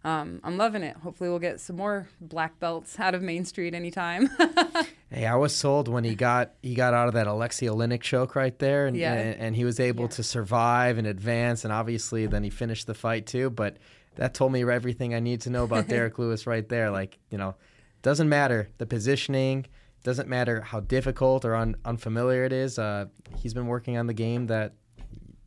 Um, 0.04 0.40
I'm 0.44 0.56
loving 0.56 0.84
it. 0.84 0.96
Hopefully, 0.98 1.28
we'll 1.28 1.40
get 1.40 1.58
some 1.58 1.74
more 1.74 2.08
black 2.20 2.60
belts 2.60 3.00
out 3.00 3.16
of 3.16 3.20
Main 3.22 3.44
Street 3.44 3.74
anytime. 3.74 4.30
Hey, 5.10 5.24
I 5.26 5.34
was 5.36 5.54
sold 5.56 5.88
when 5.88 6.04
he 6.04 6.14
got 6.14 6.52
he 6.62 6.74
got 6.74 6.92
out 6.94 7.08
of 7.08 7.14
that 7.14 7.26
Alexei 7.26 7.66
Oleinik 7.66 8.02
choke 8.02 8.36
right 8.36 8.56
there, 8.60 8.86
and 8.86 8.96
Yeah. 8.96 9.14
and, 9.14 9.40
and 9.40 9.56
he 9.56 9.64
was 9.64 9.80
able 9.80 10.06
to 10.08 10.22
survive 10.22 10.98
and 10.98 11.06
advance, 11.06 11.64
and 11.64 11.72
obviously 11.72 12.26
then 12.26 12.44
he 12.44 12.50
finished 12.50 12.86
the 12.86 12.94
fight 12.94 13.26
too. 13.26 13.50
But 13.50 13.78
that 14.16 14.34
told 14.34 14.52
me 14.52 14.62
everything 14.70 15.14
I 15.14 15.20
need 15.20 15.40
to 15.42 15.50
know 15.50 15.64
about 15.64 15.88
Derrick 15.88 16.18
Lewis 16.18 16.46
right 16.46 16.66
there. 16.68 16.90
Like 16.92 17.18
you 17.30 17.38
know, 17.38 17.56
doesn't 18.02 18.28
matter 18.28 18.68
the 18.78 18.86
positioning, 18.86 19.66
doesn't 20.02 20.28
matter 20.28 20.60
how 20.60 20.80
difficult 20.80 21.44
or 21.44 21.54
un- 21.54 21.76
unfamiliar 21.84 22.44
it 22.44 22.52
is. 22.52 22.78
Uh, 22.78 23.06
he's 23.36 23.54
been 23.54 23.66
working 23.66 23.96
on 23.96 24.06
the 24.06 24.14
game 24.14 24.46
that 24.46 24.74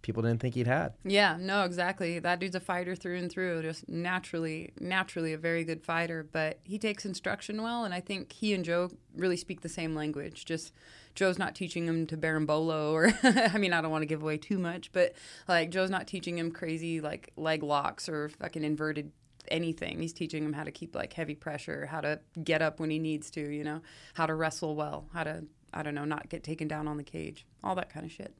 people 0.01 0.23
didn't 0.23 0.41
think 0.41 0.55
he'd 0.55 0.67
had. 0.67 0.93
Yeah, 1.03 1.37
no, 1.39 1.63
exactly. 1.63 2.19
That 2.19 2.39
dude's 2.39 2.55
a 2.55 2.59
fighter 2.59 2.95
through 2.95 3.17
and 3.17 3.31
through. 3.31 3.61
Just 3.61 3.87
naturally, 3.87 4.71
naturally 4.79 5.33
a 5.33 5.37
very 5.37 5.63
good 5.63 5.83
fighter. 5.83 6.27
But 6.29 6.59
he 6.63 6.77
takes 6.77 7.05
instruction 7.05 7.61
well, 7.61 7.85
and 7.85 7.93
I 7.93 7.99
think 7.99 8.31
he 8.31 8.53
and 8.53 8.65
Joe 8.65 8.89
really 9.15 9.37
speak 9.37 9.61
the 9.61 9.69
same 9.69 9.95
language. 9.95 10.45
Just 10.45 10.73
Joe's 11.15 11.37
not 11.37 11.55
teaching 11.55 11.85
him 11.85 12.07
to 12.07 12.17
berimbolo, 12.17 12.91
or 12.91 13.13
I 13.23 13.57
mean, 13.57 13.73
I 13.73 13.81
don't 13.81 13.91
want 13.91 14.01
to 14.01 14.07
give 14.07 14.21
away 14.21 14.37
too 14.37 14.57
much, 14.57 14.91
but 14.91 15.13
like 15.47 15.69
Joe's 15.69 15.89
not 15.89 16.07
teaching 16.07 16.37
him 16.37 16.51
crazy 16.51 17.01
like 17.01 17.31
leg 17.35 17.63
locks 17.63 18.09
or 18.09 18.29
fucking 18.29 18.63
inverted 18.63 19.11
anything. 19.51 19.99
He's 19.99 20.13
teaching 20.13 20.43
him 20.43 20.53
how 20.53 20.63
to 20.63 20.71
keep 20.71 20.95
like 20.95 21.13
heavy 21.13 21.35
pressure, 21.35 21.85
how 21.85 22.01
to 22.01 22.19
get 22.43 22.61
up 22.61 22.79
when 22.79 22.89
he 22.89 22.99
needs 22.99 23.29
to, 23.31 23.41
you 23.41 23.63
know, 23.63 23.81
how 24.13 24.25
to 24.25 24.33
wrestle 24.33 24.75
well, 24.75 25.07
how 25.13 25.23
to 25.23 25.43
I 25.73 25.83
don't 25.83 25.95
know, 25.95 26.05
not 26.05 26.29
get 26.29 26.43
taken 26.43 26.67
down 26.67 26.87
on 26.87 26.97
the 26.97 27.03
cage, 27.03 27.45
all 27.63 27.75
that 27.75 27.89
kind 27.89 28.05
of 28.05 28.11
shit. 28.11 28.35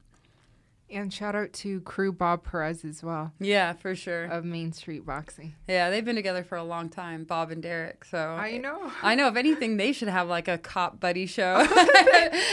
And 0.92 1.12
shout 1.12 1.34
out 1.34 1.52
to 1.54 1.80
crew 1.80 2.12
Bob 2.12 2.44
Perez 2.44 2.84
as 2.84 3.02
well 3.02 3.32
Yeah, 3.40 3.72
for 3.72 3.94
sure. 3.94 4.24
of 4.24 4.44
Main 4.44 4.72
Street 4.72 5.06
Boxing. 5.06 5.54
Yeah, 5.66 5.88
they've 5.90 6.04
been 6.04 6.16
together 6.16 6.44
for 6.44 6.56
a 6.56 6.64
long 6.64 6.88
time, 6.90 7.24
Bob 7.24 7.50
and 7.50 7.62
Derrick. 7.62 8.04
So 8.04 8.18
I 8.18 8.58
know. 8.58 8.92
I 9.02 9.14
know. 9.14 9.28
If 9.28 9.36
anything, 9.36 9.76
they 9.78 9.92
should 9.92 10.08
have 10.08 10.28
like 10.28 10.48
a 10.48 10.58
cop 10.58 11.00
buddy 11.00 11.26
show. 11.26 11.64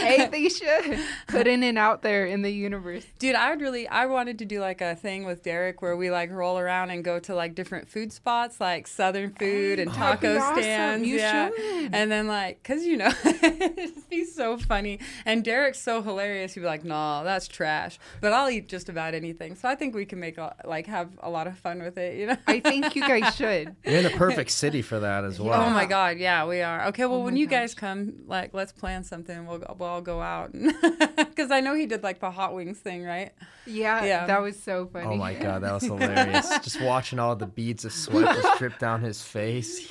hey, 0.00 0.26
they 0.32 0.48
should 0.48 0.98
putting 1.28 1.62
it 1.62 1.76
out 1.76 2.02
there 2.02 2.26
in 2.26 2.42
the 2.42 2.50
universe. 2.50 3.04
Dude, 3.18 3.34
I 3.34 3.50
would 3.50 3.60
really, 3.60 3.86
I 3.88 4.06
wanted 4.06 4.38
to 4.38 4.44
do 4.44 4.60
like 4.60 4.80
a 4.80 4.94
thing 4.96 5.24
with 5.24 5.42
Derrick 5.42 5.82
where 5.82 5.96
we 5.96 6.10
like 6.10 6.30
roll 6.30 6.58
around 6.58 6.90
and 6.90 7.04
go 7.04 7.18
to 7.20 7.34
like 7.34 7.54
different 7.54 7.88
food 7.88 8.12
spots, 8.12 8.60
like 8.60 8.86
Southern 8.86 9.30
food 9.34 9.78
and 9.78 9.92
taco 9.92 10.38
awesome. 10.38 10.62
stands. 10.62 11.06
You 11.06 11.16
yeah. 11.16 11.50
should. 11.50 11.94
And 11.94 12.10
then 12.10 12.26
like, 12.26 12.62
cause 12.62 12.84
you 12.84 12.96
know, 12.96 13.12
it'd 13.24 14.08
be 14.08 14.24
so 14.24 14.56
funny. 14.56 14.98
And 15.26 15.44
Derrick's 15.44 15.80
so 15.80 16.02
hilarious. 16.02 16.54
He'd 16.54 16.60
be 16.60 16.66
like, 16.66 16.84
"Nah, 16.84 17.22
that's 17.22 17.48
trash," 17.48 17.98
but 18.20 18.29
I'll 18.32 18.50
eat 18.50 18.68
just 18.68 18.88
about 18.88 19.14
anything. 19.14 19.54
So 19.54 19.68
I 19.68 19.74
think 19.74 19.94
we 19.94 20.04
can 20.04 20.20
make 20.20 20.38
a, 20.38 20.54
like 20.64 20.86
have 20.86 21.10
a 21.20 21.30
lot 21.30 21.46
of 21.46 21.58
fun 21.58 21.82
with 21.82 21.96
it. 21.98 22.18
You 22.18 22.26
know. 22.28 22.36
I 22.46 22.60
think 22.60 22.94
you 22.96 23.02
guys 23.02 23.34
should. 23.36 23.74
You're 23.84 23.96
in 24.00 24.06
a 24.06 24.10
perfect 24.10 24.50
city 24.50 24.82
for 24.82 25.00
that 25.00 25.24
as 25.24 25.38
oh 25.40 25.44
well. 25.44 25.62
Oh 25.62 25.70
my 25.70 25.86
God! 25.86 26.18
Yeah, 26.18 26.46
we 26.46 26.60
are. 26.62 26.86
Okay, 26.88 27.06
well, 27.06 27.18
Oh 27.20 27.24
when 27.24 27.34
my 27.34 27.40
you 27.40 27.46
guys 27.46 27.74
come, 27.74 28.14
like, 28.26 28.54
let's 28.54 28.72
plan 28.72 29.04
something. 29.04 29.46
We'll 29.46 29.62
we'll 29.78 29.88
all 29.88 30.00
go 30.02 30.20
out 30.20 30.52
because 30.52 31.50
I 31.50 31.60
know 31.60 31.74
he 31.74 31.86
did 31.86 32.02
like 32.02 32.20
the 32.20 32.30
hot 32.30 32.54
wings 32.54 32.78
thing, 32.78 33.04
right? 33.04 33.32
Yeah, 33.66 34.04
Yeah. 34.04 34.26
that 34.26 34.40
was 34.42 34.60
so 34.60 34.86
funny. 34.86 35.06
Oh 35.06 35.16
my 35.16 35.34
god, 35.34 35.62
that 35.62 35.72
was 35.72 35.82
hilarious! 35.84 36.48
Just 36.60 36.80
watching 36.80 37.18
all 37.18 37.36
the 37.36 37.46
beads 37.46 37.84
of 37.84 37.92
sweat 37.92 38.34
just 38.36 38.58
drip 38.58 38.78
down 38.78 39.00
his 39.02 39.22
face. 39.22 39.90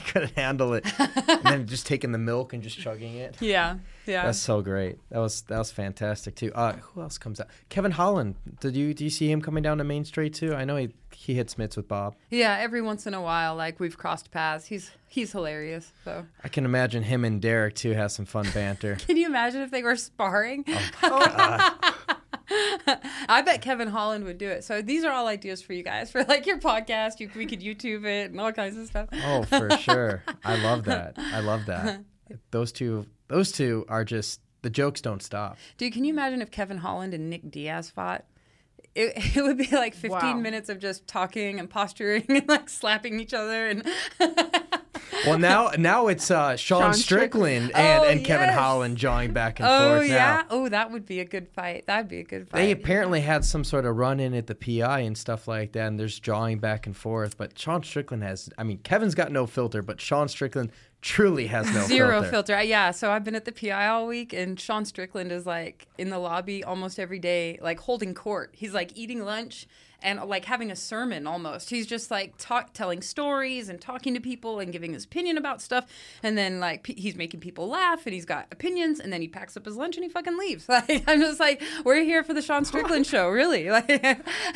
He 0.04 0.12
couldn't 0.12 0.34
handle 0.36 0.74
it, 0.74 0.84
and 0.98 1.42
then 1.44 1.66
just 1.66 1.86
taking 1.86 2.12
the 2.12 2.18
milk 2.18 2.52
and 2.52 2.62
just 2.62 2.78
chugging 2.78 3.16
it. 3.16 3.36
Yeah, 3.40 3.76
yeah. 4.06 4.24
That's 4.24 4.38
so 4.38 4.60
great. 4.62 4.98
That 5.10 5.18
was 5.18 5.42
that 5.42 5.58
was 5.58 5.70
fantastic 5.70 6.34
too. 6.34 6.52
Uh, 6.54 6.72
who 6.74 7.02
else 7.02 7.18
comes 7.18 7.40
out? 7.40 7.48
Kevin 7.68 7.92
Holland. 7.92 8.34
Did 8.60 8.76
you 8.76 8.94
do 8.94 9.04
you 9.04 9.10
see 9.10 9.30
him 9.30 9.40
coming 9.42 9.62
down 9.62 9.78
to 9.78 9.84
Main 9.84 10.04
Street 10.04 10.34
too? 10.34 10.54
I 10.54 10.64
know 10.64 10.76
he 10.76 10.90
he 11.12 11.34
hits 11.34 11.58
mitts 11.58 11.76
with 11.76 11.86
Bob. 11.88 12.14
yeah, 12.30 12.56
every 12.60 12.80
once 12.82 13.06
in 13.06 13.14
a 13.14 13.20
while, 13.20 13.54
like 13.56 13.78
we've 13.80 13.96
crossed 13.98 14.30
paths. 14.30 14.66
He's 14.66 14.90
he's 15.08 15.32
hilarious. 15.32 15.92
So, 16.04 16.24
I 16.44 16.48
can 16.48 16.64
imagine 16.64 17.02
him 17.02 17.24
and 17.24 17.40
Derrick 17.42 17.74
too 17.74 17.92
have 17.92 18.10
some 18.12 18.24
fun 18.26 18.46
banter. 18.54 18.96
can 19.06 19.16
you 19.16 19.26
imagine 19.26 19.60
if 19.62 19.70
they 19.70 19.82
were 19.82 19.96
sparring? 19.96 20.64
God. 21.02 21.72
I 23.28 23.42
bet 23.44 23.62
Kevin 23.62 23.88
Holland 23.88 24.24
would 24.24 24.38
do 24.38 24.48
it. 24.48 24.64
So 24.64 24.82
these 24.82 25.04
are 25.04 25.12
all 25.12 25.26
ideas 25.26 25.62
for 25.62 25.72
you 25.72 25.82
guys 25.82 26.10
for 26.10 26.24
like 26.24 26.46
your 26.46 26.58
podcast. 26.58 27.20
You, 27.20 27.30
we 27.36 27.46
could 27.46 27.60
YouTube 27.60 28.04
it 28.04 28.30
and 28.30 28.40
all 28.40 28.52
kinds 28.52 28.76
of 28.76 28.86
stuff. 28.86 29.08
Oh, 29.24 29.42
for 29.44 29.70
sure. 29.78 30.22
I 30.44 30.56
love 30.62 30.84
that. 30.84 31.14
I 31.18 31.40
love 31.40 31.66
that. 31.66 32.02
Those 32.50 32.72
two 32.72 33.06
those 33.28 33.52
two 33.52 33.84
are 33.88 34.04
just 34.04 34.40
the 34.62 34.70
jokes 34.70 35.00
don't 35.00 35.22
stop. 35.22 35.56
Dude, 35.78 35.92
can 35.92 36.04
you 36.04 36.12
imagine 36.12 36.42
if 36.42 36.50
Kevin 36.50 36.78
Holland 36.78 37.14
and 37.14 37.30
Nick 37.30 37.50
Diaz 37.50 37.90
fought? 37.90 38.24
It, 38.94 39.12
it 39.36 39.42
would 39.42 39.56
be 39.56 39.68
like 39.70 39.94
15 39.94 40.10
Wow. 40.20 40.34
minutes 40.34 40.68
of 40.68 40.78
just 40.80 41.06
talking 41.06 41.60
and 41.60 41.70
posturing 41.70 42.24
and 42.28 42.48
like 42.48 42.68
slapping 42.68 43.20
each 43.20 43.32
other 43.32 43.68
and 43.68 43.86
Well, 45.26 45.38
now 45.38 45.70
now 45.76 46.06
it's 46.06 46.30
uh, 46.30 46.56
Sean, 46.56 46.80
Sean 46.82 46.94
Strickland, 46.94 47.70
Strickland. 47.70 47.72
and, 47.74 48.00
Oh, 48.04 48.08
and 48.08 48.24
Kevin. 48.24 48.48
Holland 48.50 48.96
jawing 48.96 49.32
back 49.32 49.60
and 49.60 49.68
Oh 49.68 49.96
forth. 49.96 50.08
yeah. 50.08 50.14
Now. 50.42 50.44
Oh, 50.50 50.68
that 50.68 50.90
would 50.90 51.04
be 51.06 51.20
a 51.20 51.24
good 51.24 51.48
fight. 51.48 51.84
That'd 51.86 52.08
be 52.08 52.20
a 52.20 52.24
good 52.24 52.48
fight. 52.48 52.58
They 52.58 52.70
apparently 52.70 53.20
had 53.20 53.44
some 53.44 53.64
sort 53.64 53.84
of 53.84 53.96
run 53.96 54.20
in 54.20 54.34
at 54.34 54.46
the 54.46 54.54
PI 54.54 55.00
and 55.00 55.18
stuff 55.18 55.46
like 55.48 55.72
that, 55.72 55.86
and 55.88 55.98
there's 56.00 56.18
jawing 56.18 56.58
back 56.58 56.86
and 56.86 56.96
forth. 56.96 57.36
But 57.36 57.58
Sean 57.58 57.82
Strickland 57.82 58.22
has, 58.22 58.48
I 58.56 58.62
mean, 58.62 58.78
Kevin's 58.78 59.14
got 59.14 59.30
no 59.32 59.46
filter, 59.46 59.82
but 59.82 60.00
Sean 60.00 60.28
Strickland 60.28 60.70
truly 61.02 61.46
has 61.46 61.66
no 61.74 61.86
Zero 61.86 62.20
filter. 62.22 62.30
filter. 62.30 62.54
Uh, 62.56 62.60
Yeah. 62.62 62.90
So 62.90 63.10
I've 63.10 63.24
been 63.24 63.34
at 63.34 63.44
the 63.44 63.52
PI 63.52 63.88
all 63.88 64.06
week, 64.06 64.32
and 64.32 64.58
Sean 64.60 64.84
Strickland 64.84 65.32
is 65.32 65.44
like 65.46 65.86
in 65.98 66.10
the 66.10 66.18
lobby 66.18 66.62
almost 66.64 66.98
every 66.98 67.18
day, 67.18 67.58
like 67.60 67.80
holding 67.80 68.14
court. 68.14 68.50
He's 68.52 68.74
like 68.74 68.92
eating 68.96 69.24
lunch 69.24 69.66
and 70.02 70.20
like 70.28 70.44
having 70.44 70.70
a 70.70 70.76
sermon 70.76 71.26
almost. 71.26 71.70
He's 71.70 71.86
just 71.86 72.10
like 72.10 72.34
talk, 72.38 72.72
telling 72.72 73.02
stories 73.02 73.68
and 73.68 73.80
talking 73.80 74.14
to 74.14 74.20
people 74.20 74.60
and 74.60 74.72
giving 74.72 74.92
his 74.92 75.04
opinion 75.04 75.36
about 75.38 75.60
stuff. 75.60 75.86
And 76.22 76.36
then 76.36 76.60
like 76.60 76.82
p- 76.82 76.94
he's 77.00 77.14
making 77.16 77.40
people 77.40 77.68
laugh 77.68 78.06
and 78.06 78.14
he's 78.14 78.24
got 78.24 78.46
opinions. 78.52 79.00
And 79.00 79.12
then 79.12 79.20
he 79.20 79.28
packs 79.28 79.56
up 79.56 79.64
his 79.64 79.76
lunch 79.76 79.96
and 79.96 80.04
he 80.04 80.10
fucking 80.10 80.38
leaves. 80.38 80.66
Like 80.88 81.04
I'm 81.06 81.20
just 81.20 81.40
like, 81.40 81.62
we're 81.84 82.02
here 82.02 82.22
for 82.24 82.32
the 82.34 82.42
Sean 82.42 82.64
Strickland 82.64 83.06
show, 83.06 83.28
really. 83.28 83.68
Like 83.70 83.88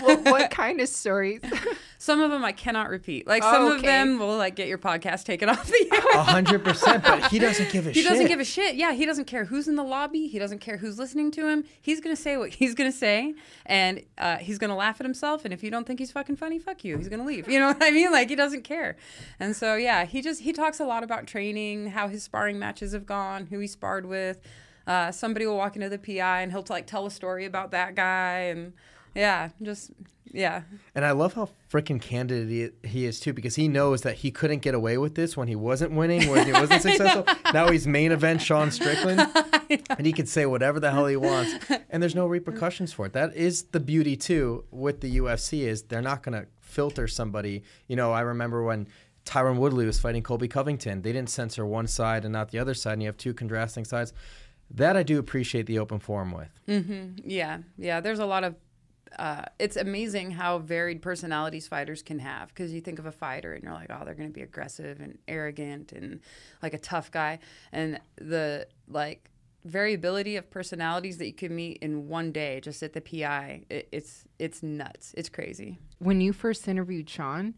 Well, 0.03 0.19
what 0.25 0.51
kind 0.51 0.81
of 0.81 0.89
stories? 0.89 1.41
some 1.99 2.21
of 2.21 2.31
them 2.31 2.45
I 2.45 2.53
cannot 2.53 2.89
repeat. 2.91 3.27
Like 3.27 3.43
some 3.43 3.67
of 3.67 3.73
Okay. 3.79 3.87
them 3.87 4.19
will 4.19 4.37
like 4.37 4.55
get 4.57 4.69
your 4.69 4.79
podcast 4.79 5.25
taken 5.25 5.49
off 5.49 5.67
the 5.67 5.89
air. 5.93 6.21
A 6.21 6.23
hundred 6.23 6.65
percent, 6.65 7.03
but 7.05 7.31
he 7.31 7.39
doesn't 7.39 7.71
give 7.73 7.87
a 7.87 7.91
He 7.91 8.03
shit. 8.03 8.11
doesn't 8.11 8.27
give 8.27 8.41
a 8.41 8.45
shit. 8.45 8.77
Yeah, 8.77 8.93
he 8.93 9.05
doesn't 9.07 9.25
care 9.27 9.45
who's 9.45 9.69
in 9.69 9.77
the 9.77 9.83
lobby. 9.85 10.27
He 10.29 10.39
doesn't 10.39 10.61
care 10.61 10.77
who's 10.77 10.99
listening 10.99 11.31
to 11.33 11.49
him. 11.49 11.65
He's 11.81 12.01
gonna 12.01 12.17
say 12.17 12.37
what 12.37 12.51
he's 12.51 12.75
gonna 12.75 12.93
say, 12.93 13.35
and 13.67 14.03
uh, 14.19 14.37
he's 14.37 14.59
gonna 14.59 14.77
laugh 14.77 15.01
at 15.01 15.05
himself. 15.07 15.34
And 15.45 15.53
if 15.53 15.63
you 15.63 15.71
don't 15.71 15.87
think 15.87 15.99
he's 15.99 16.13
fucking 16.13 16.37
funny, 16.37 16.59
fuck 16.59 16.85
you. 16.85 16.97
He's 16.99 17.09
gonna 17.09 17.25
leave. 17.25 17.49
You 17.49 17.59
know 17.59 17.67
what 17.73 17.83
I 17.83 17.91
mean? 17.91 18.13
Like 18.13 18.29
he 18.29 18.37
doesn't 18.37 18.63
care. 18.63 18.97
And 19.41 19.57
so 19.57 19.75
yeah, 19.77 20.05
he 20.05 20.21
just 20.23 20.43
he 20.43 20.53
talks 20.53 20.79
a 20.81 20.85
lot 20.85 21.03
about 21.03 21.27
training, 21.27 21.89
how 21.89 22.09
his 22.09 22.23
sparring 22.23 22.59
matches 22.59 22.93
have 22.93 23.07
gone, 23.07 23.47
who 23.47 23.59
he 23.59 23.67
sparred 23.67 24.07
with. 24.07 24.39
Uh, 24.87 25.11
somebody 25.11 25.47
will 25.47 25.57
walk 25.57 25.77
into 25.77 25.89
the 25.89 25.99
PI 25.99 26.43
and 26.43 26.53
he'll 26.53 26.65
like 26.69 26.87
tell 26.87 27.07
a 27.07 27.11
story 27.11 27.47
about 27.47 27.71
that 27.71 27.95
guy, 27.95 28.41
and 28.41 28.75
yeah, 29.15 29.51
just 29.63 29.91
yeah. 30.35 30.63
And 30.95 31.05
I 31.05 31.13
love 31.13 31.35
how 31.35 31.49
freaking 31.73 32.01
candid 32.01 32.49
he, 32.49 32.71
he 32.87 33.07
is 33.07 33.21
too, 33.21 33.33
because 33.33 33.55
he 33.55 33.69
knows 33.69 34.03
that 34.03 34.17
he 34.17 34.31
couldn't 34.31 34.61
get 34.61 34.75
away 34.75 34.99
with 34.99 35.15
this 35.15 35.37
when 35.37 35.47
he 35.49 35.55
wasn't 35.55 35.93
winning, 35.93 36.29
when 36.29 36.45
he 36.45 36.53
wasn't 36.61 36.83
successful. 36.83 37.25
Now 37.53 37.71
he's 37.71 37.87
main 37.87 38.11
event 38.11 38.43
Sean 38.43 38.71
Strickland, 38.71 39.21
and 39.71 40.07
he 40.07 40.13
can 40.13 40.27
say 40.27 40.45
whatever 40.45 40.81
the 40.81 40.91
hell 40.91 41.07
he 41.07 41.17
wants, 41.17 41.55
and 41.89 42.03
there's 42.03 42.17
no 42.17 42.27
repercussions 42.27 42.93
for 42.93 43.07
it. 43.07 43.13
That 43.13 43.35
is 43.37 43.65
the 43.65 43.81
beauty 43.81 44.17
too 44.17 44.65
with 44.71 45.01
the 45.01 45.19
UFC 45.19 45.61
is 45.61 45.83
they're 45.83 46.03
not 46.03 46.23
gonna 46.23 46.47
filter 46.61 47.07
somebody. 47.07 47.63
You 47.87 47.97
know, 47.97 48.13
I 48.13 48.21
remember 48.21 48.63
when. 48.63 48.89
Tyron 49.25 49.57
Woodley 49.57 49.87
was 49.87 49.99
fighting 49.99 50.23
Colby 50.23 50.49
Covington. 50.49 51.01
They 51.01 51.11
didn't 51.11 51.31
censor 51.31 51.65
one 51.65 51.87
side 51.87 52.25
and 52.25 52.33
not 52.35 52.51
the 52.51 52.59
other 52.59 52.75
side, 52.75 52.93
and 52.93 53.03
you 53.03 53.09
have 53.09 53.17
two 53.17 53.33
contrasting 53.33 53.87
sides. 53.87 54.13
That 54.71 54.99
I 54.99 55.03
do 55.03 55.19
appreciate 55.19 55.65
the 55.67 55.79
open 55.79 55.99
forum 55.99 56.33
with. 56.33 56.49
Mm-hmm. 56.69 57.21
Yeah, 57.25 57.59
yeah. 57.79 58.01
There's 58.01 58.19
a 58.19 58.27
lot 58.27 58.45
of. 58.45 58.55
Uh, 59.19 59.45
it's 59.59 59.77
amazing 59.77 60.33
how 60.33 60.59
varied 60.59 61.03
personalities 61.03 61.67
fighters 61.69 62.03
can 62.03 62.19
have 62.19 62.49
because 62.49 62.73
you 62.73 62.81
think 62.81 62.99
of 62.99 63.07
a 63.07 63.13
fighter 63.13 63.53
and 63.55 63.63
you're 63.63 63.73
like, 63.73 63.91
oh, 63.91 64.05
they're 64.05 64.15
going 64.15 64.29
to 64.29 64.35
be 64.35 64.43
aggressive 64.43 65.01
and 65.01 65.19
arrogant 65.29 65.93
and 65.93 66.21
like 66.63 66.75
a 66.75 66.79
tough 66.79 67.11
guy, 67.11 67.39
and 67.73 68.01
the 68.17 68.67
like 68.89 69.31
variability 69.65 70.37
of 70.37 70.51
personalities 70.51 71.17
that 71.19 71.27
you 71.27 71.33
can 71.33 71.55
meet 71.55 71.79
in 71.81 72.07
one 72.09 72.31
day 72.33 72.61
just 72.61 72.83
at 72.83 72.93
the 72.93 73.01
PI, 73.01 73.63
it, 73.71 73.89
it's 73.93 74.25
it's 74.39 74.63
nuts. 74.63 75.15
It's 75.17 75.29
crazy. 75.29 75.79
when 75.99 76.21
you 76.21 76.33
first 76.33 76.69
interviewed 76.69 77.09
Sean, 77.09 77.55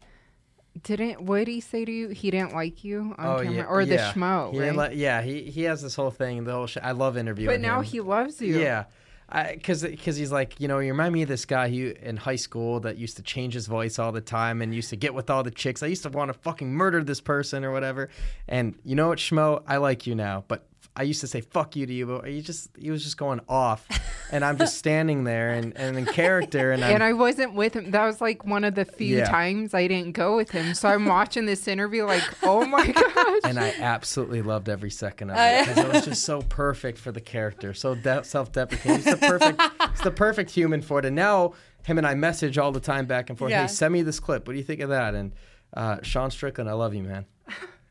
didn't 0.83 1.21
what 1.21 1.39
did 1.39 1.47
he 1.49 1.59
say 1.59 1.83
to 1.85 1.91
you? 1.91 2.09
He 2.09 2.31
didn't 2.31 2.53
like 2.53 2.83
you 2.83 3.15
on 3.17 3.43
camera, 3.45 3.63
or 3.67 3.85
the 3.85 3.95
yeah. 3.95 4.13
schmo, 4.13 4.53
He 4.53 4.59
right? 4.59 4.71
didn't 4.73 4.95
yeah, 4.97 5.21
he 5.21 5.43
he 5.43 5.63
has 5.63 5.81
this 5.81 5.95
whole 5.95 6.11
thing. 6.11 6.43
The 6.43 6.53
whole 6.53 6.67
sh- 6.67 6.77
I 6.81 6.91
love 6.91 7.17
interviewing. 7.17 7.53
but 7.53 7.61
now 7.61 7.79
him. 7.79 7.85
he 7.85 7.99
loves 8.01 8.41
you. 8.41 8.59
Yeah. 8.59 8.85
Because 9.31 9.83
because 9.83 10.15
he's 10.15 10.31
like 10.31 10.59
you 10.59 10.67
know 10.67 10.79
you 10.79 10.91
remind 10.91 11.13
me 11.13 11.23
of 11.23 11.27
this 11.27 11.45
guy 11.45 11.69
who 11.69 11.93
in 12.01 12.17
high 12.17 12.37
school 12.37 12.79
that 12.81 12.97
used 12.97 13.17
to 13.17 13.23
change 13.23 13.53
his 13.53 13.67
voice 13.67 13.99
all 13.99 14.11
the 14.11 14.21
time 14.21 14.61
and 14.61 14.73
used 14.73 14.89
to 14.91 14.95
get 14.95 15.13
with 15.13 15.29
all 15.29 15.43
the 15.43 15.51
chicks. 15.51 15.83
I 15.83 15.87
used 15.87 16.03
to 16.03 16.09
want 16.09 16.29
to 16.29 16.33
fucking 16.33 16.73
murder 16.73 17.03
this 17.03 17.19
person 17.19 17.65
or 17.65 17.71
whatever. 17.71 18.09
And 18.47 18.75
you 18.85 18.95
know 18.95 19.09
what, 19.09 19.19
Schmo, 19.19 19.63
I 19.67 19.77
like 19.77 20.07
you 20.07 20.15
now, 20.15 20.45
but 20.47 20.66
I 20.99 21.03
used 21.03 21.21
to 21.21 21.27
say 21.27 21.41
fuck 21.41 21.75
you 21.75 21.85
to 21.85 21.93
you, 21.93 22.05
but 22.07 22.25
he 22.27 22.41
just 22.41 22.69
he 22.77 22.89
was 22.89 23.03
just 23.03 23.17
going 23.17 23.39
off, 23.47 23.85
and 24.31 24.43
I'm 24.43 24.57
just 24.57 24.77
standing 24.77 25.23
there 25.25 25.51
and, 25.51 25.77
and 25.77 25.95
in 25.97 26.05
character, 26.07 26.71
and, 26.71 26.83
I'm, 26.83 26.95
And 26.95 27.03
I 27.03 27.13
wasn't 27.13 27.53
with 27.53 27.75
him. 27.75 27.91
That 27.91 28.03
was 28.05 28.19
like 28.19 28.43
one 28.45 28.63
of 28.63 28.73
the 28.73 28.83
few 28.83 29.17
Yeah. 29.19 29.25
times 29.29 29.73
I 29.75 29.87
didn't 29.87 30.13
go 30.13 30.35
with 30.35 30.49
him. 30.49 30.73
So 30.73 30.89
I'm 30.89 31.05
watching 31.05 31.45
this 31.45 31.67
interview 31.67 32.03
like, 32.05 32.23
oh 32.43 32.65
my 32.65 32.87
gosh. 32.87 33.41
and 33.43 33.59
I 33.59 33.73
absolutely 33.79 34.41
loved 34.41 34.69
every 34.69 34.89
second 34.89 35.29
of 35.29 35.37
it 35.39 35.67
because 35.67 35.85
it 35.85 35.93
was 35.93 36.05
just 36.05 36.23
so 36.23 36.41
perfect 36.49 36.97
for 36.97 37.11
the 37.11 37.21
character, 37.21 37.73
so 37.75 37.93
de- 37.93 38.23
self-deprecating. 38.23 38.97
It's 38.97 39.05
the 39.05 39.17
perfect, 39.27 39.61
it's 39.91 40.01
the 40.01 40.11
perfect 40.11 40.49
human 40.51 40.81
for 40.81 40.97
it. 40.99 41.05
And 41.05 41.15
now 41.15 41.53
him 41.83 41.97
and 41.99 42.07
I 42.07 42.15
message 42.15 42.57
all 42.57 42.71
the 42.71 42.79
time 42.79 43.05
back 43.05 43.29
and 43.29 43.37
forth. 43.37 43.51
Yeah. 43.51 43.61
Hey, 43.61 43.67
send 43.67 43.93
me 43.93 44.01
this 44.01 44.19
clip. 44.19 44.47
What 44.47 44.53
do 44.53 44.57
you 44.57 44.65
think 44.65 44.81
of 44.81 44.89
that? 44.89 45.13
And 45.13 45.31
uh, 45.75 45.97
Sean 46.01 46.31
Strickland, 46.31 46.69
I 46.69 46.73
love 46.73 46.93
you, 46.95 47.03
man. 47.03 47.25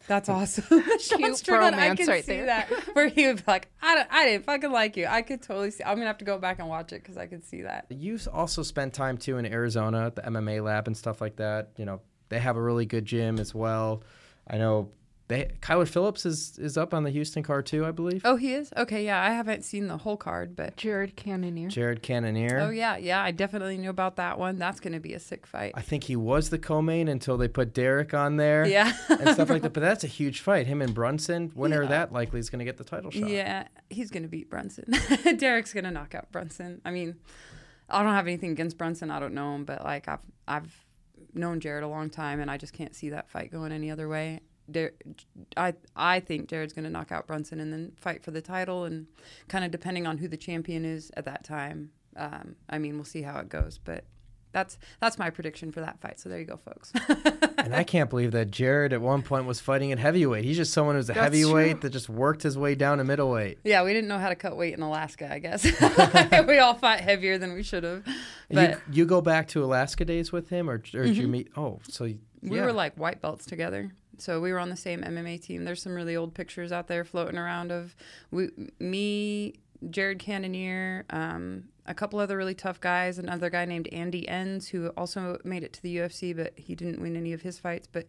That's 0.06 0.28
awesome. 0.28 0.64
Sean 1.00 1.18
Cute 1.18 1.36
Strickland, 1.36 1.76
I 1.76 1.94
can 1.94 2.06
right 2.06 2.24
see 2.24 2.36
there. 2.36 2.46
that. 2.46 2.68
Where 2.94 3.08
he 3.08 3.26
would 3.26 3.38
be 3.38 3.42
like, 3.46 3.68
I, 3.82 3.94
don't, 3.96 4.08
I 4.10 4.24
didn't 4.26 4.44
fucking 4.44 4.70
like 4.70 4.96
you. 4.96 5.06
I 5.06 5.22
could 5.22 5.42
totally 5.42 5.70
see. 5.70 5.84
I'm 5.84 5.96
gonna 5.96 6.06
have 6.06 6.18
to 6.18 6.24
go 6.24 6.38
back 6.38 6.58
and 6.58 6.68
watch 6.68 6.92
it 6.92 7.02
because 7.02 7.16
I 7.16 7.26
could 7.26 7.44
see 7.44 7.62
that. 7.62 7.86
You 7.90 8.18
also 8.32 8.62
spent 8.62 8.94
time 8.94 9.16
too 9.18 9.38
in 9.38 9.46
Arizona 9.46 10.06
at 10.06 10.16
the 10.16 10.22
MMA 10.22 10.62
lab 10.62 10.86
and 10.86 10.96
stuff 10.96 11.20
like 11.20 11.36
that. 11.36 11.70
You 11.76 11.84
know, 11.84 12.00
they 12.28 12.38
have 12.38 12.56
a 12.56 12.62
really 12.62 12.86
good 12.86 13.04
gym 13.04 13.38
as 13.38 13.54
well. 13.54 14.02
I 14.48 14.58
know 14.58 14.90
they 15.28 15.50
Kyler 15.60 15.88
Phillips 15.88 16.24
is 16.24 16.56
is 16.58 16.76
up 16.78 16.94
on 16.94 17.02
the 17.02 17.10
Houston 17.10 17.42
card 17.42 17.66
too, 17.66 17.84
I 17.84 17.90
believe. 17.90 18.22
Oh, 18.24 18.36
he 18.36 18.52
is. 18.52 18.72
Okay, 18.76 19.04
yeah. 19.04 19.20
I 19.20 19.30
haven't 19.30 19.64
seen 19.64 19.88
the 19.88 19.96
whole 19.98 20.16
card, 20.16 20.54
but 20.54 20.76
Jared 20.76 21.16
Cannonier. 21.16 21.68
Jared 21.68 22.02
Cannonier. 22.02 22.60
oh 22.60 22.70
yeah, 22.70 22.96
yeah. 22.96 23.20
I 23.22 23.32
definitely 23.32 23.76
knew 23.76 23.90
about 23.90 24.16
that 24.16 24.38
one. 24.38 24.56
That's 24.58 24.78
gonna 24.78 25.00
be 25.00 25.14
a 25.14 25.18
sick 25.20 25.46
fight. 25.46 25.72
I 25.74 25.82
think 25.82 26.04
he 26.04 26.14
was 26.16 26.50
the 26.50 26.58
co-main 26.58 27.08
until 27.08 27.36
they 27.36 27.48
put 27.48 27.74
Derrick 27.74 28.14
on 28.14 28.36
there. 28.36 28.66
Yeah. 28.66 28.92
and 29.08 29.30
stuff 29.30 29.50
like 29.50 29.62
that. 29.62 29.72
But 29.76 29.80
that's 29.80 30.04
a 30.04 30.08
huge 30.08 30.40
fight. 30.40 30.66
Him 30.68 30.80
and 30.80 30.94
Brunson, 30.94 31.50
winner 31.54 31.82
of 31.82 31.90
Yeah. 31.90 31.96
that 31.98 32.12
likely 32.12 32.38
is 32.40 32.48
going 32.50 32.60
to 32.60 32.64
get 32.64 32.76
the 32.76 32.84
title 32.84 33.10
shot. 33.10 33.28
Yeah, 33.28 33.66
he's 33.90 34.10
gonna 34.10 34.28
beat 34.28 34.48
Brunson. 34.48 34.92
Derrick's 35.38 35.72
gonna 35.74 35.90
knock 35.90 36.14
out 36.14 36.30
Brunson. 36.32 36.80
I 36.84 36.90
mean, 36.92 37.16
I 37.90 38.02
don't 38.02 38.12
have 38.12 38.26
anything 38.26 38.52
against 38.52 38.78
Brunson. 38.78 39.10
I 39.10 39.18
don't 39.20 39.34
know 39.34 39.54
him, 39.56 39.64
but 39.64 39.82
like 39.84 40.06
I've 40.08 40.20
I've 40.46 40.84
known 41.34 41.60
Jared 41.60 41.82
a 41.84 41.88
long 41.88 42.10
time, 42.10 42.40
and 42.40 42.50
I 42.50 42.56
just 42.56 42.72
can't 42.72 42.94
see 42.94 43.10
that 43.10 43.28
fight 43.28 43.50
going 43.50 43.72
any 43.72 43.90
other 43.90 44.08
way. 44.08 44.40
Der- 44.70 44.92
I 45.56 45.74
I 45.94 46.20
think 46.20 46.48
Jared's 46.48 46.72
gonna 46.72 46.90
knock 46.90 47.12
out 47.12 47.26
Brunson 47.26 47.60
and 47.60 47.72
then 47.72 47.92
fight 47.96 48.22
for 48.24 48.30
the 48.32 48.40
title, 48.42 48.84
and 48.84 49.06
kind 49.48 49.64
of 49.64 49.70
depending 49.70 50.06
on 50.06 50.18
who 50.18 50.28
the 50.28 50.36
champion 50.36 50.84
is 50.84 51.10
at 51.16 51.24
that 51.26 51.44
time. 51.44 51.90
Um, 52.16 52.56
I 52.70 52.78
mean, 52.78 52.94
we'll 52.96 53.04
see 53.04 53.22
how 53.22 53.38
it 53.38 53.48
goes, 53.48 53.78
but. 53.82 54.04
That's 54.52 54.78
that's 55.00 55.18
my 55.18 55.28
prediction 55.28 55.70
for 55.70 55.80
that 55.80 56.00
fight. 56.00 56.18
So 56.18 56.30
there 56.30 56.38
you 56.38 56.46
go, 56.46 56.56
folks. 56.56 56.90
And 57.58 57.74
I 57.74 57.82
can't 57.84 58.08
believe 58.08 58.30
that 58.32 58.50
Jared 58.50 58.92
at 58.94 59.00
one 59.02 59.20
point 59.22 59.44
was 59.44 59.60
fighting 59.60 59.90
at 59.92 59.98
heavyweight. 59.98 60.44
He's 60.44 60.56
just 60.56 60.72
someone 60.72 60.94
who's 60.94 61.10
a 61.10 61.14
That's 61.14 61.24
heavyweight 61.24 61.72
true. 61.72 61.80
that 61.80 61.90
just 61.90 62.08
worked 62.08 62.42
his 62.44 62.56
way 62.56 62.74
down 62.76 62.98
to 62.98 63.04
middleweight. 63.04 63.58
yeah, 63.64 63.82
we 63.82 63.92
didn't 63.92 64.08
know 64.08 64.18
how 64.18 64.28
to 64.28 64.36
cut 64.36 64.56
weight 64.56 64.72
in 64.72 64.82
Alaska. 64.82 65.30
I 65.30 65.40
guess 65.40 65.64
we 66.46 66.58
all 66.58 66.74
fought 66.74 67.00
heavier 67.00 67.36
than 67.38 67.52
we 67.54 67.62
should 67.64 67.82
have. 67.82 68.04
But 68.50 68.70
you, 68.70 68.76
you 68.92 69.04
go 69.04 69.20
back 69.20 69.48
to 69.48 69.64
Alaska 69.64 70.04
days 70.06 70.32
with 70.32 70.48
him, 70.48 70.70
or, 70.70 70.74
or 70.74 70.78
did 71.04 71.16
you 71.18 71.28
meet? 71.28 71.48
Oh, 71.56 71.80
so 71.88 72.04
y- 72.04 72.16
We 72.42 72.56
yeah. 72.56 72.64
were 72.66 72.72
like 72.72 72.94
white 72.96 73.20
belts 73.20 73.44
together. 73.46 73.90
So 74.18 74.40
we 74.40 74.52
were 74.52 74.58
on 74.58 74.70
the 74.70 74.76
same 74.76 75.02
MMA 75.02 75.40
team. 75.42 75.64
There's 75.64 75.82
some 75.82 75.94
really 75.94 76.16
old 76.16 76.34
pictures 76.34 76.72
out 76.72 76.88
there 76.88 77.04
floating 77.04 77.38
around 77.38 77.72
of 77.72 77.94
we, 78.30 78.50
me, 78.78 79.54
Jared 79.90 80.18
Cannonier, 80.18 81.04
um, 81.10 81.64
a 81.86 81.94
couple 81.94 82.18
other 82.18 82.36
really 82.36 82.54
tough 82.54 82.80
guys, 82.80 83.18
another 83.18 83.50
guy 83.50 83.64
named 83.64 83.88
Andy 83.88 84.26
Enz 84.28 84.68
who 84.68 84.88
also 84.96 85.38
made 85.44 85.62
it 85.62 85.72
to 85.74 85.82
the 85.82 85.96
UFC, 85.96 86.36
but 86.36 86.52
he 86.56 86.74
didn't 86.74 87.00
win 87.00 87.16
any 87.16 87.32
of 87.32 87.42
his 87.42 87.58
fights. 87.58 87.86
But 87.90 88.06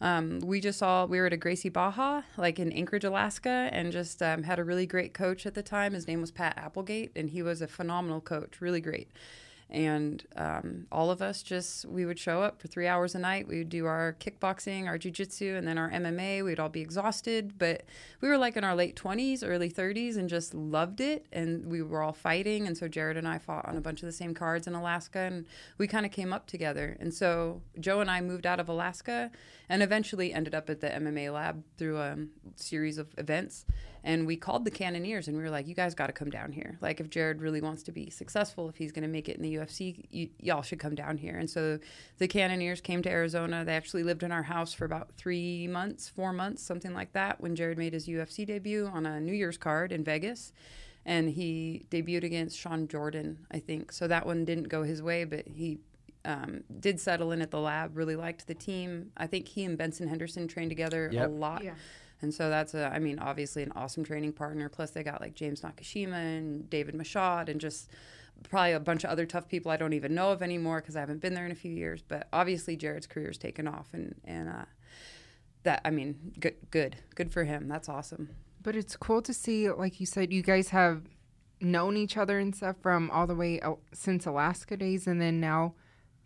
um, 0.00 0.40
we 0.40 0.60
just 0.60 0.80
saw 0.80 1.04
we 1.06 1.20
were 1.20 1.26
at 1.26 1.32
a 1.32 1.36
Gracie 1.36 1.68
Barra, 1.68 2.24
like 2.36 2.58
in 2.58 2.72
Anchorage, 2.72 3.04
Alaska, 3.04 3.70
and 3.72 3.92
just 3.92 4.22
um, 4.22 4.42
had 4.42 4.58
a 4.58 4.64
really 4.64 4.86
great 4.86 5.14
coach 5.14 5.46
at 5.46 5.54
the 5.54 5.62
time. 5.62 5.92
His 5.92 6.08
name 6.08 6.20
was 6.20 6.32
Pat 6.32 6.58
Applegate, 6.58 7.12
and 7.14 7.30
he 7.30 7.42
was 7.42 7.62
a 7.62 7.68
phenomenal 7.68 8.20
coach, 8.20 8.60
really 8.60 8.80
great 8.80 9.10
and 9.72 10.22
um, 10.36 10.86
all 10.92 11.10
of 11.10 11.22
us 11.22 11.42
just 11.42 11.86
we 11.86 12.04
would 12.04 12.18
show 12.18 12.42
up 12.42 12.60
for 12.60 12.68
three 12.68 12.86
hours 12.86 13.14
a 13.14 13.18
night. 13.18 13.48
We 13.48 13.58
would 13.58 13.70
do 13.70 13.86
our 13.86 14.16
kickboxing 14.20 14.86
our 14.86 14.98
jiu-jitsu 14.98 15.56
and 15.56 15.66
then 15.66 15.78
our 15.78 15.90
mma 15.90 16.44
we'd 16.44 16.60
all 16.60 16.68
be 16.68 16.82
exhausted 16.82 17.58
but 17.58 17.84
we 18.20 18.28
were 18.28 18.36
like 18.36 18.56
in 18.56 18.64
our 18.64 18.76
late 18.76 18.94
20s 18.96 19.42
early 19.42 19.70
30s 19.70 20.16
and 20.16 20.28
just 20.28 20.52
loved 20.52 21.00
it. 21.00 21.26
And 21.32 21.66
we 21.66 21.82
were 21.82 22.02
all 22.02 22.12
fighting 22.12 22.66
and 22.66 22.76
so 22.76 22.86
jared 22.86 23.16
and 23.16 23.26
i 23.26 23.38
fought 23.38 23.66
on 23.66 23.76
a 23.76 23.80
bunch 23.80 24.02
of 24.02 24.06
the 24.06 24.12
same 24.12 24.34
cards 24.34 24.66
in 24.66 24.74
alaska 24.74 25.20
and 25.20 25.46
we 25.78 25.86
kind 25.86 26.04
of 26.04 26.12
came 26.12 26.32
up 26.32 26.46
together. 26.46 26.96
And 27.00 27.12
so 27.12 27.62
joe 27.80 28.00
and 28.00 28.10
i 28.10 28.20
moved 28.20 28.46
out 28.46 28.60
of 28.60 28.68
alaska 28.68 29.30
and 29.72 29.82
eventually 29.82 30.34
ended 30.34 30.54
up 30.54 30.68
at 30.68 30.82
the 30.82 30.88
mma 30.88 31.32
lab 31.32 31.64
through 31.78 31.98
a 31.98 32.14
series 32.56 32.98
of 32.98 33.08
events. 33.16 33.64
And 34.04 34.26
we 34.26 34.36
called 34.36 34.66
the 34.66 34.70
cannoniers 34.70 35.28
and 35.28 35.36
we 35.36 35.42
were 35.42 35.48
like 35.48 35.66
you 35.66 35.74
guys 35.74 35.94
got 35.94 36.08
to 36.08 36.12
come 36.12 36.28
down 36.28 36.52
here. 36.52 36.76
Like 36.82 37.00
if 37.00 37.08
jared 37.08 37.40
really 37.40 37.62
wants 37.62 37.82
to 37.84 37.92
be 37.92 38.10
successful 38.10 38.68
if 38.68 38.76
he's 38.76 38.92
going 38.92 39.04
to 39.04 39.08
make 39.08 39.30
it 39.30 39.36
in 39.36 39.42
the 39.42 39.54
ufc 39.54 40.04
you, 40.10 40.28
y'all 40.38 40.60
should 40.60 40.78
come 40.78 40.94
down 40.94 41.16
here. 41.16 41.38
And 41.38 41.48
so 41.48 41.78
the 42.18 42.28
cannoniers 42.28 42.82
came 42.82 43.00
to 43.02 43.08
arizona. 43.10 43.64
They 43.64 43.74
actually 43.74 44.02
lived 44.02 44.22
in 44.22 44.30
our 44.30 44.42
house 44.42 44.74
for 44.74 44.84
about 44.84 45.10
three 45.16 45.66
months 45.66 46.06
four 46.06 46.34
months 46.34 46.62
something 46.62 46.92
like 46.92 47.14
that 47.14 47.40
when 47.40 47.56
jared 47.56 47.78
made 47.78 47.94
his 47.94 48.06
ufc 48.06 48.46
debut 48.46 48.90
on 48.92 49.06
a 49.06 49.20
new 49.20 49.32
year's 49.32 49.56
card 49.56 49.90
in 49.90 50.04
vegas. 50.04 50.52
And 51.06 51.30
he 51.30 51.86
debuted 51.90 52.24
against 52.24 52.58
shawn 52.58 52.88
jordan 52.88 53.46
i 53.50 53.58
think. 53.58 53.90
So 53.90 54.06
that 54.06 54.26
one 54.26 54.44
didn't 54.44 54.68
go 54.68 54.82
his 54.82 55.02
way 55.02 55.24
but 55.24 55.48
he 55.48 55.78
um, 56.24 56.62
did 56.80 57.00
settle 57.00 57.32
in 57.32 57.42
at 57.42 57.50
the 57.50 57.58
lab 57.60 57.96
really 57.96 58.14
liked 58.16 58.46
the 58.46 58.54
team 58.54 59.10
i 59.16 59.26
think 59.26 59.48
he 59.48 59.64
and 59.64 59.76
benson 59.76 60.06
henderson 60.08 60.46
trained 60.46 60.70
together 60.70 61.10
Yep. 61.12 61.28
a 61.28 61.32
lot 61.32 61.64
Yeah. 61.64 61.74
and 62.20 62.32
so 62.32 62.48
that's 62.48 62.74
a, 62.74 62.86
I 62.86 62.98
mean, 63.00 63.18
obviously 63.18 63.64
an 63.64 63.72
awesome 63.74 64.04
training 64.04 64.32
partner. 64.34 64.68
Plus 64.68 64.92
they 64.92 65.02
got 65.02 65.20
like 65.20 65.34
James 65.34 65.60
Nakashima 65.62 66.14
and 66.38 66.70
David 66.70 66.94
Michaud 66.94 67.46
and 67.48 67.60
just 67.60 67.90
probably 68.48 68.72
a 68.72 68.78
bunch 68.80 69.02
of 69.02 69.10
other 69.10 69.26
tough 69.26 69.48
people 69.48 69.72
I 69.72 69.76
don't 69.76 69.92
even 69.92 70.14
know 70.14 70.30
of 70.30 70.40
anymore 70.40 70.80
because 70.80 70.94
I 70.94 71.00
haven't 71.00 71.20
been 71.20 71.34
there 71.34 71.44
in 71.46 71.50
a 71.50 71.56
few 71.56 71.72
years. 71.72 72.00
But 72.06 72.28
obviously 72.32 72.76
Jared's 72.76 73.08
career's 73.08 73.38
taken 73.38 73.66
off 73.66 73.88
and 73.92 74.14
and 74.24 74.48
uh, 74.48 74.64
that 75.64 75.80
I 75.84 75.90
mean, 75.90 76.32
good, 76.38 76.54
good, 76.70 76.96
good 77.16 77.32
for 77.32 77.42
him. 77.42 77.66
That's 77.66 77.88
awesome. 77.88 78.28
But 78.62 78.76
it's 78.76 78.96
cool 78.96 79.22
to 79.22 79.34
see, 79.34 79.68
like 79.70 79.98
you 79.98 80.06
said, 80.06 80.32
you 80.32 80.42
guys 80.42 80.68
have 80.68 81.02
known 81.60 81.96
each 81.96 82.16
other 82.16 82.38
and 82.38 82.54
stuff 82.54 82.76
from 82.80 83.10
all 83.10 83.26
the 83.26 83.34
way 83.34 83.60
out 83.62 83.80
since 83.92 84.26
Alaska 84.26 84.76
days, 84.76 85.08
and 85.08 85.20
then 85.20 85.40
now 85.40 85.74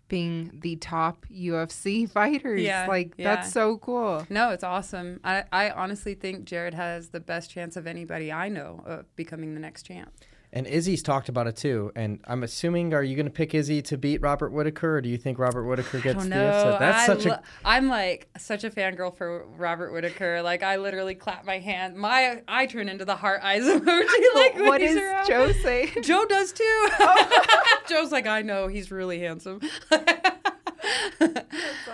being 0.08 0.50
the 0.62 0.76
top 0.76 1.26
UFC 1.32 2.08
fighters. 2.10 2.62
Yeah, 2.62 2.86
like 2.86 3.14
yeah. 3.16 3.34
that's 3.34 3.52
so 3.52 3.78
cool. 3.78 4.26
No, 4.30 4.50
it's 4.50 4.64
awesome. 4.64 5.20
I, 5.24 5.44
I 5.52 5.70
honestly 5.70 6.14
think 6.14 6.44
Jared 6.44 6.74
has 6.74 7.08
the 7.08 7.20
best 7.20 7.50
chance 7.50 7.76
of 7.76 7.86
anybody 7.86 8.32
I 8.32 8.48
know 8.48 8.82
of 8.86 9.14
becoming 9.16 9.54
the 9.54 9.60
next 9.60 9.84
champ. 9.84 10.12
And 10.56 10.66
Izzy's 10.66 11.02
talked 11.02 11.28
about 11.28 11.46
it 11.46 11.54
too. 11.54 11.92
And 11.94 12.18
I'm 12.24 12.42
assuming, 12.42 12.94
are 12.94 13.02
you 13.02 13.14
going 13.14 13.26
to 13.26 13.30
pick 13.30 13.54
Izzy 13.54 13.82
to 13.82 13.98
beat 13.98 14.22
Robert 14.22 14.52
Whitaker, 14.52 14.96
or 14.96 15.00
do 15.02 15.08
you 15.10 15.18
think 15.18 15.38
Robert 15.38 15.64
Whitaker 15.64 15.98
I 15.98 16.00
gets 16.00 16.18
don't 16.20 16.30
the 16.30 16.46
upset? 16.46 16.80
That's 16.80 17.02
I 17.02 17.06
such 17.06 17.24
lo- 17.26 17.32
a 17.34 17.42
I'm 17.62 17.88
like 17.88 18.26
such 18.38 18.64
a 18.64 18.70
fangirl 18.70 19.14
for 19.14 19.44
Robert 19.58 19.92
Whitaker. 19.92 20.40
Like 20.40 20.62
I 20.62 20.76
literally 20.76 21.14
clap 21.14 21.44
my 21.44 21.58
hand. 21.58 21.94
My 21.96 22.42
I 22.48 22.64
turn 22.64 22.88
into 22.88 23.04
the 23.04 23.16
heart 23.16 23.42
eyes 23.42 23.64
emoji. 23.64 24.06
Like 24.34 24.54
when 24.54 24.64
what 24.66 24.80
around. 24.80 25.26
Joe 25.26 25.52
say? 25.52 25.92
Joe 26.02 26.24
does 26.24 26.52
too. 26.52 26.64
Oh. 26.64 27.44
Joe's 27.88 28.10
like, 28.10 28.26
I 28.26 28.40
know 28.40 28.68
he's 28.68 28.90
really 28.90 29.20
handsome. 29.20 29.60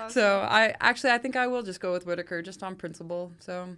So 0.08 0.40
I 0.40 0.76
actually 0.80 1.10
I 1.10 1.18
think 1.18 1.34
I 1.34 1.48
will 1.48 1.64
just 1.64 1.80
go 1.80 1.90
with 1.92 2.06
Whitaker 2.06 2.42
just 2.42 2.62
on 2.62 2.76
principle. 2.76 3.32
So 3.40 3.70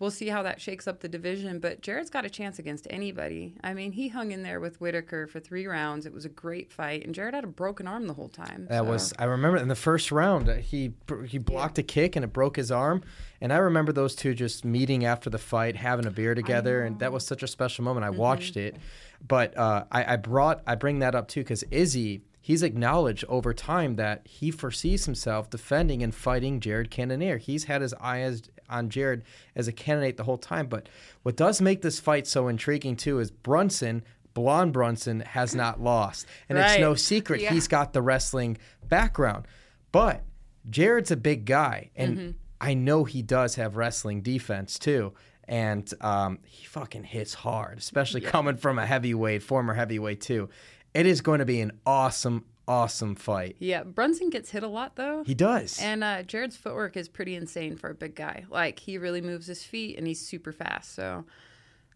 we'll 0.00 0.10
see 0.10 0.28
how 0.28 0.42
that 0.42 0.60
shakes 0.60 0.88
up 0.88 0.98
the 0.98 1.08
division. 1.08 1.60
But 1.60 1.82
Jared's 1.82 2.10
got 2.10 2.24
a 2.24 2.30
chance 2.30 2.58
against 2.58 2.88
anybody. 2.90 3.54
I 3.62 3.74
mean, 3.74 3.92
he 3.92 4.08
hung 4.08 4.32
in 4.32 4.42
there 4.42 4.58
with 4.58 4.80
Whitaker 4.80 5.28
for 5.28 5.38
three 5.38 5.66
rounds. 5.66 6.06
It 6.06 6.12
was 6.12 6.24
a 6.24 6.28
great 6.28 6.72
fight, 6.72 7.04
and 7.04 7.14
Jared 7.14 7.34
had 7.34 7.44
a 7.44 7.48
broken 7.48 7.86
arm 7.86 8.08
the 8.08 8.14
whole 8.14 8.28
time. 8.28 8.66
That 8.68 8.82
so- 8.82 8.90
was 8.90 9.12
I 9.18 9.24
remember 9.26 9.58
in 9.58 9.68
the 9.68 9.76
first 9.76 10.10
round 10.10 10.48
uh, 10.48 10.54
he 10.54 10.94
he 11.28 11.38
blocked 11.38 11.78
a 11.78 11.84
kick 11.84 12.16
and 12.16 12.24
it 12.24 12.32
broke 12.32 12.56
his 12.56 12.72
arm, 12.72 13.04
and 13.40 13.52
I 13.52 13.58
remember 13.58 13.92
those 13.92 14.16
two 14.16 14.34
just 14.34 14.64
meeting 14.64 15.04
after 15.04 15.30
the 15.30 15.38
fight, 15.38 15.76
having 15.76 16.06
a 16.06 16.10
beer 16.10 16.34
together, 16.34 16.82
and 16.82 16.98
that 16.98 17.12
was 17.12 17.24
such 17.24 17.44
a 17.44 17.46
special 17.46 17.84
moment. 17.84 18.04
I 18.04 18.10
watched 18.10 18.56
it, 18.56 18.76
but 19.26 19.56
uh, 19.56 19.84
I, 19.92 20.14
I 20.14 20.16
brought 20.16 20.62
I 20.66 20.74
bring 20.74 21.00
that 21.00 21.14
up 21.14 21.28
too 21.28 21.40
because 21.40 21.62
Izzy 21.70 22.22
he's 22.42 22.62
acknowledged 22.62 23.24
over 23.28 23.52
time 23.52 23.96
that 23.96 24.26
he 24.26 24.50
foresees 24.50 25.04
himself 25.04 25.50
defending 25.50 26.02
and 26.02 26.14
fighting 26.14 26.58
Jared 26.58 26.90
Cannonier. 26.90 27.36
He's 27.36 27.64
had 27.64 27.82
his 27.82 27.92
eyes 28.00 28.42
on 28.70 28.88
Jared 28.88 29.24
as 29.54 29.68
a 29.68 29.72
candidate 29.72 30.16
the 30.16 30.24
whole 30.24 30.38
time, 30.38 30.66
but 30.66 30.88
what 31.22 31.36
does 31.36 31.60
make 31.60 31.82
this 31.82 32.00
fight 32.00 32.26
so 32.26 32.48
intriguing 32.48 32.96
too 32.96 33.18
is 33.18 33.30
Brunson. 33.30 34.02
Blonde 34.32 34.72
Brunson 34.72 35.20
has 35.20 35.54
not 35.56 35.80
lost, 35.82 36.24
and 36.48 36.56
it's 36.56 36.78
no 36.78 36.94
secret 36.94 37.40
Yeah. 37.40 37.50
he's 37.52 37.66
got 37.66 37.92
the 37.92 38.00
wrestling 38.00 38.58
background. 38.88 39.46
But 39.90 40.22
Jared's 40.70 41.10
a 41.10 41.16
big 41.16 41.44
guy, 41.44 41.90
and 41.96 42.16
Mm-hmm. 42.18 42.30
I 42.62 42.74
know 42.74 43.04
he 43.04 43.22
does 43.22 43.54
have 43.56 43.76
wrestling 43.76 44.20
defense 44.20 44.78
too. 44.78 45.14
And 45.48 45.92
um, 46.00 46.38
he 46.44 46.64
fucking 46.66 47.04
hits 47.04 47.34
hard, 47.34 47.78
especially 47.78 48.20
coming 48.20 48.56
from 48.56 48.78
a 48.78 48.86
heavyweight, 48.86 49.42
former 49.42 49.74
heavyweight 49.74 50.20
too. 50.20 50.48
It 50.94 51.06
is 51.06 51.22
going 51.22 51.38
to 51.40 51.44
be 51.46 51.60
an 51.60 51.72
awesome, 51.86 52.44
awesome 52.70 53.16
fight. 53.16 53.56
Yeah, 53.58 53.82
Brunson 53.82 54.30
gets 54.30 54.50
hit 54.50 54.62
a 54.62 54.68
lot 54.68 54.94
though. 54.94 55.24
He 55.26 55.34
does. 55.34 55.80
And 55.80 56.04
uh, 56.04 56.22
Jared's 56.22 56.56
footwork 56.56 56.96
is 56.96 57.08
pretty 57.08 57.34
insane 57.34 57.76
for 57.76 57.90
a 57.90 57.94
big 57.94 58.14
guy. 58.14 58.44
Like 58.48 58.78
he 58.78 58.96
really 58.96 59.20
moves 59.20 59.48
his 59.48 59.64
feet 59.64 59.98
and 59.98 60.06
he's 60.06 60.24
super 60.24 60.52
fast. 60.52 60.94
So 60.94 61.24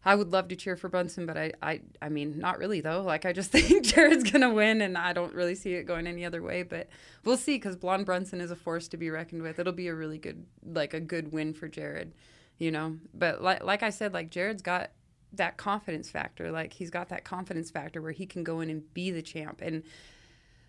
I 0.04 0.16
would 0.16 0.32
love 0.32 0.48
to 0.48 0.56
cheer 0.56 0.76
for 0.76 0.88
Brunson, 0.88 1.26
but 1.26 1.36
I, 1.38 1.52
I, 1.62 1.80
I 2.02 2.08
mean, 2.08 2.40
not 2.40 2.58
really 2.58 2.80
though. 2.80 3.02
Like 3.14 3.24
I 3.24 3.32
just 3.32 3.52
think 3.52 3.84
Jared's 3.94 4.28
gonna 4.28 4.52
win, 4.52 4.82
and 4.82 4.98
I 4.98 5.12
don't 5.12 5.32
really 5.32 5.54
see 5.54 5.74
it 5.74 5.84
going 5.84 6.08
any 6.08 6.24
other 6.24 6.42
way. 6.42 6.64
But 6.64 6.88
we'll 7.24 7.36
see, 7.36 7.54
because 7.54 7.76
Blonde 7.76 8.04
Brunson 8.04 8.40
is 8.40 8.50
a 8.50 8.56
force 8.56 8.88
to 8.88 8.96
be 8.96 9.10
reckoned 9.10 9.42
with. 9.42 9.60
It'll 9.60 9.72
be 9.72 9.86
a 9.86 9.94
really 9.94 10.18
good, 10.18 10.44
like 10.66 10.92
a 10.92 11.00
good 11.00 11.32
win 11.32 11.54
for 11.54 11.68
Jared, 11.68 12.12
you 12.58 12.72
know. 12.72 12.96
But 13.14 13.42
like, 13.42 13.62
like 13.62 13.84
I 13.84 13.90
said, 13.90 14.12
like 14.12 14.30
Jared's 14.30 14.62
got 14.62 14.90
that 15.34 15.56
confidence 15.56 16.10
factor. 16.10 16.50
Like 16.50 16.72
he's 16.72 16.90
got 16.90 17.10
that 17.10 17.24
confidence 17.24 17.70
factor 17.70 18.02
where 18.02 18.12
he 18.12 18.26
can 18.26 18.42
go 18.42 18.60
in 18.60 18.70
and 18.70 18.92
be 18.92 19.12
the 19.12 19.22
champ. 19.22 19.60
And 19.62 19.84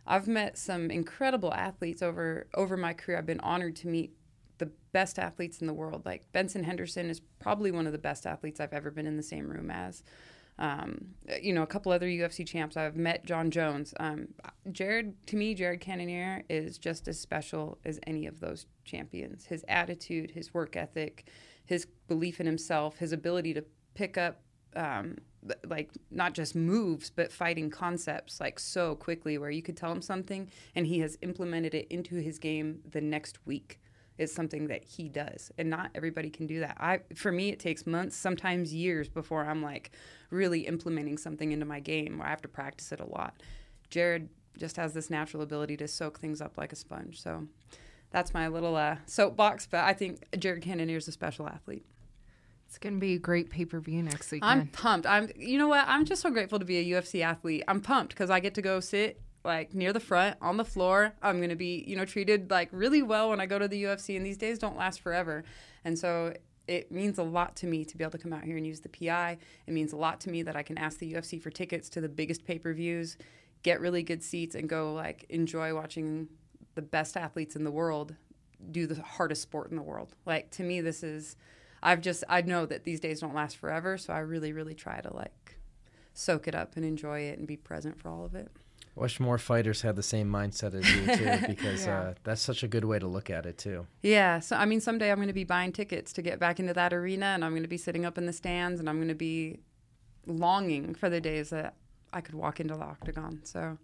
I've 0.08 0.28
met 0.28 0.58
some 0.58 0.92
incredible 0.92 1.54
athletes 1.54 2.02
over 2.02 2.48
over 2.54 2.78
my 2.78 2.94
career. 2.94 3.18
I've 3.18 3.26
been 3.26 3.40
honored 3.40 3.76
to 3.78 3.88
meet 3.88 4.14
the 4.58 4.72
best 4.92 5.20
athletes 5.20 5.60
in 5.62 5.68
the 5.68 5.74
world. 5.74 6.06
Like 6.06 6.32
Benson 6.32 6.64
Henderson 6.64 7.10
is 7.10 7.22
probably 7.40 7.72
one 7.72 7.86
of 7.86 7.92
the 7.92 7.98
best 7.98 8.26
athletes 8.26 8.60
I've 8.60 8.74
ever 8.74 8.92
been 8.92 9.08
in 9.08 9.18
the 9.18 9.24
same 9.24 9.50
room 9.50 9.72
as. 9.72 10.04
Um, 10.58 11.08
you 11.42 11.52
know, 11.52 11.64
a 11.64 11.68
couple 11.68 11.92
other 11.92 12.08
UFC 12.08 12.48
champs. 12.48 12.78
I've 12.78 12.96
met 12.96 13.26
Jon 13.26 13.52
Jones. 13.52 13.94
Um, 14.00 14.30
Jared, 14.72 15.14
to 15.28 15.36
me, 15.36 15.54
Jared 15.54 15.82
Cannonier 15.82 16.44
is 16.50 16.78
just 16.78 17.10
as 17.10 17.20
special 17.20 17.78
as 17.84 18.00
any 18.08 18.26
of 18.26 18.40
those 18.40 18.66
champions. 18.86 19.46
His 19.46 19.66
attitude, 19.68 20.32
his 20.32 20.54
work 20.54 20.78
ethic, 20.78 21.28
his 21.66 21.88
belief 22.08 22.40
in 22.40 22.46
himself, 22.46 23.00
his 23.00 23.12
ability 23.12 23.54
to 23.54 23.66
pick 23.96 24.18
up 24.18 24.40
um, 24.78 25.18
like 25.68 25.92
not 26.12 26.34
just 26.34 26.56
moves 26.56 27.10
but 27.10 27.32
fighting 27.32 27.70
concepts 27.70 28.40
like 28.40 28.60
so 28.60 28.96
quickly 28.96 29.38
where 29.38 29.50
you 29.50 29.62
could 29.62 29.78
tell 29.78 29.92
him 29.92 30.02
something 30.02 30.50
and 30.76 30.88
he 30.88 31.00
has 31.00 31.18
implemented 31.22 31.74
it 31.74 31.88
into 31.90 32.16
his 32.16 32.40
game 32.40 32.80
the 32.90 33.02
next 33.02 33.46
week 33.46 33.80
is 34.18 34.34
something 34.34 34.68
that 34.68 34.82
he 34.82 35.10
does. 35.10 35.52
And 35.58 35.70
not 35.70 35.92
everybody 35.94 36.30
can 36.30 36.48
do 36.48 36.62
that. 36.62 36.78
I 36.80 37.02
for 37.16 37.32
me 37.32 37.50
it 37.50 37.60
takes 37.60 37.86
months 37.86 38.16
sometimes 38.16 38.74
years 38.74 39.10
before 39.10 39.46
i'm 39.46 39.62
like 39.62 39.92
really 40.30 40.62
implementing 40.62 41.18
something 41.18 41.52
into 41.52 41.66
my 41.66 41.80
game 41.80 42.18
where 42.18 42.28
i 42.28 42.30
have 42.30 42.42
to 42.44 42.48
practice 42.48 42.92
it 42.92 43.00
a 43.00 43.06
lot. 43.06 43.42
Jared 43.90 44.30
just 44.58 44.78
has 44.78 44.94
this 44.94 45.10
natural 45.10 45.44
ability 45.44 45.76
to 45.78 45.88
soak 45.88 46.20
things 46.20 46.42
up 46.42 46.58
like 46.58 46.72
a 46.72 46.78
sponge. 46.78 47.22
So 47.22 47.48
that's 48.16 48.34
my 48.34 48.48
little 48.48 48.78
uh, 48.78 48.96
soapbox 49.06 49.68
but 49.70 49.84
i 49.84 49.92
think 49.92 50.24
jared 50.40 50.62
cannonier 50.64 50.96
is 50.96 51.08
a 51.08 51.12
special 51.12 51.48
athlete 51.48 51.86
it's 52.68 52.78
going 52.78 52.96
to 52.96 53.00
be 53.00 53.14
a 53.14 53.20
great 53.20 53.50
pay 53.50 53.66
per 53.66 53.80
view 53.80 54.04
next 54.04 54.32
weekend. 54.32 54.52
I'm 54.52 54.68
pumped. 54.68 55.08
I'm, 55.08 55.30
you 55.36 55.58
know 55.58 55.68
what? 55.68 55.86
I'm 55.88 56.06
just 56.06 56.22
so 56.22 56.30
grateful 56.30 56.60
to 56.60 56.66
be 56.66 56.78
a 56.78 56.96
UFC 56.96 57.22
athlete. 57.22 57.64
I'm 57.68 57.82
pumped 57.82 58.14
because 58.14 58.30
I 58.30 58.40
get 58.40 58.56
to 58.56 58.62
go 58.62 58.80
sit 58.80 59.22
like 59.44 59.74
near 59.74 59.94
the 59.94 60.00
front 60.00 60.38
on 60.42 60.58
the 60.58 60.66
floor. 60.66 61.14
I'm 61.22 61.38
going 61.38 61.50
to 61.50 61.56
be, 61.56 61.84
you 61.88 61.96
know, 61.96 62.06
treated 62.06 62.50
like 62.50 62.70
really 62.72 63.02
well 63.02 63.30
when 63.30 63.40
I 63.40 63.46
go 63.46 63.60
to 63.60 63.68
the 63.68 63.84
UFC. 63.84 64.18
And 64.18 64.26
these 64.26 64.38
days 64.38 64.60
don't 64.60 64.78
last 64.78 65.02
forever. 65.02 65.44
And 65.84 65.98
so 65.98 66.34
it 66.68 66.92
means 66.92 67.20
a 67.20 67.24
lot 67.24 67.56
to 67.58 67.68
me 67.68 67.86
to 67.86 67.96
be 67.96 68.04
able 68.04 68.12
to 68.12 68.18
come 68.18 68.34
out 68.34 68.44
here 68.44 68.58
and 68.58 68.66
use 68.66 68.82
the 68.82 68.90
PI. 68.90 69.38
It 69.68 69.74
means 69.74 69.94
a 69.94 69.98
lot 69.98 70.20
to 70.22 70.30
me 70.30 70.42
that 70.44 70.56
I 70.56 70.64
can 70.64 70.78
ask 70.78 70.98
the 70.98 71.14
UFC 71.14 71.42
for 71.42 71.52
tickets 71.52 71.90
to 71.90 72.02
the 72.02 72.10
biggest 72.10 72.46
pay 72.46 72.58
per 72.58 72.74
views, 72.74 73.18
get 73.62 73.80
really 73.80 74.02
good 74.02 74.24
seats, 74.24 74.56
and 74.56 74.68
go 74.68 74.94
like 74.94 75.26
enjoy 75.30 75.76
watching 75.76 76.28
the 76.74 76.82
best 76.82 77.16
athletes 77.16 77.56
in 77.56 77.64
the 77.64 77.72
world 77.72 78.16
do 78.72 78.88
the 78.88 79.02
hardest 79.02 79.42
sport 79.42 79.70
in 79.70 79.76
the 79.76 79.84
world. 79.84 80.16
Like 80.26 80.52
to 80.52 80.64
me, 80.64 80.82
this 80.82 81.04
is 81.04 81.36
I've 81.86 82.02
just 82.02 82.24
I 82.28 82.42
know 82.42 82.66
that 82.66 82.84
these 82.84 83.00
days 83.00 83.20
don't 83.20 83.36
last 83.36 83.58
forever, 83.58 83.98
so 83.98 84.12
I 84.12 84.20
really 84.20 84.52
really 84.52 84.74
try 84.74 85.00
to 85.02 85.16
like 85.16 85.58
soak 86.14 86.48
it 86.48 86.56
up 86.56 86.76
and 86.76 86.84
enjoy 86.84 87.22
it 87.22 87.38
and 87.38 87.48
be 87.48 87.56
present 87.56 88.00
for 88.02 88.10
all 88.10 88.26
of 88.26 88.34
it. 88.34 88.50
I 88.98 89.02
wish 89.02 89.20
more 89.20 89.38
fighters 89.38 89.82
had 89.82 89.96
the 89.96 90.04
same 90.04 90.32
mindset 90.32 90.74
as 90.74 90.90
you 90.96 91.16
too, 91.16 91.48
because 91.48 91.86
yeah. 91.86 92.00
uh, 92.00 92.14
that's 92.24 92.42
such 92.42 92.64
a 92.64 92.68
good 92.68 92.86
way 92.86 92.98
to 92.98 93.08
look 93.08 93.30
at 93.30 93.46
it 93.46 93.60
too. 93.60 93.86
Yeah. 94.02 94.40
So 94.40 94.56
I 94.56 94.66
mean, 94.66 94.82
someday 94.82 95.12
I'm 95.12 95.18
going 95.18 95.28
to 95.28 95.34
be 95.34 95.44
buying 95.44 95.72
tickets 95.72 96.12
to 96.14 96.24
get 96.24 96.40
back 96.40 96.60
into 96.60 96.74
that 96.74 96.92
arena, 96.92 97.28
and 97.28 97.46
I'm 97.46 97.52
going 97.52 97.64
to 97.64 97.70
be 97.70 97.78
sitting 97.78 98.04
up 98.04 98.18
in 98.18 98.26
the 98.26 98.34
stands, 98.34 98.80
and 98.80 98.90
I'm 98.90 98.96
going 98.98 99.10
to 99.10 99.16
be 99.16 99.60
longing 100.26 100.96
for 100.96 101.10
the 101.10 101.22
days 101.22 101.52
that 101.52 101.76
I 102.14 102.22
could 102.22 102.36
walk 102.36 102.60
into 102.60 102.74
the 102.74 102.84
octagon. 102.84 103.42
So, 103.44 103.78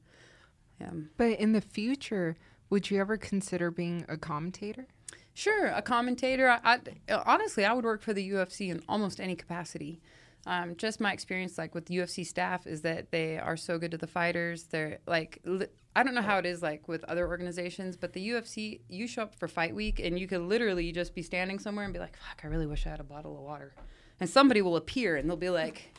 yeah. 0.79 0.91
But 1.17 1.39
in 1.39 1.51
the 1.51 1.61
future, 1.61 2.35
would 2.71 2.89
you 2.89 2.99
ever 2.99 3.17
consider 3.17 3.69
being 3.69 4.05
a 4.07 4.17
commentator? 4.17 4.87
Sure, 5.33 5.67
a 5.67 5.81
commentator. 5.81 6.49
I, 6.49 6.79
I, 7.09 7.13
honestly, 7.25 7.65
I 7.65 7.73
would 7.73 7.85
work 7.85 8.01
for 8.01 8.13
the 8.13 8.31
UFC 8.31 8.69
in 8.69 8.81
almost 8.87 9.19
any 9.19 9.35
capacity. 9.35 10.01
Um, 10.45 10.75
just 10.75 10.99
my 10.99 11.13
experience, 11.13 11.57
like 11.57 11.75
with 11.75 11.85
UFC 11.85 12.25
staff, 12.25 12.65
is 12.65 12.81
that 12.81 13.11
they 13.11 13.37
are 13.37 13.55
so 13.55 13.77
good 13.77 13.91
to 13.91 13.97
the 13.97 14.07
fighters. 14.07 14.63
They're 14.63 14.97
like, 15.05 15.39
li- 15.45 15.67
I 15.95 16.03
don't 16.03 16.15
know 16.15 16.21
how 16.21 16.37
it 16.37 16.45
is 16.45 16.61
like 16.61 16.87
with 16.87 17.03
other 17.05 17.27
organizations, 17.27 17.95
but 17.95 18.13
the 18.13 18.29
UFC, 18.29 18.79
you 18.89 19.07
show 19.07 19.23
up 19.23 19.35
for 19.35 19.47
fight 19.47 19.75
week 19.75 19.99
and 19.99 20.17
you 20.17 20.27
could 20.27 20.41
literally 20.41 20.91
just 20.91 21.13
be 21.13 21.21
standing 21.21 21.59
somewhere 21.59 21.85
and 21.85 21.93
be 21.93 21.99
like, 21.99 22.17
"Fuck, 22.17 22.41
I 22.43 22.47
really 22.47 22.65
wish 22.65 22.87
I 22.87 22.89
had 22.89 22.99
a 22.99 23.03
bottle 23.03 23.35
of 23.35 23.43
water," 23.43 23.73
and 24.19 24.29
somebody 24.29 24.61
will 24.61 24.77
appear 24.77 25.17
and 25.17 25.29
they'll 25.29 25.37
be 25.37 25.49
like, 25.49 25.93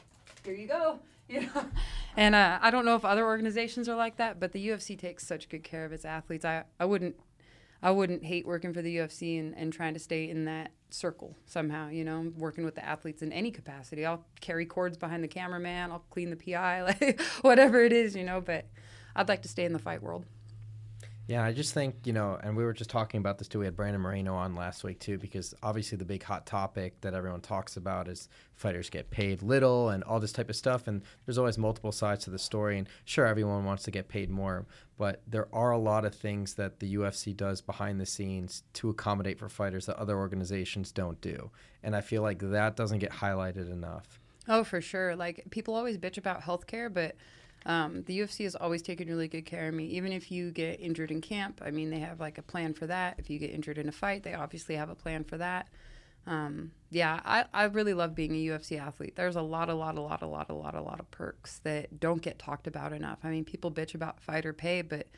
"Here 0.45 0.55
you 0.55 0.67
go." 0.67 0.99
You 1.29 1.43
know, 1.43 1.65
and 2.15 2.35
uh, 2.35 2.59
I 2.61 2.71
don't 2.71 2.85
know 2.85 2.97
if 2.97 3.07
other 3.07 3.25
organizations 3.25 3.89
are 3.89 3.95
like 3.95 4.17
that, 4.17 4.39
but 4.39 4.53
the 4.53 4.69
UFC 4.69 4.99
takes 4.99 5.27
such 5.27 5.49
good 5.49 5.63
care 5.63 5.87
of 5.87 5.93
its 5.93 6.05
athletes. 6.05 6.45
I, 6.45 6.65
I 6.79 6.85
wouldn't 6.85 7.17
I 7.83 7.91
wouldn't 7.91 8.25
hate 8.25 8.47
working 8.47 8.73
for 8.73 8.81
the 8.81 8.97
UFC 8.99 9.41
and, 9.41 9.57
and 9.57 9.73
trying 9.73 9.95
to 9.95 10.01
stay 10.01 10.29
in 10.29 10.45
that 10.45 10.73
circle 10.91 11.37
somehow, 11.47 11.89
you 11.89 12.05
know, 12.05 12.33
working 12.37 12.65
with 12.65 12.77
the 12.77 12.85
athletes 12.85 13.23
in 13.23 13.33
any 13.33 13.51
capacity. 13.51 14.07
I'll 14.07 14.25
carry 14.41 14.67
cords 14.67 14.97
behind 14.97 15.25
the 15.25 15.29
cameraman, 15.29 15.91
I'll 15.91 16.05
clean 16.11 16.31
the 16.31 16.37
PI, 16.37 16.83
like 17.01 17.21
whatever 17.41 17.81
it 17.83 17.93
is, 17.93 18.15
you 18.15 18.25
know, 18.25 18.41
but 18.41 18.67
I'd 19.17 19.29
like 19.29 19.43
to 19.43 19.49
stay 19.49 19.65
in 19.65 19.73
the 19.73 19.79
fight 19.79 20.03
world. 20.03 20.25
Yeah, 21.29 21.45
I 21.45 21.53
just 21.53 21.73
think, 21.73 21.95
you 22.05 22.13
know, 22.13 22.37
and 22.43 22.57
we 22.57 22.65
were 22.65 22.73
just 22.73 22.91
talking 22.91 23.19
about 23.19 23.39
this 23.39 23.47
too. 23.47 23.61
We 23.61 23.65
had 23.65 23.77
Brandon 23.77 24.01
Moreno 24.01 24.35
on 24.35 24.57
last 24.57 24.83
week 24.83 24.99
too, 24.99 25.19
because 25.19 25.55
obviously 25.63 25.97
the 25.97 26.05
big 26.05 26.23
hot 26.23 26.47
topic 26.47 27.01
that 27.01 27.15
everyone 27.15 27.41
talks 27.41 27.77
about 27.77 28.09
is 28.09 28.29
fighters 28.57 28.91
get 28.91 29.09
paid 29.11 29.41
little 29.41 29.91
and 29.91 30.03
all 30.03 30.19
this 30.19 30.33
type 30.33 30.51
of 30.51 30.57
stuff. 30.57 30.89
And 30.89 31.03
there's 31.25 31.39
always 31.39 31.59
multiple 31.59 31.93
sides 31.93 32.25
to 32.25 32.31
the 32.31 32.41
story. 32.41 32.77
And 32.77 32.89
sure, 33.05 33.25
everyone 33.25 33.65
wants 33.65 33.85
to 33.85 33.93
get 33.93 34.09
paid 34.09 34.31
more, 34.31 34.67
but 34.99 35.23
there 35.27 35.47
are 35.55 35.71
a 35.71 35.79
lot 35.79 36.05
of 36.05 36.13
things 36.13 36.55
that 36.55 36.81
the 36.81 36.97
UFC 36.97 37.37
does 37.37 37.61
behind 37.61 38.01
the 38.01 38.07
scenes 38.07 38.65
to 38.75 38.91
accommodate 38.91 39.39
for 39.39 39.49
fighters 39.49 39.87
that 39.87 39.97
other 39.97 40.19
organizations 40.19 40.91
don't 40.91 41.21
do. 41.21 41.51
And 41.85 41.95
I 41.95 42.01
feel 42.01 42.23
like 42.23 42.41
that 42.41 42.75
doesn't 42.75 42.99
get 42.99 43.13
highlighted 43.13 43.71
enough. 43.71 44.19
Oh, 44.49 44.65
for 44.65 44.81
sure. 44.81 45.15
Like 45.15 45.45
people 45.51 45.77
always 45.77 45.99
bitch 45.99 46.19
about 46.19 46.43
healthcare, 46.43 46.93
but 46.93 47.15
um, 47.67 48.03
the 48.05 48.19
UFC 48.19 48.45
has 48.45 48.55
always 48.55 48.83
taken 48.83 49.09
really 49.09 49.29
good 49.29 49.47
care 49.47 49.69
of 49.69 49.75
me. 49.75 49.85
Even 49.87 50.13
if 50.13 50.31
you 50.31 50.51
get 50.51 50.81
injured 50.81 51.11
in 51.11 51.21
camp, 51.21 51.61
I 51.65 51.71
mean, 51.71 51.91
they 51.91 52.01
have 52.01 52.21
like 52.21 52.39
a 52.39 52.43
plan 52.43 52.75
for 52.75 52.87
that. 52.87 53.17
If 53.19 53.31
you 53.31 53.39
get 53.39 53.51
injured 53.51 53.79
in 53.79 53.89
a 53.89 53.93
fight, 53.93 54.23
they 54.23 54.35
obviously 54.35 54.77
have 54.77 54.91
a 54.91 54.95
plan 54.95 55.25
for 55.25 55.39
that. 55.39 55.69
Um, 56.27 56.73
yeah, 56.91 57.21
I, 57.25 57.45
I 57.53 57.65
really 57.65 57.95
love 57.95 58.15
being 58.15 58.33
a 58.33 58.53
UFC 58.53 58.81
athlete. 58.81 59.17
There's 59.17 59.37
a 59.37 59.43
lot, 59.43 59.69
a 59.69 59.75
lot, 59.75 59.97
a 59.97 60.01
lot, 60.01 60.23
a 60.23 60.27
lot, 60.27 60.51
a 60.51 60.55
lot, 60.55 60.75
a 60.75 60.81
lot 60.81 61.01
of 61.01 61.11
perks 61.11 61.59
that 61.61 61.99
don't 61.99 62.23
get 62.23 62.39
talked 62.39 62.67
about 62.67 62.93
enough. 62.93 63.19
I 63.25 63.31
mean, 63.31 63.45
people 63.45 63.71
bitch 63.71 63.95
about 63.95 64.21
fighter 64.21 64.53
pay, 64.53 64.83
but 64.83 65.09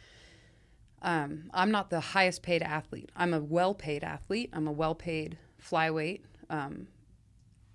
um, 1.02 1.50
I'm 1.52 1.70
not 1.70 1.90
the 1.90 2.00
highest 2.00 2.42
paid 2.42 2.62
athlete. 2.62 3.10
I'm 3.14 3.34
a 3.34 3.40
well 3.40 3.74
paid 3.74 4.02
athlete. 4.02 4.50
I'm 4.52 4.66
a 4.66 4.72
well 4.72 4.94
paid 4.94 5.36
flyweight. 5.62 6.22
Um, 6.48 6.88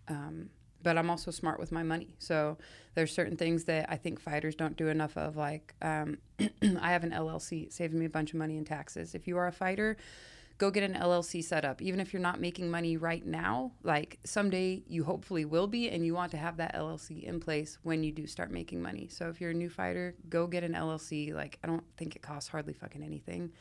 um 0.08 0.50
but 0.84 0.98
I'm 0.98 1.10
also 1.10 1.32
smart 1.32 1.60
with 1.60 1.72
my 1.72 1.84
money. 1.84 2.16
So 2.20 2.58
there's 2.96 3.12
certain 3.12 3.38
things 3.38 3.66
that 3.66 3.88
I 3.90 3.98
think 3.98 4.20
fighters 4.20 4.56
don't 4.56 4.78
do 4.78 4.88
enough 4.88 5.18
of. 5.18 5.36
Like 5.36 5.76
um, 5.82 6.18
I 6.40 6.92
have 6.92 7.04
an 7.04 7.12
LLC, 7.12 7.72
saves 7.72 7.94
me 7.94 8.06
a 8.06 8.10
bunch 8.10 8.32
of 8.32 8.40
money 8.40 8.58
in 8.58 8.66
taxes. 8.66 9.16
If 9.16 9.28
you 9.28 9.38
are 9.38 9.48
a 9.48 9.52
fighter, 9.52 9.98
go 10.58 10.70
get 10.70 10.84
an 10.84 10.94
LLC 10.94 11.44
set 11.44 11.66
up. 11.66 11.82
Even 11.82 12.00
if 12.00 12.14
you're 12.14 12.22
not 12.22 12.40
making 12.40 12.70
money 12.70 12.98
right 12.98 13.26
now, 13.26 13.72
like 13.84 14.20
someday 14.26 14.84
you 14.88 15.04
hopefully 15.04 15.46
will 15.46 15.68
be, 15.68 15.90
and 15.90 16.06
you 16.06 16.14
want 16.14 16.32
to 16.32 16.38
have 16.38 16.58
that 16.58 16.76
LLC 16.76 17.24
in 17.24 17.40
place 17.40 17.80
when 17.84 18.04
you 18.04 18.12
do 18.12 18.28
start 18.28 18.52
making 18.52 18.82
money. 18.82 19.08
So 19.10 19.30
if 19.30 19.42
you're 19.42 19.52
a 19.52 19.56
new 19.56 19.70
fighter, 19.70 20.16
go 20.30 20.48
get 20.48 20.64
an 20.64 20.74
LLC. 20.74 21.34
Like 21.34 21.58
I 21.64 21.68
don't 21.68 21.84
think 21.98 22.16
it 22.16 22.22
costs 22.22 22.50
hardly 22.50 22.74
fucking 22.74 23.02
anything. 23.02 23.52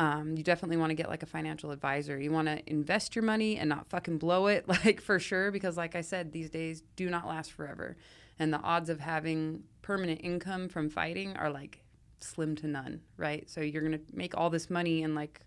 Um, 0.00 0.34
you 0.34 0.42
definitely 0.42 0.78
want 0.78 0.88
to 0.88 0.94
get 0.94 1.10
like 1.10 1.22
a 1.22 1.26
financial 1.26 1.72
advisor. 1.72 2.18
You 2.18 2.32
want 2.32 2.48
to 2.48 2.62
invest 2.66 3.14
your 3.14 3.22
money 3.22 3.58
and 3.58 3.68
not 3.68 3.86
fucking 3.90 4.16
blow 4.16 4.46
it, 4.46 4.66
like 4.84 4.98
for 4.98 5.18
sure, 5.18 5.50
because 5.50 5.76
like 5.76 5.94
I 5.94 6.00
said, 6.00 6.32
these 6.32 6.48
days 6.48 6.82
do 6.96 7.10
not 7.10 7.28
last 7.28 7.52
forever. 7.52 7.98
And 8.38 8.50
the 8.50 8.60
odds 8.60 8.88
of 8.88 8.98
having 8.98 9.64
permanent 9.82 10.22
income 10.24 10.70
from 10.70 10.88
fighting 10.88 11.36
are 11.36 11.50
like 11.50 11.84
slim 12.18 12.56
to 12.56 12.66
none, 12.66 13.02
right? 13.18 13.48
So 13.50 13.60
you're 13.60 13.82
going 13.82 13.92
to 13.92 14.00
make 14.14 14.34
all 14.34 14.48
this 14.48 14.70
money 14.70 15.02
in 15.02 15.14
like 15.14 15.42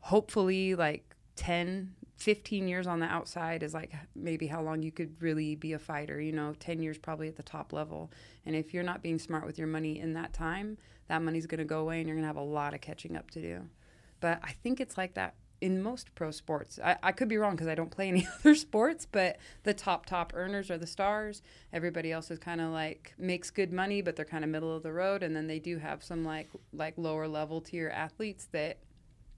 hopefully 0.00 0.74
like 0.74 1.14
10, 1.36 1.94
15 2.16 2.66
years 2.66 2.88
on 2.88 2.98
the 2.98 3.06
outside 3.06 3.62
is 3.62 3.72
like 3.72 3.92
maybe 4.16 4.48
how 4.48 4.62
long 4.62 4.82
you 4.82 4.90
could 4.90 5.14
really 5.22 5.54
be 5.54 5.74
a 5.74 5.78
fighter, 5.78 6.20
you 6.20 6.32
know, 6.32 6.54
10 6.58 6.82
years 6.82 6.98
probably 6.98 7.28
at 7.28 7.36
the 7.36 7.44
top 7.44 7.72
level. 7.72 8.10
And 8.44 8.56
if 8.56 8.74
you're 8.74 8.82
not 8.82 9.00
being 9.00 9.20
smart 9.20 9.46
with 9.46 9.58
your 9.58 9.68
money 9.68 10.00
in 10.00 10.14
that 10.14 10.32
time, 10.32 10.76
that 11.08 11.22
money's 11.22 11.46
going 11.46 11.58
to 11.58 11.64
go 11.64 11.80
away 11.80 11.98
and 11.98 12.08
you're 12.08 12.16
going 12.16 12.24
to 12.24 12.28
have 12.28 12.36
a 12.36 12.40
lot 12.40 12.74
of 12.74 12.80
catching 12.80 13.16
up 13.16 13.30
to 13.32 13.40
do. 13.40 13.62
But 14.20 14.40
I 14.42 14.52
think 14.52 14.80
it's 14.80 14.96
like 14.96 15.14
that 15.14 15.34
in 15.60 15.82
most 15.82 16.14
pro 16.14 16.30
sports. 16.30 16.78
I, 16.82 16.96
I 17.02 17.12
could 17.12 17.28
be 17.28 17.36
wrong 17.36 17.52
because 17.52 17.66
I 17.66 17.74
don't 17.74 17.90
play 17.90 18.08
any 18.08 18.28
other 18.40 18.54
sports, 18.54 19.06
but 19.10 19.38
the 19.64 19.74
top, 19.74 20.06
top 20.06 20.32
earners 20.34 20.70
are 20.70 20.78
the 20.78 20.86
stars. 20.86 21.42
Everybody 21.72 22.12
else 22.12 22.30
is 22.30 22.38
kind 22.38 22.60
of 22.60 22.70
like 22.70 23.14
makes 23.18 23.50
good 23.50 23.72
money, 23.72 24.02
but 24.02 24.16
they're 24.16 24.24
kind 24.24 24.44
of 24.44 24.50
middle 24.50 24.74
of 24.74 24.82
the 24.82 24.92
road. 24.92 25.22
And 25.22 25.34
then 25.34 25.46
they 25.46 25.58
do 25.58 25.78
have 25.78 26.02
some 26.04 26.24
like 26.24 26.48
like 26.72 26.94
lower 26.96 27.26
level 27.26 27.60
tier 27.60 27.88
athletes 27.88 28.48
that 28.52 28.78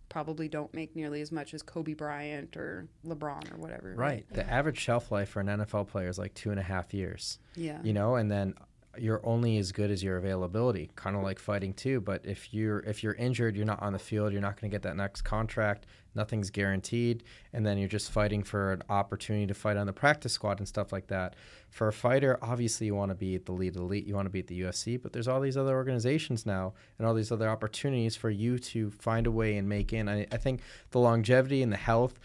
probably 0.09 0.49
don't 0.49 0.75
make 0.75 0.97
nearly 0.97 1.21
as 1.21 1.31
much 1.31 1.55
as 1.55 1.63
Kobe 1.63 1.95
Bryant 1.95 2.57
or 2.57 2.89
LeBron 3.07 3.55
or 3.55 3.59
whatever. 3.59 3.95
Right. 3.97 3.97
right? 3.97 4.27
The 4.33 4.51
average 4.51 4.79
shelf 4.79 5.11
life 5.11 5.31
for 5.31 5.41
an 5.41 5.47
NFL 5.47 5.89
player 5.89 6.09
is 6.09 6.19
like 6.19 6.35
two 6.35 6.51
and 6.51 6.59
a 6.59 6.65
half 6.65 6.93
years. 6.93 7.39
Yeah. 7.55 7.79
You 7.83 7.93
know, 7.93 8.17
and 8.17 8.31
then 8.31 8.55
you're 8.99 9.25
only 9.25 9.57
as 9.59 9.71
good 9.71 9.91
as 9.91 10.03
your 10.03 10.17
availability, 10.17 10.91
kind 10.97 11.15
of 11.17 11.23
like 11.23 11.39
fighting 11.39 11.73
too. 11.73 12.01
But 12.01 12.25
if 12.25 12.53
you're 12.53 12.81
if 12.81 13.03
you're 13.03 13.15
injured, 13.15 13.57
you're 13.57 13.67
not 13.67 13.81
on 13.83 13.93
the 13.93 13.99
field, 13.99 14.33
you're 14.33 14.43
not 14.43 14.61
going 14.61 14.71
to 14.71 14.75
get 14.75 14.83
that 14.83 14.97
next 14.97 15.23
contract. 15.23 15.87
Nothing's 16.15 16.51
guaranteed, 16.51 17.23
and 17.53 17.65
then 17.65 17.79
you're 17.79 17.89
just 17.89 18.11
fighting 18.11 18.43
for 18.43 18.73
an 18.73 18.83
opportunity 18.89 19.47
to 19.47 19.55
fight 19.55 19.77
on 19.77 19.87
the 19.87 19.93
practice 19.93 20.33
squad 20.33 20.59
and 20.59 20.67
stuff 20.67 20.93
like 20.93 21.07
that. 21.07 21.37
For 21.71 21.87
a 21.87 21.93
fighter, 21.93 22.37
obviously 22.43 22.89
you 22.89 22.97
want 22.97 23.11
to 23.11 23.15
be 23.15 23.37
at 23.37 23.47
the 23.47 23.53
lead 23.53 23.77
elite, 23.77 24.07
you 24.07 24.17
want 24.17 24.27
to 24.27 24.31
be 24.31 24.41
at 24.41 24.49
the 24.49 24.61
UFC, 24.61 25.01
but 25.01 25.13
there's 25.13 25.29
all 25.29 25.41
these 25.41 25.57
other 25.57 25.77
organizations 25.77 26.45
now 26.45 26.73
and 26.99 27.07
all 27.07 27.15
these 27.15 27.31
other 27.31 27.49
opportunities 27.49 28.17
for 28.17 28.29
you 28.29 28.59
to 28.59 28.91
find 28.91 29.29
a 29.29 29.31
way 29.31 29.57
and 29.57 29.69
make 29.69 29.93
in. 29.93 30.09
I, 30.09 30.27
I 30.33 30.37
think 30.37 30.63
the 30.91 30.99
longevity 30.99 31.63
and 31.63 31.73
the 31.73 31.77
health 31.77 32.19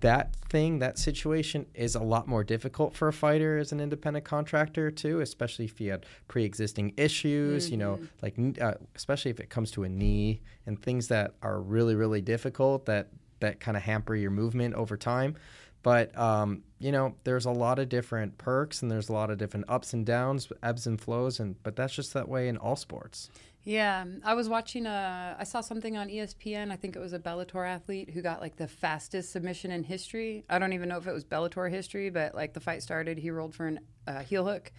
that 0.00 0.34
thing, 0.48 0.78
that 0.78 0.98
situation 0.98 1.66
is 1.74 1.94
a 1.94 2.00
lot 2.02 2.26
more 2.26 2.42
difficult 2.42 2.94
for 2.94 3.08
a 3.08 3.12
fighter 3.12 3.58
as 3.58 3.72
an 3.72 3.80
independent 3.80 4.24
contractor 4.24 4.90
too, 4.90 5.20
especially 5.20 5.66
if 5.66 5.80
you 5.80 5.90
had 5.90 6.06
pre-existing 6.28 6.94
issues. 6.96 7.66
Mm-hmm. 7.66 7.72
You 7.72 7.78
know, 7.78 7.96
mm-hmm. 7.96 8.54
like 8.54 8.60
uh, 8.60 8.74
especially 8.96 9.30
if 9.30 9.40
it 9.40 9.50
comes 9.50 9.70
to 9.72 9.84
a 9.84 9.88
knee 9.88 10.40
and 10.66 10.80
things 10.80 11.08
that 11.08 11.34
are 11.42 11.60
really 11.60 11.94
really 11.94 12.20
difficult 12.20 12.86
that 12.86 13.08
that 13.40 13.60
kind 13.60 13.76
of 13.76 13.82
hamper 13.82 14.14
your 14.14 14.30
movement 14.30 14.74
over 14.74 14.96
time. 14.96 15.36
But 15.82 16.16
um, 16.18 16.62
you 16.78 16.92
know, 16.92 17.14
there's 17.24 17.46
a 17.46 17.50
lot 17.50 17.78
of 17.78 17.88
different 17.88 18.36
perks 18.38 18.82
and 18.82 18.90
there's 18.90 19.08
a 19.08 19.12
lot 19.12 19.30
of 19.30 19.38
different 19.38 19.66
ups 19.68 19.92
and 19.92 20.04
downs, 20.04 20.50
ebbs 20.62 20.86
and 20.86 21.00
flows, 21.00 21.40
and 21.40 21.62
but 21.62 21.76
that's 21.76 21.94
just 21.94 22.14
that 22.14 22.28
way 22.28 22.48
in 22.48 22.56
all 22.56 22.76
sports. 22.76 23.30
Yeah, 23.64 24.06
I 24.24 24.34
was 24.34 24.48
watching 24.48 24.86
a. 24.86 25.36
I 25.38 25.44
saw 25.44 25.60
something 25.60 25.96
on 25.96 26.08
ESPN. 26.08 26.72
I 26.72 26.76
think 26.76 26.96
it 26.96 26.98
was 26.98 27.12
a 27.12 27.18
Bellator 27.18 27.68
athlete 27.68 28.10
who 28.10 28.22
got 28.22 28.40
like 28.40 28.56
the 28.56 28.66
fastest 28.66 29.32
submission 29.32 29.70
in 29.70 29.84
history. 29.84 30.44
I 30.48 30.58
don't 30.58 30.72
even 30.72 30.88
know 30.88 30.96
if 30.96 31.06
it 31.06 31.12
was 31.12 31.24
Bellator 31.24 31.70
history, 31.70 32.08
but 32.08 32.34
like 32.34 32.54
the 32.54 32.60
fight 32.60 32.82
started, 32.82 33.18
he 33.18 33.30
rolled 33.30 33.54
for 33.54 33.68
a 34.06 34.10
uh, 34.10 34.20
heel 34.20 34.46
hook, 34.46 34.72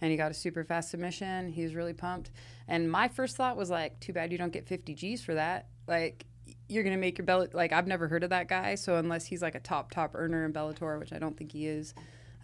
and 0.00 0.10
he 0.10 0.16
got 0.16 0.32
a 0.32 0.34
super 0.34 0.64
fast 0.64 0.90
submission. 0.90 1.48
He 1.48 1.62
was 1.62 1.76
really 1.76 1.92
pumped. 1.92 2.32
And 2.66 2.90
my 2.90 3.06
first 3.06 3.36
thought 3.36 3.56
was 3.56 3.70
like, 3.70 4.00
too 4.00 4.12
bad 4.12 4.32
you 4.32 4.38
don't 4.38 4.52
get 4.52 4.66
50 4.66 4.94
G's 4.94 5.22
for 5.22 5.34
that. 5.34 5.68
Like 5.86 6.26
you're 6.68 6.82
gonna 6.82 6.96
make 6.96 7.18
your 7.18 7.24
belly. 7.24 7.48
Like 7.52 7.72
I've 7.72 7.86
never 7.86 8.08
heard 8.08 8.24
of 8.24 8.30
that 8.30 8.48
guy, 8.48 8.74
so 8.74 8.96
unless 8.96 9.26
he's 9.26 9.42
like 9.42 9.54
a 9.54 9.60
top 9.60 9.92
top 9.92 10.12
earner 10.14 10.44
in 10.44 10.52
Bellator, 10.52 10.98
which 10.98 11.12
I 11.12 11.18
don't 11.18 11.36
think 11.36 11.52
he 11.52 11.66
is. 11.68 11.94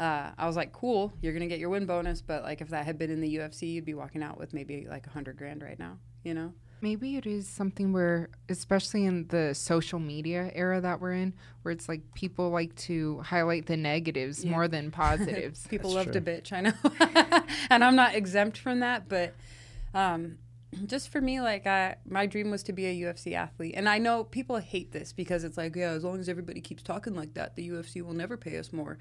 Uh, 0.00 0.30
I 0.38 0.46
was 0.46 0.56
like, 0.56 0.72
cool, 0.72 1.12
you're 1.20 1.34
gonna 1.34 1.46
get 1.46 1.58
your 1.58 1.68
win 1.68 1.84
bonus, 1.84 2.22
but 2.22 2.42
like 2.42 2.62
if 2.62 2.70
that 2.70 2.86
had 2.86 2.96
been 2.96 3.10
in 3.10 3.20
the 3.20 3.36
UFC, 3.36 3.70
you'd 3.70 3.84
be 3.84 3.92
walking 3.92 4.22
out 4.22 4.38
with 4.38 4.54
maybe 4.54 4.86
like 4.88 5.06
a 5.06 5.10
hundred 5.10 5.36
grand 5.36 5.62
right 5.62 5.78
now, 5.78 5.98
you 6.24 6.32
know? 6.32 6.54
Maybe 6.80 7.18
it 7.18 7.26
is 7.26 7.46
something 7.46 7.92
where, 7.92 8.30
especially 8.48 9.04
in 9.04 9.26
the 9.28 9.54
social 9.54 9.98
media 9.98 10.50
era 10.54 10.80
that 10.80 11.02
we're 11.02 11.12
in, 11.12 11.34
where 11.60 11.72
it's 11.72 11.86
like 11.86 12.00
people 12.14 12.48
like 12.48 12.74
to 12.76 13.20
highlight 13.20 13.66
the 13.66 13.76
negatives 13.76 14.42
yeah. 14.42 14.52
more 14.52 14.68
than 14.68 14.90
positives. 14.90 15.66
people 15.66 15.92
That's 15.92 16.06
love 16.06 16.14
true. 16.14 16.22
to 16.24 16.30
bitch, 16.30 16.50
I 16.50 16.62
know, 16.62 17.44
and 17.70 17.84
I'm 17.84 17.94
not 17.94 18.14
exempt 18.14 18.56
from 18.56 18.80
that, 18.80 19.08
but. 19.08 19.34
Um, 19.92 20.38
just 20.86 21.08
for 21.08 21.20
me, 21.20 21.40
like 21.40 21.66
I, 21.66 21.96
my 22.08 22.26
dream 22.26 22.48
was 22.48 22.62
to 22.62 22.72
be 22.72 22.86
a 22.86 23.12
UFC 23.12 23.34
athlete, 23.34 23.74
and 23.76 23.88
I 23.88 23.98
know 23.98 24.22
people 24.22 24.58
hate 24.58 24.92
this 24.92 25.12
because 25.12 25.42
it's 25.42 25.56
like, 25.56 25.74
yeah, 25.74 25.90
as 25.90 26.04
long 26.04 26.20
as 26.20 26.28
everybody 26.28 26.60
keeps 26.60 26.84
talking 26.84 27.16
like 27.16 27.34
that, 27.34 27.56
the 27.56 27.68
UFC 27.68 28.00
will 28.00 28.14
never 28.14 28.36
pay 28.36 28.56
us 28.56 28.72
more 28.72 28.96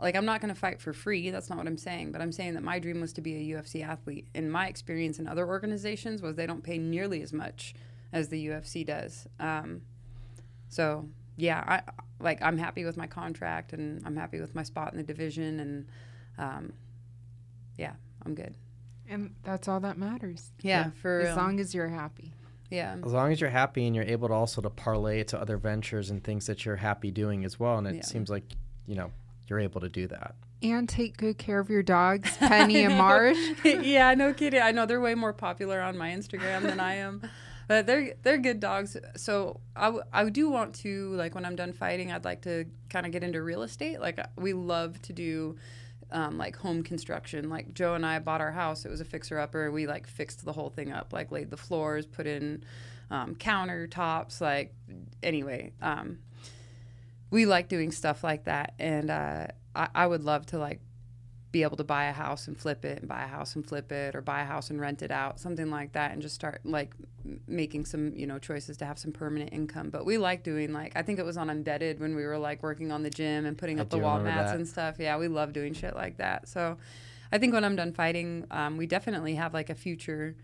like 0.00 0.14
I'm 0.14 0.24
not 0.24 0.40
going 0.40 0.52
to 0.52 0.58
fight 0.58 0.80
for 0.80 0.92
free. 0.92 1.30
That's 1.30 1.48
not 1.48 1.58
what 1.58 1.66
I'm 1.66 1.78
saying. 1.78 2.12
But 2.12 2.20
I'm 2.20 2.32
saying 2.32 2.54
that 2.54 2.62
my 2.62 2.78
dream 2.78 3.00
was 3.00 3.12
to 3.14 3.20
be 3.20 3.52
a 3.52 3.56
UFC 3.56 3.86
athlete. 3.86 4.28
And 4.34 4.50
my 4.50 4.68
experience 4.68 5.18
in 5.18 5.26
other 5.26 5.46
organizations 5.46 6.22
was 6.22 6.36
they 6.36 6.46
don't 6.46 6.62
pay 6.62 6.78
nearly 6.78 7.22
as 7.22 7.32
much 7.32 7.74
as 8.12 8.28
the 8.28 8.46
UFC 8.48 8.86
does. 8.86 9.26
Um, 9.40 9.82
so 10.68 11.08
yeah, 11.36 11.62
I 11.66 11.82
like 12.20 12.42
I'm 12.42 12.58
happy 12.58 12.84
with 12.84 12.96
my 12.96 13.06
contract 13.06 13.72
and 13.72 14.02
I'm 14.04 14.16
happy 14.16 14.40
with 14.40 14.54
my 14.54 14.62
spot 14.62 14.92
in 14.92 14.98
the 14.98 15.04
division 15.04 15.60
and 15.60 15.86
um, 16.38 16.72
yeah, 17.76 17.92
I'm 18.24 18.34
good. 18.34 18.54
And 19.08 19.34
that's 19.44 19.68
all 19.68 19.80
that 19.80 19.98
matters. 19.98 20.50
Yeah, 20.62 20.90
for 21.00 21.20
as 21.20 21.36
long 21.36 21.60
as 21.60 21.74
you're 21.74 21.88
happy. 21.88 22.32
Yeah. 22.70 22.96
As 23.04 23.12
long 23.12 23.32
as 23.32 23.40
you're 23.40 23.50
happy 23.50 23.86
and 23.86 23.94
you're 23.94 24.04
able 24.04 24.28
to 24.28 24.34
also 24.34 24.60
to 24.60 24.70
parlay 24.70 25.20
it 25.20 25.28
to 25.28 25.40
other 25.40 25.56
ventures 25.56 26.10
and 26.10 26.22
things 26.22 26.46
that 26.46 26.64
you're 26.64 26.76
happy 26.76 27.10
doing 27.10 27.44
as 27.44 27.60
well. 27.60 27.78
And 27.78 27.86
it 27.86 27.94
yeah. 27.96 28.02
seems 28.02 28.28
like, 28.28 28.56
you 28.86 28.96
know, 28.96 29.12
you're 29.46 29.60
able 29.60 29.80
to 29.80 29.88
do 29.88 30.06
that. 30.08 30.34
And 30.62 30.88
take 30.88 31.16
good 31.16 31.38
care 31.38 31.60
of 31.60 31.68
your 31.68 31.82
dogs, 31.82 32.36
Penny 32.38 32.82
and 32.82 32.96
Marsh. 32.96 33.36
yeah, 33.64 34.14
no 34.14 34.32
kidding. 34.32 34.60
I 34.60 34.72
know 34.72 34.86
they're 34.86 35.00
way 35.00 35.14
more 35.14 35.32
popular 35.32 35.80
on 35.80 35.98
my 35.98 36.10
Instagram 36.10 36.62
than 36.62 36.80
I 36.80 36.94
am. 36.94 37.22
But 37.68 37.86
they're 37.86 38.14
they're 38.22 38.38
good 38.38 38.60
dogs. 38.60 38.96
So 39.16 39.60
I, 39.74 39.86
w- 39.86 40.04
I 40.12 40.28
do 40.28 40.48
want 40.48 40.74
to 40.76 41.12
like 41.14 41.34
when 41.34 41.44
I'm 41.44 41.56
done 41.56 41.72
fighting, 41.72 42.12
I'd 42.12 42.24
like 42.24 42.42
to 42.42 42.66
kind 42.90 43.06
of 43.06 43.12
get 43.12 43.24
into 43.24 43.42
real 43.42 43.62
estate. 43.62 44.00
Like 44.00 44.18
we 44.36 44.52
love 44.52 45.02
to 45.02 45.12
do 45.12 45.56
um, 46.10 46.38
like 46.38 46.56
home 46.56 46.82
construction. 46.82 47.48
Like 47.48 47.74
Joe 47.74 47.94
and 47.94 48.06
I 48.06 48.18
bought 48.20 48.40
our 48.40 48.52
house. 48.52 48.84
It 48.84 48.90
was 48.90 49.00
a 49.00 49.04
fixer 49.04 49.38
upper. 49.38 49.70
We 49.70 49.86
like 49.86 50.06
fixed 50.06 50.44
the 50.44 50.52
whole 50.52 50.70
thing 50.70 50.92
up, 50.92 51.12
like 51.12 51.32
laid 51.32 51.50
the 51.50 51.56
floors, 51.56 52.06
put 52.06 52.26
in 52.26 52.62
um, 53.10 53.34
countertops. 53.34 54.40
Like 54.40 54.74
anyway, 55.22 55.72
um, 55.82 56.18
we 57.30 57.46
like 57.46 57.68
doing 57.68 57.90
stuff 57.90 58.22
like 58.22 58.44
that, 58.44 58.74
and 58.78 59.10
uh, 59.10 59.46
I, 59.74 59.88
I 59.94 60.06
would 60.06 60.24
love 60.24 60.46
to 60.46 60.58
like 60.58 60.80
be 61.56 61.62
able 61.62 61.76
to 61.78 61.84
buy 61.84 62.04
a 62.04 62.12
house 62.12 62.48
and 62.48 62.58
flip 62.58 62.84
it 62.84 62.98
and 62.98 63.08
buy 63.08 63.24
a 63.24 63.26
house 63.26 63.56
and 63.56 63.66
flip 63.66 63.90
it 63.90 64.14
or 64.14 64.20
buy 64.20 64.42
a 64.42 64.44
house 64.44 64.68
and 64.68 64.78
rent 64.78 65.00
it 65.00 65.10
out 65.10 65.40
something 65.40 65.70
like 65.70 65.92
that 65.92 66.12
and 66.12 66.20
just 66.20 66.34
start 66.34 66.60
like 66.64 66.92
making 67.46 67.86
some 67.86 68.14
you 68.14 68.26
know 68.26 68.38
choices 68.38 68.76
to 68.76 68.84
have 68.84 68.98
some 68.98 69.10
permanent 69.10 69.52
income. 69.54 69.88
But 69.88 70.04
we 70.04 70.18
like 70.18 70.42
doing 70.42 70.72
like 70.72 70.92
i 70.96 71.02
think 71.02 71.18
it 71.18 71.24
was 71.24 71.36
on 71.36 71.48
embedded 71.48 71.98
when 71.98 72.14
we 72.14 72.26
were 72.26 72.36
like 72.36 72.62
working 72.62 72.92
on 72.92 73.02
the 73.02 73.10
gym 73.10 73.46
and 73.46 73.56
putting 73.56 73.78
I 73.78 73.82
up 73.82 73.90
the 73.90 73.98
wall 73.98 74.20
mats 74.20 74.50
that. 74.50 74.56
and 74.56 74.68
stuff. 74.68 74.96
Yeah 74.98 75.16
we 75.16 75.28
love 75.28 75.52
doing 75.52 75.72
shit 75.72 75.94
like 75.94 76.18
that. 76.18 76.48
So 76.48 76.76
i 77.32 77.38
think 77.38 77.52
when 77.52 77.64
i'm 77.64 77.74
done 77.74 77.92
fighting 77.92 78.44
um, 78.50 78.76
we 78.76 78.86
definitely 78.86 79.34
have 79.34 79.54
like 79.54 79.70
a 79.70 79.74
future 79.74 80.36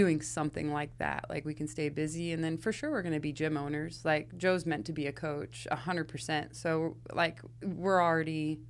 doing 0.00 0.22
something 0.22 0.72
like 0.72 0.96
that. 0.96 1.26
Like 1.28 1.44
we 1.44 1.52
can 1.52 1.68
stay 1.68 1.90
busy, 1.90 2.32
and 2.32 2.42
then 2.42 2.56
for 2.56 2.72
sure 2.72 2.90
we're 2.90 3.02
going 3.02 3.12
to 3.12 3.20
be 3.20 3.32
gym 3.32 3.58
owners. 3.58 4.00
Like 4.02 4.34
Joe's 4.38 4.64
meant 4.64 4.86
to 4.86 4.94
be 4.94 5.06
a 5.06 5.12
coach, 5.12 5.66
hundred 5.70 6.08
percent. 6.08 6.56
So 6.56 6.96
like 7.12 7.40
we're 7.62 8.02
already 8.02 8.60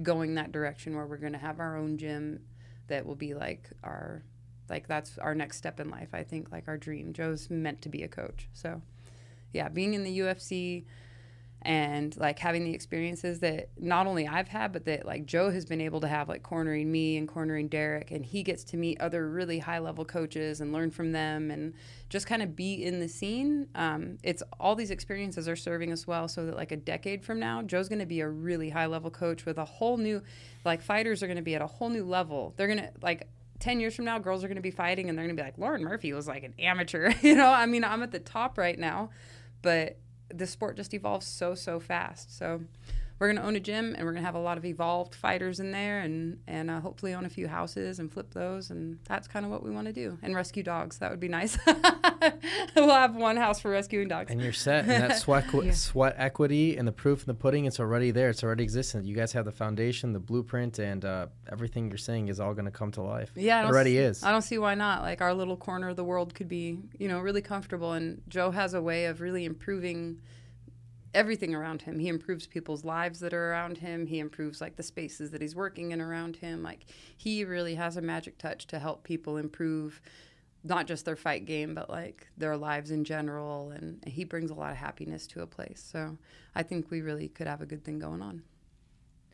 going 0.00 0.36
that 0.36 0.52
direction 0.52 0.94
where 0.94 1.04
we're 1.04 1.16
going 1.16 1.32
to 1.32 1.40
have 1.40 1.58
our 1.58 1.76
own 1.76 1.98
gym 1.98 2.38
that 2.86 3.04
will 3.04 3.16
be 3.16 3.34
like 3.34 3.68
our 3.82 4.22
like 4.68 4.86
that's 4.86 5.18
our 5.18 5.34
next 5.34 5.56
step 5.56 5.80
in 5.80 5.90
life. 5.90 6.10
I 6.12 6.22
think 6.22 6.52
like 6.52 6.68
our 6.68 6.78
dream. 6.78 7.12
Joe's 7.12 7.50
meant 7.50 7.82
to 7.82 7.88
be 7.88 8.04
a 8.04 8.08
coach. 8.08 8.48
So 8.52 8.80
yeah, 9.52 9.68
being 9.68 9.92
in 9.92 10.04
the 10.04 10.20
UFC 10.20 10.84
and 11.62 12.16
like 12.16 12.38
having 12.38 12.64
the 12.64 12.72
experiences 12.72 13.40
that 13.40 13.70
not 13.78 14.06
only 14.06 14.28
I've 14.28 14.48
had, 14.48 14.72
but 14.72 14.84
that 14.84 15.04
like 15.04 15.26
Joe 15.26 15.50
has 15.50 15.64
been 15.64 15.80
able 15.80 16.00
to 16.00 16.08
have, 16.08 16.28
like 16.28 16.42
cornering 16.42 16.92
me 16.92 17.16
and 17.16 17.26
cornering 17.26 17.68
Derrick, 17.68 18.10
and 18.10 18.24
he 18.24 18.42
gets 18.42 18.62
to 18.64 18.76
meet 18.76 19.00
other 19.00 19.28
really 19.28 19.58
high 19.58 19.78
level 19.78 20.04
coaches 20.04 20.60
and 20.60 20.72
learn 20.72 20.90
from 20.90 21.12
them 21.12 21.50
and 21.50 21.74
just 22.08 22.26
kind 22.26 22.42
of 22.42 22.54
be 22.54 22.84
in 22.84 23.00
the 23.00 23.08
scene. 23.08 23.68
Um, 23.74 24.18
it's 24.22 24.42
all 24.60 24.76
these 24.76 24.90
experiences 24.90 25.48
are 25.48 25.56
serving 25.56 25.92
us 25.92 26.06
well, 26.06 26.28
so 26.28 26.46
that 26.46 26.56
like 26.56 26.72
a 26.72 26.76
decade 26.76 27.24
from 27.24 27.40
now, 27.40 27.62
Joe's 27.62 27.88
going 27.88 27.98
to 27.98 28.06
be 28.06 28.20
a 28.20 28.28
really 28.28 28.70
high 28.70 28.86
level 28.86 29.10
coach 29.10 29.44
with 29.44 29.58
a 29.58 29.64
whole 29.64 29.96
new, 29.96 30.22
like 30.64 30.82
fighters 30.82 31.22
are 31.22 31.26
going 31.26 31.36
to 31.36 31.42
be 31.42 31.54
at 31.54 31.62
a 31.62 31.66
whole 31.66 31.88
new 31.88 32.04
level. 32.04 32.54
They're 32.56 32.68
going 32.68 32.80
to 32.80 32.92
like 33.02 33.28
10 33.58 33.80
years 33.80 33.94
from 33.94 34.04
now, 34.04 34.18
girls 34.18 34.44
are 34.44 34.48
going 34.48 34.56
to 34.56 34.62
be 34.62 34.70
fighting 34.70 35.08
and 35.08 35.18
they're 35.18 35.24
going 35.24 35.36
to 35.36 35.42
be 35.42 35.44
like, 35.44 35.58
Lauren 35.58 35.82
Murphy 35.82 36.12
was 36.12 36.28
like 36.28 36.44
an 36.44 36.54
amateur. 36.58 37.12
you 37.22 37.34
know, 37.34 37.50
I 37.50 37.66
mean, 37.66 37.84
I'm 37.84 38.02
at 38.02 38.12
the 38.12 38.18
top 38.18 38.58
right 38.58 38.78
now, 38.78 39.10
but 39.62 39.98
the 40.28 40.46
sport 40.46 40.76
just 40.76 40.94
evolves 40.94 41.26
so 41.26 41.54
so 41.54 41.80
fast. 41.80 42.36
So 42.36 42.62
we're 43.18 43.28
going 43.28 43.36
to 43.36 43.42
own 43.42 43.56
a 43.56 43.60
gym 43.60 43.94
and 43.96 44.04
we're 44.04 44.12
going 44.12 44.22
to 44.22 44.26
have 44.26 44.34
a 44.34 44.40
lot 44.40 44.58
of 44.58 44.64
evolved 44.64 45.14
fighters 45.14 45.60
in 45.60 45.70
there 45.70 46.00
and 46.00 46.38
and 46.46 46.70
uh, 46.70 46.80
hopefully 46.80 47.14
own 47.14 47.24
a 47.24 47.30
few 47.30 47.48
houses 47.48 47.98
and 47.98 48.12
flip 48.12 48.32
those 48.34 48.70
and 48.70 48.98
that's 49.04 49.26
kind 49.26 49.44
of 49.44 49.50
what 49.50 49.62
we 49.62 49.70
want 49.70 49.86
to 49.86 49.92
do 49.92 50.18
and 50.22 50.34
rescue 50.34 50.62
dogs 50.62 50.98
that 50.98 51.10
would 51.10 51.20
be 51.20 51.28
nice. 51.28 51.58
We'll 52.74 52.90
have 52.90 53.14
one 53.14 53.36
house 53.36 53.60
for 53.60 53.70
rescuing 53.70 54.08
dogs. 54.08 54.30
And 54.30 54.40
you're 54.40 54.52
set 54.52 54.86
and 54.86 55.02
that 55.02 55.18
sweat 55.20 55.46
yeah. 55.52 55.72
sweat 55.72 56.14
equity 56.18 56.76
and 56.76 56.86
the 56.86 56.92
proof 56.92 57.20
in 57.20 57.26
the 57.26 57.34
pudding 57.34 57.64
it's 57.64 57.80
already 57.80 58.10
there 58.10 58.30
it's 58.30 58.42
already 58.42 58.64
existent. 58.64 59.06
You 59.06 59.14
guys 59.14 59.32
have 59.32 59.44
the 59.44 59.52
foundation 59.52 60.12
the 60.12 60.20
blueprint 60.20 60.78
and 60.78 61.04
uh, 61.04 61.26
everything 61.50 61.88
you're 61.88 61.98
saying 61.98 62.28
is 62.28 62.40
all 62.40 62.52
going 62.54 62.64
to 62.64 62.70
come 62.70 62.90
to 62.92 63.02
life. 63.02 63.30
Yeah 63.34 63.62
it 63.62 63.66
already 63.66 63.92
see, 63.92 63.98
is. 63.98 64.22
I 64.22 64.30
don't 64.30 64.42
see 64.42 64.58
why 64.58 64.74
not 64.74 65.02
like 65.02 65.20
our 65.20 65.34
little 65.34 65.56
corner 65.56 65.88
of 65.88 65.96
the 65.96 66.04
world 66.04 66.34
could 66.34 66.48
be 66.48 66.78
you 66.98 67.08
know 67.08 67.20
really 67.20 67.42
comfortable 67.42 67.92
and 67.92 68.22
joe 68.28 68.50
has 68.50 68.74
a 68.74 68.82
way 68.82 69.06
of 69.06 69.20
really 69.20 69.44
improving 69.44 70.20
everything 71.16 71.54
around 71.54 71.82
him. 71.82 71.98
He 71.98 72.08
improves 72.08 72.46
people's 72.46 72.84
lives 72.84 73.20
that 73.20 73.32
are 73.32 73.50
around 73.50 73.78
him. 73.78 74.06
He 74.06 74.18
improves 74.18 74.60
like 74.60 74.76
the 74.76 74.82
spaces 74.82 75.30
that 75.30 75.40
he's 75.40 75.56
working 75.56 75.90
in 75.90 76.00
around 76.00 76.36
him. 76.36 76.62
Like 76.62 76.84
he 77.16 77.42
really 77.44 77.74
has 77.74 77.96
a 77.96 78.02
magic 78.02 78.36
touch 78.38 78.66
to 78.68 78.78
help 78.78 79.02
people 79.02 79.38
improve 79.38 80.00
not 80.62 80.86
just 80.86 81.04
their 81.06 81.16
fight 81.16 81.46
game, 81.46 81.74
but 81.74 81.88
like 81.88 82.28
their 82.36 82.56
lives 82.56 82.90
in 82.90 83.02
general. 83.02 83.70
And 83.70 84.04
he 84.06 84.24
brings 84.24 84.50
a 84.50 84.54
lot 84.54 84.72
of 84.72 84.76
happiness 84.76 85.26
to 85.28 85.40
a 85.40 85.46
place. 85.46 85.82
So 85.90 86.18
I 86.54 86.62
think 86.62 86.90
we 86.90 87.00
really 87.00 87.28
could 87.28 87.46
have 87.46 87.62
a 87.62 87.66
good 87.66 87.82
thing 87.82 87.98
going 87.98 88.20
on. 88.20 88.42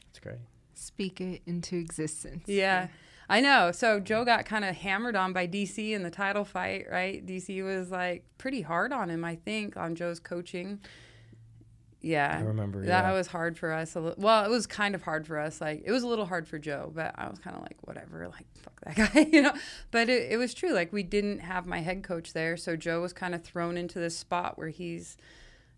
That's 0.07 0.21
great. 0.21 0.39
Speak 0.75 1.21
it 1.21 1.43
into 1.47 1.77
existence. 1.77 2.45
Yeah. 2.47 2.89
I 3.29 3.41
know. 3.41 3.73
So 3.73 3.99
Joe 3.99 4.25
got 4.25 4.45
kind 4.45 4.65
of 4.65 4.77
hammered 4.77 5.17
on 5.17 5.33
by 5.33 5.49
DC 5.49 5.93
in 5.93 6.03
the 6.03 6.11
title 6.11 6.45
fight, 6.45 6.87
right? 6.91 7.25
DC 7.27 7.65
was 7.65 7.91
like 7.91 8.25
pretty 8.39 8.61
hard 8.61 8.93
on 8.93 9.11
him, 9.11 9.25
I 9.25 9.37
think, 9.37 9.77
on 9.77 9.95
Joe's 9.97 10.21
coaching 10.21 10.81
Yeah, 12.03 12.37
I 12.39 12.43
remember, 12.43 12.81
that 12.81 13.05
yeah. 13.05 13.13
was 13.13 13.29
hard 13.29 13.57
for 13.57 13.73
us. 13.73 13.95
A 13.95 14.01
li- 14.01 14.15
well, 14.17 14.45
it 14.45 14.51
was 14.51 14.67
kind 14.67 14.95
of 14.95 15.03
hard 15.03 15.27
for 15.27 15.39
us. 15.39 15.61
Like 15.61 15.83
it 15.85 15.93
was 15.93 16.03
a 16.03 16.09
little 16.09 16.27
hard 16.27 16.49
for 16.49 16.59
Joe, 16.59 16.91
but 16.93 17.15
I 17.17 17.29
was 17.29 17.39
kind 17.39 17.55
of 17.57 17.63
like, 17.63 17.77
whatever, 17.83 18.29
like 18.29 18.47
fuck 18.57 18.81
that 18.85 18.97
guy, 19.15 19.29
you 19.33 19.41
know. 19.41 19.55
But 19.93 20.09
it, 20.09 20.33
it 20.33 20.37
was 20.37 20.53
true. 20.53 20.73
Like 20.73 20.93
we 20.93 21.05
didn't 21.05 21.39
have 21.39 21.65
my 21.65 21.79
head 21.79 22.03
coach 22.03 22.33
there, 22.33 22.57
so 22.57 22.77
Joe 22.77 23.01
was 23.01 23.13
kind 23.13 23.35
of 23.35 23.43
thrown 23.45 23.77
into 23.77 24.01
this 24.01 24.17
spot 24.17 24.59
where 24.59 24.69
he's 24.69 25.17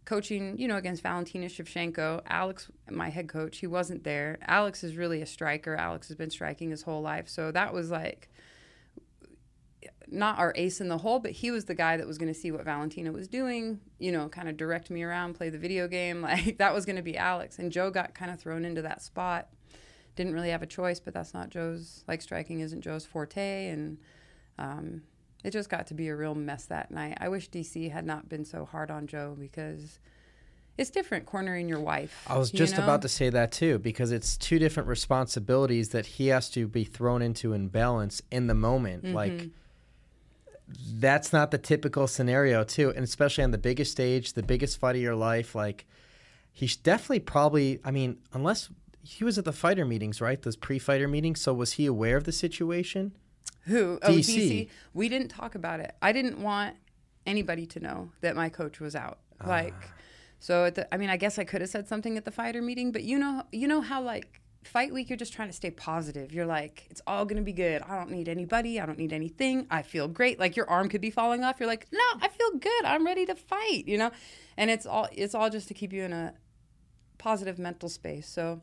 coaching, 0.07 0.59
you 0.59 0.67
know, 0.67 0.77
against 0.77 1.03
Valentina 1.03 1.47
Shevchenko. 1.47 2.23
Alex, 2.27 2.71
my 2.91 3.11
head 3.11 3.29
coach, 3.29 3.59
he 3.59 3.67
wasn't 3.67 4.05
there. 4.05 4.39
Alex 4.47 4.83
is 4.83 4.97
really 4.97 5.21
a 5.21 5.27
striker. 5.27 5.77
Alex 5.77 6.09
has 6.09 6.17
been 6.17 6.31
striking 6.31 6.71
his 6.71 6.83
whole 6.83 7.03
life, 7.03 7.29
so 7.29 7.51
that 7.51 7.75
was 7.75 7.91
like 7.91 8.31
not 10.11 10.39
our 10.39 10.53
ace 10.57 10.81
in 10.81 10.89
the 10.89 10.99
hole, 10.99 11.19
but 11.19 11.31
he 11.31 11.51
was 11.51 11.65
the 11.65 11.75
guy 11.75 11.97
that 11.97 12.07
was 12.07 12.19
going 12.19 12.33
to 12.33 12.39
see 12.39 12.51
what 12.51 12.65
Valentina 12.65 13.13
was 13.13 13.29
doing, 13.29 13.81
you 13.99 14.13
know, 14.13 14.29
kind 14.29 14.49
of 14.49 14.57
direct 14.57 14.91
me 14.91 15.03
around, 15.03 15.35
play 15.35 15.51
the 15.51 15.59
video 15.59 15.89
game. 15.89 16.23
Like 16.35 16.59
that 16.59 16.75
was 16.75 16.85
going 16.85 16.97
to 16.97 17.03
be 17.03 17.17
Alex. 17.17 17.59
And 17.59 17.71
Joe 17.71 17.91
got 17.91 18.15
kind 18.15 18.31
of 18.31 18.41
thrown 18.41 18.65
into 18.65 18.83
that 18.83 19.03
spot. 19.03 19.49
Didn't 20.17 20.33
really 20.33 20.51
have 20.51 20.63
a 20.63 20.67
choice, 20.67 20.99
but 21.01 21.13
that's 21.15 21.35
not 21.35 21.51
Joe's, 21.51 22.03
like 22.09 22.23
striking 22.23 22.61
isn't 22.61 22.81
Joe's 22.81 23.05
forte. 23.05 23.69
And 23.69 23.99
um, 24.59 25.03
it 25.45 25.51
just 25.51 25.69
got 25.69 25.87
to 25.89 25.95
be 25.95 26.09
a 26.09 26.17
real 26.17 26.35
mess 26.35 26.65
that 26.67 26.91
night. 26.91 27.19
I 27.21 27.29
wish 27.29 27.51
DC 27.51 27.93
had 27.93 28.07
not 28.07 28.29
been 28.29 28.45
so 28.45 28.65
hard 28.65 28.91
on 28.91 29.07
Joe 29.07 29.37
because 29.39 29.99
it's 30.77 30.91
different 30.91 31.27
cornering 31.27 31.69
your 31.69 31.81
wife. 31.81 32.25
I 32.27 32.37
was 32.37 32.53
you 32.53 32.59
just 32.59 32.77
know? 32.77 32.83
about 32.83 33.03
to 33.03 33.09
say 33.09 33.31
that 33.31 33.53
too, 33.53 33.79
because 33.79 34.11
it's 34.11 34.37
two 34.37 34.59
different 34.59 34.89
responsibilities 34.89 35.91
that 35.91 36.07
he 36.07 36.29
has 36.29 36.51
to 36.51 36.67
be 36.67 36.85
thrown 36.85 37.23
into 37.23 37.53
in 37.53 37.69
balance 37.69 38.23
in 38.31 38.47
the 38.49 38.55
moment. 38.55 39.05
Mm-hmm. 39.05 39.15
Like 39.15 39.51
that's 40.69 41.33
not 41.33 41.51
the 41.51 41.59
typical 41.59 42.07
scenario 42.07 42.65
too, 42.65 42.91
and 42.91 43.05
especially 43.05 43.45
on 43.45 43.51
the 43.51 43.59
biggest 43.59 43.93
stage, 43.93 44.33
the 44.33 44.43
biggest 44.43 44.79
fight 44.79 44.97
of 44.97 45.03
your 45.03 45.15
life. 45.15 45.55
Like 45.55 45.87
he's 46.53 46.77
definitely 46.77 47.21
probably. 47.21 47.81
I 47.85 47.91
mean, 47.91 48.19
unless 48.33 48.71
he 49.03 49.25
was 49.25 49.39
at 49.39 49.45
the 49.45 49.53
fighter 49.53 49.85
meetings, 49.85 50.21
right? 50.21 50.41
Those 50.41 50.57
pre-fighter 50.57 51.07
meetings. 51.07 51.41
So 51.41 51.53
was 51.53 51.75
he 51.75 51.87
aware 51.87 52.17
of 52.17 52.25
the 52.25 52.33
situation? 52.33 53.13
Who? 53.67 53.99
Oh, 54.03 54.13
DC. 54.13 54.37
DC. 54.37 54.69
We 54.95 55.09
didn't 55.09 55.29
talk 55.29 55.55
about 55.55 55.81
it. 55.81 55.95
I 56.01 56.13
didn't 56.13 56.39
want 56.39 56.77
anybody 57.27 57.67
to 57.67 57.81
know 57.81 58.11
that 58.21 58.37
my 58.37 58.49
coach 58.49 58.81
was 58.81 58.95
out. 58.95 59.19
Ah. 59.41 59.49
Like, 59.49 59.75
so 60.39 60.65
at 60.65 60.75
the, 60.75 60.93
I 60.95 60.99
mean, 60.99 61.11
I 61.11 61.17
guess 61.17 61.39
I 61.39 61.45
could 61.45 61.61
have 61.61 61.71
said 61.71 61.87
something 61.87 62.17
at 62.17 62.25
the 62.25 62.31
fighter 62.31 62.63
meeting, 62.63 62.93
but 62.93 63.03
you 63.03 63.19
know, 63.19 63.45
you 63.53 63.69
know 63.69 63.81
how 63.81 64.03
like 64.03 64.41
fight 64.67 64.93
week, 64.93 65.09
you're 65.09 65.17
just 65.17 65.33
trying 65.33 65.49
to 65.49 65.55
stay 65.55 65.71
positive. 65.71 66.33
You're 66.33 66.47
like, 66.47 66.87
it's 66.91 67.03
all 67.07 67.25
gonna 67.25 67.43
be 67.43 67.53
good. 67.53 67.83
I 67.83 67.97
don't 67.97 68.11
need 68.11 68.29
anybody. 68.29 68.81
I 68.81 68.87
don't 68.87 68.99
need 68.99 69.13
anything. 69.13 69.67
I 69.71 69.83
feel 69.83 70.09
great. 70.09 70.39
Like 70.39 70.57
your 70.57 70.69
arm 70.69 70.89
could 70.89 71.01
be 71.01 71.11
falling 71.11 71.45
off. 71.45 71.61
You're 71.61 71.69
like, 71.69 71.87
no, 71.93 72.05
I 72.21 72.29
feel 72.29 72.59
good. 72.59 72.85
I'm 72.85 73.05
ready 73.05 73.27
to 73.27 73.35
fight. 73.35 73.85
You 73.87 73.99
know, 73.99 74.11
and 74.57 74.71
it's 74.71 74.87
all 74.87 75.09
it's 75.13 75.35
all 75.35 75.51
just 75.51 75.69
to 75.69 75.75
keep 75.75 75.93
you 75.93 76.03
in 76.03 76.13
a 76.13 76.35
positive 77.19 77.59
mental 77.59 77.89
space. 77.89 78.29
So 78.29 78.61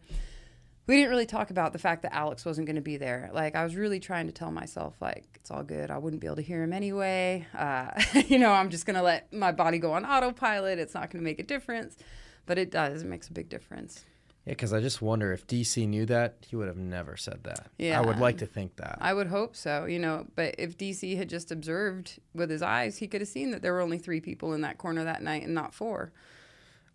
we 0.87 0.95
didn't 0.97 1.09
really 1.09 1.25
talk 1.25 1.51
about 1.51 1.73
the 1.73 1.79
fact 1.79 2.01
that 2.01 2.13
Alex 2.13 2.43
wasn't 2.43 2.67
going 2.67 2.75
to 2.75 2.81
be 2.81 2.97
there. 2.97 3.29
Like 3.33 3.55
I 3.55 3.63
was 3.63 3.75
really 3.75 3.99
trying 3.99 4.27
to 4.27 4.33
tell 4.33 4.51
myself, 4.51 4.95
like 5.01 5.25
it's 5.35 5.49
all 5.51 5.63
good. 5.63 5.91
I 5.91 5.97
wouldn't 5.97 6.21
be 6.21 6.27
able 6.27 6.37
to 6.37 6.41
hear 6.41 6.63
him 6.63 6.73
anyway. 6.73 7.47
Uh, 7.57 7.91
you 8.27 8.39
know, 8.39 8.51
I'm 8.51 8.69
just 8.69 8.85
going 8.85 8.95
to 8.95 9.01
let 9.01 9.31
my 9.31 9.51
body 9.51 9.79
go 9.79 9.93
on 9.93 10.05
autopilot. 10.05 10.79
It's 10.79 10.93
not 10.93 11.09
going 11.09 11.23
to 11.23 11.23
make 11.23 11.39
a 11.39 11.43
difference, 11.43 11.97
but 12.45 12.57
it 12.57 12.71
does. 12.71 13.03
It 13.03 13.07
makes 13.07 13.27
a 13.27 13.33
big 13.33 13.49
difference. 13.49 14.05
Yeah, 14.45 14.53
because 14.53 14.73
I 14.73 14.79
just 14.81 15.01
wonder 15.03 15.31
if 15.33 15.45
DC 15.45 15.87
knew 15.87 16.05
that, 16.07 16.35
he 16.47 16.55
would 16.55 16.67
have 16.67 16.77
never 16.77 17.15
said 17.15 17.43
that. 17.43 17.67
Yeah. 17.77 17.99
I 17.99 18.05
would 18.05 18.17
like 18.17 18.39
to 18.39 18.47
think 18.47 18.75
that. 18.77 18.97
I 18.99 19.13
would 19.13 19.27
hope 19.27 19.55
so. 19.55 19.85
You 19.85 19.99
know, 19.99 20.25
but 20.35 20.55
if 20.57 20.77
DC 20.77 21.15
had 21.15 21.29
just 21.29 21.51
observed 21.51 22.19
with 22.33 22.49
his 22.49 22.61
eyes, 22.63 22.97
he 22.97 23.07
could 23.07 23.21
have 23.21 23.27
seen 23.27 23.51
that 23.51 23.61
there 23.61 23.71
were 23.73 23.81
only 23.81 23.99
three 23.99 24.19
people 24.19 24.53
in 24.53 24.61
that 24.61 24.77
corner 24.79 25.03
that 25.03 25.21
night 25.21 25.43
and 25.43 25.53
not 25.53 25.75
four. 25.75 26.11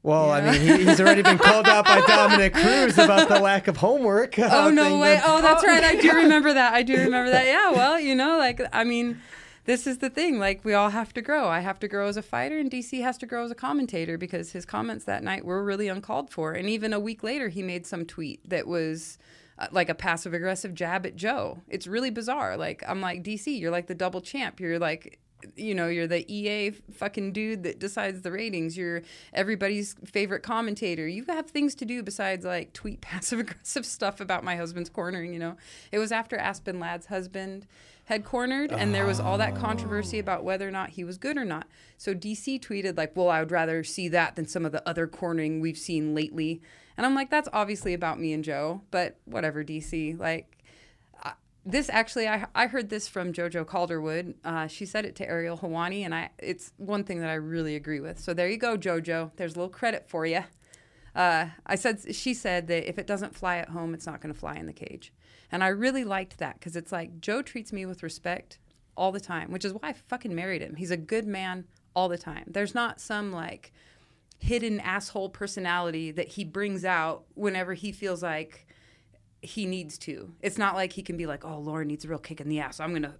well, 0.02 0.30
I 0.30 0.40
mean, 0.40 0.60
he, 0.60 0.84
he's 0.86 1.00
already 1.00 1.22
been 1.22 1.38
called 1.38 1.66
out 1.68 1.84
by 1.84 2.00
Dominick 2.00 2.54
Cruz 2.54 2.98
about 2.98 3.28
the 3.28 3.38
lack 3.40 3.68
of 3.68 3.76
homework. 3.76 4.38
uh, 4.38 4.48
Oh 4.52 4.70
no 4.70 4.98
way! 4.98 5.14
that- 5.14 5.22
Oh, 5.26 5.40
that's 5.40 5.64
right. 5.64 5.82
I 5.84 5.94
do 5.96 6.12
remember 6.22 6.52
that. 6.52 6.72
I 6.74 6.82
do 6.82 6.96
remember 6.96 7.30
that. 7.30 7.46
Yeah. 7.46 7.70
Well, 7.72 7.98
you 8.00 8.14
know, 8.16 8.38
like 8.38 8.60
I 8.72 8.82
mean, 8.84 9.20
this 9.66 9.86
is 9.86 9.98
the 9.98 10.08
thing. 10.08 10.38
Like 10.38 10.64
we 10.64 10.72
all 10.72 10.90
have 10.90 11.12
to 11.14 11.22
grow. 11.22 11.48
I 11.48 11.60
have 11.60 11.78
to 11.80 11.88
grow 11.88 12.08
as 12.08 12.16
a 12.16 12.22
fighter, 12.22 12.58
and 12.58 12.70
DC 12.70 13.02
has 13.02 13.18
to 13.18 13.26
grow 13.26 13.44
as 13.44 13.50
a 13.50 13.54
commentator 13.54 14.16
because 14.16 14.52
his 14.52 14.64
comments 14.64 15.04
that 15.04 15.22
night 15.22 15.44
were 15.44 15.62
really 15.62 15.88
uncalled 15.88 16.30
for. 16.30 16.52
And 16.52 16.68
even 16.68 16.92
a 16.92 17.00
week 17.00 17.22
later, 17.22 17.48
he 17.48 17.62
made 17.62 17.86
some 17.86 18.06
tweet 18.06 18.48
that 18.48 18.66
was. 18.66 19.18
Uh, 19.58 19.66
like 19.70 19.88
a 19.88 19.94
passive 19.94 20.34
aggressive 20.34 20.74
jab 20.74 21.06
at 21.06 21.16
Joe. 21.16 21.62
It's 21.66 21.86
really 21.86 22.10
bizarre. 22.10 22.58
Like 22.58 22.84
I'm 22.86 23.00
like 23.00 23.24
DC, 23.24 23.58
you're 23.58 23.70
like 23.70 23.86
the 23.86 23.94
double 23.94 24.20
champ. 24.20 24.60
You're 24.60 24.78
like 24.78 25.18
you 25.54 25.74
know, 25.74 25.88
you're 25.88 26.06
the 26.06 26.30
EA 26.32 26.70
fucking 26.70 27.32
dude 27.32 27.62
that 27.62 27.78
decides 27.78 28.22
the 28.22 28.32
ratings. 28.32 28.76
You're 28.76 29.02
everybody's 29.32 29.94
favorite 30.04 30.42
commentator. 30.42 31.06
You 31.06 31.24
have 31.28 31.50
things 31.50 31.74
to 31.76 31.84
do 31.84 32.02
besides 32.02 32.44
like 32.44 32.72
tweet 32.72 33.00
passive 33.00 33.40
aggressive 33.40 33.86
stuff 33.86 34.20
about 34.20 34.44
my 34.44 34.56
husband's 34.56 34.90
cornering, 34.90 35.32
you 35.32 35.38
know. 35.38 35.56
It 35.92 35.98
was 35.98 36.12
after 36.12 36.36
Aspen 36.36 36.80
Ladd's 36.80 37.06
husband 37.06 37.66
had 38.06 38.24
cornered 38.24 38.72
and 38.72 38.94
there 38.94 39.04
was 39.04 39.20
all 39.20 39.36
that 39.38 39.54
controversy 39.54 40.18
about 40.18 40.44
whether 40.44 40.66
or 40.66 40.70
not 40.70 40.90
he 40.90 41.04
was 41.04 41.18
good 41.18 41.36
or 41.36 41.44
not. 41.44 41.66
So 41.98 42.14
DC 42.14 42.60
tweeted 42.60 42.96
like, 42.96 43.14
"Well, 43.16 43.28
I 43.28 43.40
would 43.40 43.50
rather 43.50 43.84
see 43.84 44.08
that 44.08 44.36
than 44.36 44.46
some 44.46 44.64
of 44.64 44.72
the 44.72 44.86
other 44.88 45.06
cornering 45.06 45.60
we've 45.60 45.78
seen 45.78 46.14
lately." 46.14 46.62
And 46.96 47.04
I'm 47.04 47.14
like, 47.14 47.30
"That's 47.30 47.48
obviously 47.52 47.94
about 47.94 48.18
me 48.18 48.32
and 48.32 48.42
Joe, 48.44 48.82
but 48.90 49.18
whatever, 49.24 49.64
DC. 49.64 50.18
Like 50.18 50.56
this 51.66 51.90
actually 51.90 52.28
I, 52.28 52.46
I 52.54 52.68
heard 52.68 52.88
this 52.88 53.08
from 53.08 53.32
jojo 53.32 53.66
calderwood 53.66 54.34
uh, 54.44 54.68
she 54.68 54.86
said 54.86 55.04
it 55.04 55.16
to 55.16 55.28
ariel 55.28 55.58
helwani 55.58 56.04
and 56.04 56.14
i 56.14 56.30
it's 56.38 56.72
one 56.76 57.02
thing 57.02 57.20
that 57.20 57.28
i 57.28 57.34
really 57.34 57.74
agree 57.74 57.98
with 57.98 58.20
so 58.20 58.32
there 58.32 58.48
you 58.48 58.56
go 58.56 58.78
jojo 58.78 59.32
there's 59.36 59.56
a 59.56 59.58
little 59.58 59.68
credit 59.68 60.08
for 60.08 60.24
you 60.24 60.44
uh, 61.16 61.46
i 61.66 61.74
said 61.74 62.14
she 62.14 62.32
said 62.32 62.68
that 62.68 62.88
if 62.88 62.98
it 62.98 63.06
doesn't 63.06 63.34
fly 63.34 63.56
at 63.56 63.70
home 63.70 63.94
it's 63.94 64.06
not 64.06 64.20
going 64.20 64.32
to 64.32 64.38
fly 64.38 64.54
in 64.54 64.66
the 64.66 64.72
cage 64.72 65.12
and 65.50 65.64
i 65.64 65.68
really 65.68 66.04
liked 66.04 66.38
that 66.38 66.58
because 66.58 66.76
it's 66.76 66.92
like 66.92 67.20
joe 67.20 67.42
treats 67.42 67.72
me 67.72 67.84
with 67.84 68.02
respect 68.02 68.58
all 68.96 69.10
the 69.10 69.20
time 69.20 69.50
which 69.50 69.64
is 69.64 69.72
why 69.72 69.80
i 69.82 69.92
fucking 69.92 70.34
married 70.34 70.62
him 70.62 70.76
he's 70.76 70.90
a 70.90 70.96
good 70.96 71.26
man 71.26 71.64
all 71.94 72.08
the 72.08 72.18
time 72.18 72.44
there's 72.46 72.74
not 72.74 73.00
some 73.00 73.32
like 73.32 73.72
hidden 74.38 74.80
asshole 74.80 75.30
personality 75.30 76.10
that 76.10 76.28
he 76.28 76.44
brings 76.44 76.84
out 76.84 77.24
whenever 77.34 77.74
he 77.74 77.92
feels 77.92 78.22
like 78.22 78.66
he 79.40 79.66
needs 79.66 79.98
to. 79.98 80.34
It's 80.40 80.58
not 80.58 80.74
like 80.74 80.92
he 80.92 81.02
can 81.02 81.16
be 81.16 81.26
like, 81.26 81.44
"Oh, 81.44 81.58
Lauren 81.58 81.88
needs 81.88 82.04
a 82.04 82.08
real 82.08 82.18
kick 82.18 82.40
in 82.40 82.48
the 82.48 82.60
ass. 82.60 82.80
I'm 82.80 82.92
gonna 82.92 83.16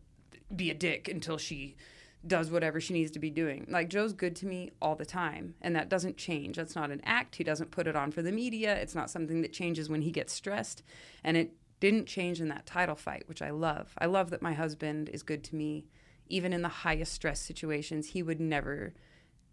be 0.54 0.70
a 0.70 0.74
dick 0.74 1.08
until 1.08 1.38
she 1.38 1.76
does 2.24 2.50
whatever 2.50 2.80
she 2.80 2.94
needs 2.94 3.10
to 3.12 3.18
be 3.18 3.30
doing." 3.30 3.66
Like 3.68 3.88
Joe's 3.88 4.12
good 4.12 4.36
to 4.36 4.46
me 4.46 4.70
all 4.80 4.94
the 4.94 5.06
time, 5.06 5.54
and 5.60 5.74
that 5.74 5.88
doesn't 5.88 6.16
change. 6.16 6.56
That's 6.56 6.76
not 6.76 6.90
an 6.90 7.00
act. 7.04 7.36
He 7.36 7.44
doesn't 7.44 7.70
put 7.70 7.86
it 7.86 7.96
on 7.96 8.12
for 8.12 8.22
the 8.22 8.32
media. 8.32 8.76
It's 8.76 8.94
not 8.94 9.10
something 9.10 9.42
that 9.42 9.52
changes 9.52 9.88
when 9.88 10.02
he 10.02 10.10
gets 10.10 10.32
stressed, 10.32 10.82
and 11.24 11.36
it 11.36 11.54
didn't 11.80 12.06
change 12.06 12.40
in 12.40 12.48
that 12.48 12.66
title 12.66 12.96
fight, 12.96 13.28
which 13.28 13.42
I 13.42 13.50
love. 13.50 13.94
I 13.98 14.06
love 14.06 14.30
that 14.30 14.42
my 14.42 14.54
husband 14.54 15.08
is 15.10 15.22
good 15.22 15.44
to 15.44 15.56
me, 15.56 15.86
even 16.28 16.52
in 16.52 16.62
the 16.62 16.68
highest 16.68 17.12
stress 17.12 17.40
situations. 17.40 18.08
He 18.08 18.22
would 18.22 18.40
never 18.40 18.94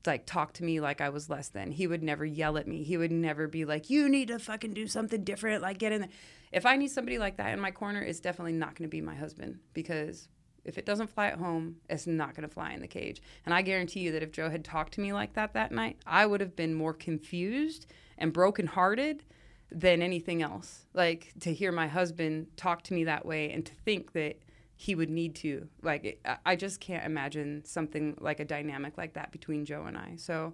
like 0.06 0.26
talk 0.26 0.54
to 0.54 0.64
me 0.64 0.80
like 0.80 1.00
I 1.00 1.10
was 1.10 1.30
less 1.30 1.50
than. 1.50 1.72
He 1.72 1.88
would 1.88 2.04
never 2.04 2.26
yell 2.26 2.58
at 2.58 2.68
me. 2.68 2.84
He 2.84 2.98
would 2.98 3.12
never 3.12 3.48
be 3.48 3.66
like, 3.66 3.90
"You 3.90 4.10
need 4.10 4.28
to 4.30 4.40
fucking 4.40 4.74
do 4.74 4.88
something 4.88 5.24
different." 5.24 5.62
Like 5.62 5.78
get 5.78 5.92
in 5.92 6.02
there. 6.02 6.10
If 6.52 6.66
I 6.66 6.76
need 6.76 6.92
somebody 6.92 7.18
like 7.18 7.38
that 7.38 7.54
in 7.54 7.60
my 7.60 7.72
corner, 7.72 8.02
it's 8.02 8.20
definitely 8.20 8.54
not 8.54 8.76
going 8.76 8.88
to 8.88 8.92
be 8.92 9.02
my 9.02 9.16
husband 9.16 9.60
because 9.74 10.28
if 10.66 10.78
it 10.78 10.86
doesn't 10.86 11.10
fly 11.10 11.28
at 11.28 11.40
home, 11.40 11.78
it's 11.90 12.08
not 12.08 12.36
going 12.36 12.48
to 12.48 12.54
fly 12.54 12.72
in 12.72 12.82
the 12.82 12.88
cage. 12.88 13.22
And 13.46 13.54
I 13.54 13.62
guarantee 13.62 14.02
you 14.02 14.12
that 14.14 14.24
if 14.24 14.32
Joe 14.32 14.50
had 14.50 14.64
talked 14.64 14.94
to 14.94 15.02
me 15.02 15.14
like 15.14 15.34
that 15.34 15.54
that 15.54 15.72
night, 15.72 15.98
I 16.06 16.26
would 16.26 16.42
have 16.42 16.56
been 16.56 16.74
more 16.74 16.94
confused 16.94 17.86
and 18.18 18.32
brokenhearted 18.32 19.24
than 19.72 20.02
anything 20.02 20.42
else. 20.42 20.86
Like 20.94 21.34
to 21.42 21.54
hear 21.54 21.72
my 21.72 21.88
husband 21.88 22.48
talk 22.56 22.84
to 22.84 22.94
me 22.94 23.04
that 23.06 23.26
way 23.26 23.52
and 23.52 23.66
to 23.66 23.74
think 23.74 24.14
that 24.14 24.38
he 24.76 24.96
would 24.96 25.10
need 25.10 25.36
to 25.36 25.68
like 25.82 26.22
I 26.46 26.56
just 26.56 26.80
can't 26.80 27.06
imagine 27.06 27.64
something 27.66 28.18
like 28.20 28.40
a 28.40 28.46
dynamic 28.46 28.98
like 28.98 29.14
that 29.14 29.32
between 29.32 29.66
Joe 29.66 29.84
and 29.84 29.98
I. 29.98 30.16
So 30.18 30.54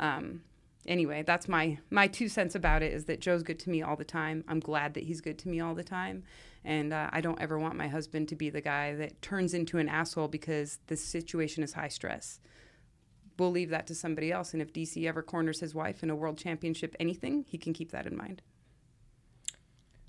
um 0.00 0.42
anyway, 0.86 1.22
that's 1.26 1.48
my 1.48 1.78
my 1.90 2.06
two 2.06 2.28
cents 2.28 2.54
about 2.54 2.82
it 2.82 2.92
is 2.92 3.04
that 3.06 3.20
Joe's 3.20 3.42
good 3.42 3.58
to 3.60 3.70
me 3.70 3.82
all 3.82 3.96
the 3.96 4.04
time. 4.04 4.44
I'm 4.48 4.60
glad 4.60 4.94
that 4.94 5.04
he's 5.04 5.20
good 5.20 5.38
to 5.40 5.48
me 5.48 5.60
all 5.60 5.74
the 5.74 5.84
time. 5.84 6.24
And 6.64 6.92
uh, 6.92 7.08
I 7.12 7.20
don't 7.20 7.40
ever 7.40 7.58
want 7.58 7.76
my 7.76 7.88
husband 7.88 8.28
to 8.28 8.36
be 8.36 8.50
the 8.50 8.60
guy 8.60 8.94
that 8.94 9.22
turns 9.22 9.54
into 9.54 9.78
an 9.78 9.88
asshole 9.88 10.28
because 10.28 10.78
the 10.86 10.96
situation 10.96 11.62
is 11.62 11.72
high 11.72 11.88
stress. 11.88 12.40
We'll 13.38 13.50
leave 13.50 13.70
that 13.70 13.86
to 13.86 13.94
somebody 13.94 14.32
else. 14.32 14.52
And 14.52 14.60
if 14.60 14.72
DC 14.72 15.06
ever 15.06 15.22
corners 15.22 15.60
his 15.60 15.74
wife 15.74 16.02
in 16.02 16.10
a 16.10 16.16
world 16.16 16.38
championship 16.38 16.96
anything, 16.98 17.44
he 17.48 17.56
can 17.58 17.72
keep 17.72 17.92
that 17.92 18.06
in 18.06 18.16
mind. 18.16 18.42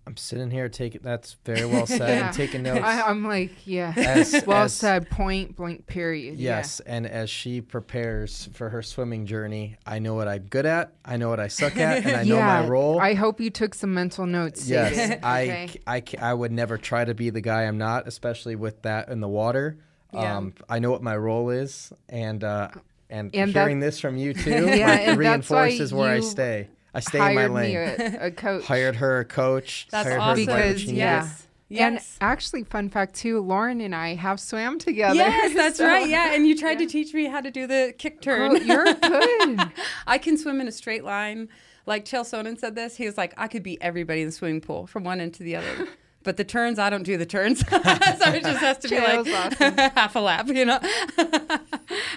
I'm 0.10 0.18
sitting 0.18 0.50
here 0.50 0.68
taking. 0.70 1.02
That's 1.04 1.38
very 1.46 1.66
well 1.72 1.86
said. 1.86 2.00
Yeah. 2.00 2.26
and 2.28 2.36
taking 2.36 2.64
notes. 2.64 2.84
I, 2.84 3.04
I'm 3.04 3.24
like, 3.28 3.52
yeah. 3.68 3.94
As- 3.96 4.44
well 4.48 4.64
as- 4.64 4.74
said, 4.74 5.08
point 5.12 5.56
blank, 5.56 5.86
period. 5.86 6.40
Yes, 6.40 6.80
and 6.80 7.06
as 7.06 7.30
she 7.30 7.62
prepares 7.62 8.50
for 8.54 8.70
her 8.70 8.82
swimming 8.82 9.28
journey, 9.28 9.78
I 9.86 10.00
know 10.00 10.16
what 10.16 10.28
I'm 10.28 10.42
good 10.44 10.66
at, 10.66 10.94
I 11.06 11.18
know 11.18 11.30
what 11.30 11.40
I 11.40 11.48
suck 11.48 11.78
at, 11.78 12.04
and 12.06 12.16
I 12.16 12.24
know 12.26 12.40
my 12.40 12.68
role. 12.68 13.00
I 13.00 13.14
hope 13.14 13.40
you 13.40 13.52
took 13.52 13.76
some 13.76 13.94
mental 13.94 14.26
notes. 14.26 14.68
yes, 14.68 14.96
David. 14.96 15.20
I, 15.24 15.42
Okay. 15.44 15.82
I, 15.86 16.04
I 16.20 16.34
would 16.34 16.52
never 16.52 16.78
try 16.80 17.06
to 17.06 17.14
be 17.14 17.30
the 17.30 17.42
guy 17.42 17.66
I'm 17.66 17.78
not, 17.78 18.08
especially 18.08 18.56
with 18.56 18.82
that 18.82 19.10
in 19.10 19.20
the 19.20 19.28
water. 19.28 19.78
Yeah. 20.12 20.38
Um, 20.38 20.54
I 20.68 20.80
know 20.80 20.90
what 20.90 21.04
my 21.04 21.16
role 21.16 21.52
is, 21.52 21.94
and 22.10 22.44
uh, 22.44 22.70
And, 23.12 23.30
And 23.36 23.54
that- 23.54 23.62
hearing 23.62 23.80
this 23.80 24.00
from 24.00 24.18
you 24.18 24.34
too 24.34 24.50
Yeah, 24.50 24.58
like, 24.66 24.76
and 24.80 25.08
that's 25.10 25.18
reinforces 25.52 25.94
where 25.94 26.10
I 26.10 26.20
stay. 26.22 26.70
I 26.94 27.00
stay 27.02 27.20
in 27.30 27.36
my 27.36 27.48
lane. 27.48 27.70
me 27.70 27.76
a, 27.76 28.26
a 28.28 28.32
coach. 28.46 28.66
Hired 28.66 28.96
her 28.98 29.20
a 29.20 29.26
coach. 29.26 29.88
That's 29.92 30.08
hired 30.08 30.20
awesome. 30.22 30.48
her 30.48 30.56
Because, 30.56 30.82
she 30.82 30.92
yeah. 30.94 31.22
needed. 31.22 31.36
And 31.72 32.00
actually, 32.20 32.64
fun 32.64 32.90
fact 32.90 33.14
too, 33.14 33.42
Lauren 33.42 33.80
and 33.80 33.94
I 33.94 34.16
have 34.16 34.40
swam 34.40 34.80
together. 34.80 35.14
Yes, 35.16 35.54
that's 35.56 35.78
so- 35.78 35.86
right. 35.86 36.08
Yeah, 36.10 36.34
and 36.34 36.48
you 36.48 36.58
tried 36.58 36.80
to 36.80 36.88
teach 36.88 37.14
me 37.14 37.26
how 37.26 37.42
to 37.42 37.52
do 37.52 37.68
the 37.68 37.94
kick 37.98 38.22
turn. 38.22 38.54
Girl, 38.54 38.62
you're 38.64 38.94
good. 38.96 39.72
I 40.08 40.18
can 40.18 40.36
swim 40.38 40.60
in 40.62 40.68
a 40.68 40.72
straight 40.72 41.04
line. 41.04 41.48
Like 41.86 42.06
Chael 42.06 42.22
Sonnen 42.22 42.60
said 42.60 42.74
this. 42.76 42.96
He 42.96 43.06
was 43.06 43.18
like, 43.18 43.34
I 43.38 43.48
could 43.48 43.62
beat 43.64 43.78
everybody 43.82 44.22
in 44.22 44.28
the 44.28 44.32
swimming 44.32 44.62
pool 44.62 44.88
from 44.88 45.04
one 45.04 45.20
end 45.22 45.36
to 45.36 45.44
the 45.44 45.56
other. 45.58 45.88
But 46.24 46.38
the 46.38 46.44
turns, 46.44 46.80
I 46.80 46.90
don't 46.90 47.04
do 47.04 47.18
the 47.18 47.26
turns. 47.26 47.60
so 47.62 47.68
it 47.78 48.44
just 48.44 48.60
has 48.60 48.78
to 48.80 48.90
be 48.90 48.96
Chael's 48.98 49.28
like 49.28 49.62
awesome. 49.62 49.74
half 49.96 50.16
a 50.16 50.20
lap, 50.20 50.48
you 50.50 50.66
know. 50.66 50.80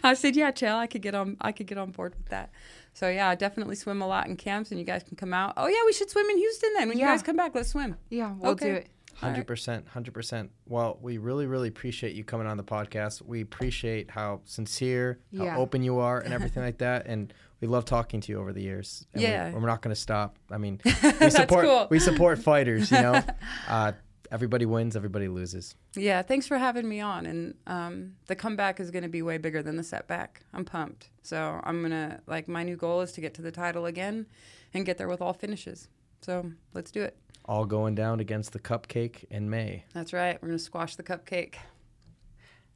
I 0.02 0.14
said, 0.14 0.34
yeah, 0.36 0.50
Chael, 0.50 0.76
I 0.76 0.86
could 0.86 1.02
get 1.02 1.14
on. 1.14 1.36
I 1.40 1.52
could 1.52 1.66
get 1.66 1.78
on 1.78 1.90
board 1.92 2.14
with 2.16 2.28
that. 2.30 2.50
So 2.94 3.08
yeah, 3.08 3.34
definitely 3.34 3.74
swim 3.76 4.02
a 4.02 4.06
lot 4.06 4.26
in 4.26 4.36
camps, 4.36 4.70
and 4.70 4.78
you 4.78 4.84
guys 4.86 5.02
can 5.02 5.16
come 5.16 5.32
out. 5.32 5.54
Oh 5.56 5.66
yeah, 5.66 5.78
we 5.86 5.92
should 5.92 6.10
swim 6.10 6.26
in 6.30 6.36
Houston 6.38 6.70
then. 6.76 6.88
When 6.88 6.98
you 6.98 7.04
guys 7.06 7.22
come 7.22 7.36
back, 7.36 7.54
let's 7.54 7.70
swim. 7.70 7.96
Yeah, 8.10 8.34
we'll 8.38 8.52
Okay. 8.52 8.66
do 8.68 8.74
it. 8.74 8.88
Hundred 9.16 9.46
percent, 9.46 9.86
hundred 9.88 10.14
percent. 10.14 10.50
Well, 10.66 10.98
we 11.00 11.18
really, 11.18 11.46
really 11.46 11.68
appreciate 11.68 12.14
you 12.14 12.24
coming 12.24 12.46
on 12.46 12.56
the 12.56 12.64
podcast. 12.64 13.22
We 13.22 13.40
appreciate 13.40 14.10
how 14.10 14.40
sincere, 14.44 15.20
how 15.36 15.44
Yeah. 15.44 15.56
open 15.58 15.82
you 15.82 15.98
are, 16.00 16.18
and 16.20 16.34
everything 16.34 16.62
like 16.68 16.78
that. 16.78 17.06
And 17.06 17.32
we 17.60 17.68
love 17.68 17.84
talking 17.84 18.20
to 18.22 18.32
you 18.32 18.40
over 18.40 18.52
the 18.52 18.62
years. 18.62 19.06
And 19.14 19.22
Yeah. 19.22 19.48
we, 19.50 19.54
we're 19.60 19.66
not 19.68 19.80
going 19.82 19.94
to 19.94 20.00
stop. 20.00 20.38
I 20.50 20.58
mean, 20.58 20.80
we 21.20 21.30
support 21.30 21.64
cool. 21.64 21.86
we 21.90 21.98
support 22.00 22.38
fighters. 22.40 22.90
You 22.90 23.00
know, 23.02 23.22
uh, 23.68 23.92
everybody 24.32 24.64
wins, 24.64 24.96
everybody 24.96 25.28
loses. 25.28 25.76
Yeah, 25.94 26.22
thanks 26.22 26.48
for 26.48 26.56
having 26.58 26.88
me 26.88 27.00
on. 27.00 27.26
And 27.26 27.54
um, 27.66 28.14
the 28.26 28.34
comeback 28.34 28.80
is 28.80 28.90
going 28.90 29.02
to 29.02 29.08
be 29.08 29.22
way 29.22 29.36
bigger 29.38 29.62
than 29.62 29.76
the 29.76 29.84
setback. 29.84 30.40
I'm 30.52 30.64
pumped. 30.64 31.10
So 31.22 31.60
I'm 31.62 31.80
going 31.80 31.92
to, 31.92 32.20
like, 32.26 32.48
my 32.48 32.64
new 32.64 32.76
goal 32.76 33.02
is 33.02 33.12
to 33.12 33.20
get 33.20 33.34
to 33.34 33.42
the 33.42 33.52
title 33.52 33.86
again 33.86 34.26
and 34.74 34.86
get 34.86 34.98
there 34.98 35.08
with 35.08 35.20
all 35.20 35.34
finishes. 35.34 35.88
So 36.22 36.50
let's 36.72 36.90
do 36.90 37.02
it. 37.02 37.16
All 37.44 37.66
going 37.66 37.94
down 37.94 38.20
against 38.20 38.52
the 38.52 38.58
cupcake 38.58 39.24
in 39.30 39.50
May. 39.50 39.84
That's 39.92 40.12
right. 40.12 40.40
We're 40.40 40.48
going 40.48 40.58
to 40.58 40.64
squash 40.64 40.96
the 40.96 41.02
cupcake. 41.02 41.56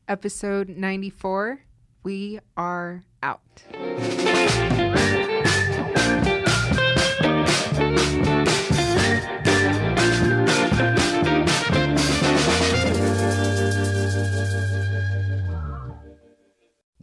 Episode 0.08 0.68
94. 0.68 1.60
We 2.02 2.38
are 2.56 3.02
out. 3.22 3.64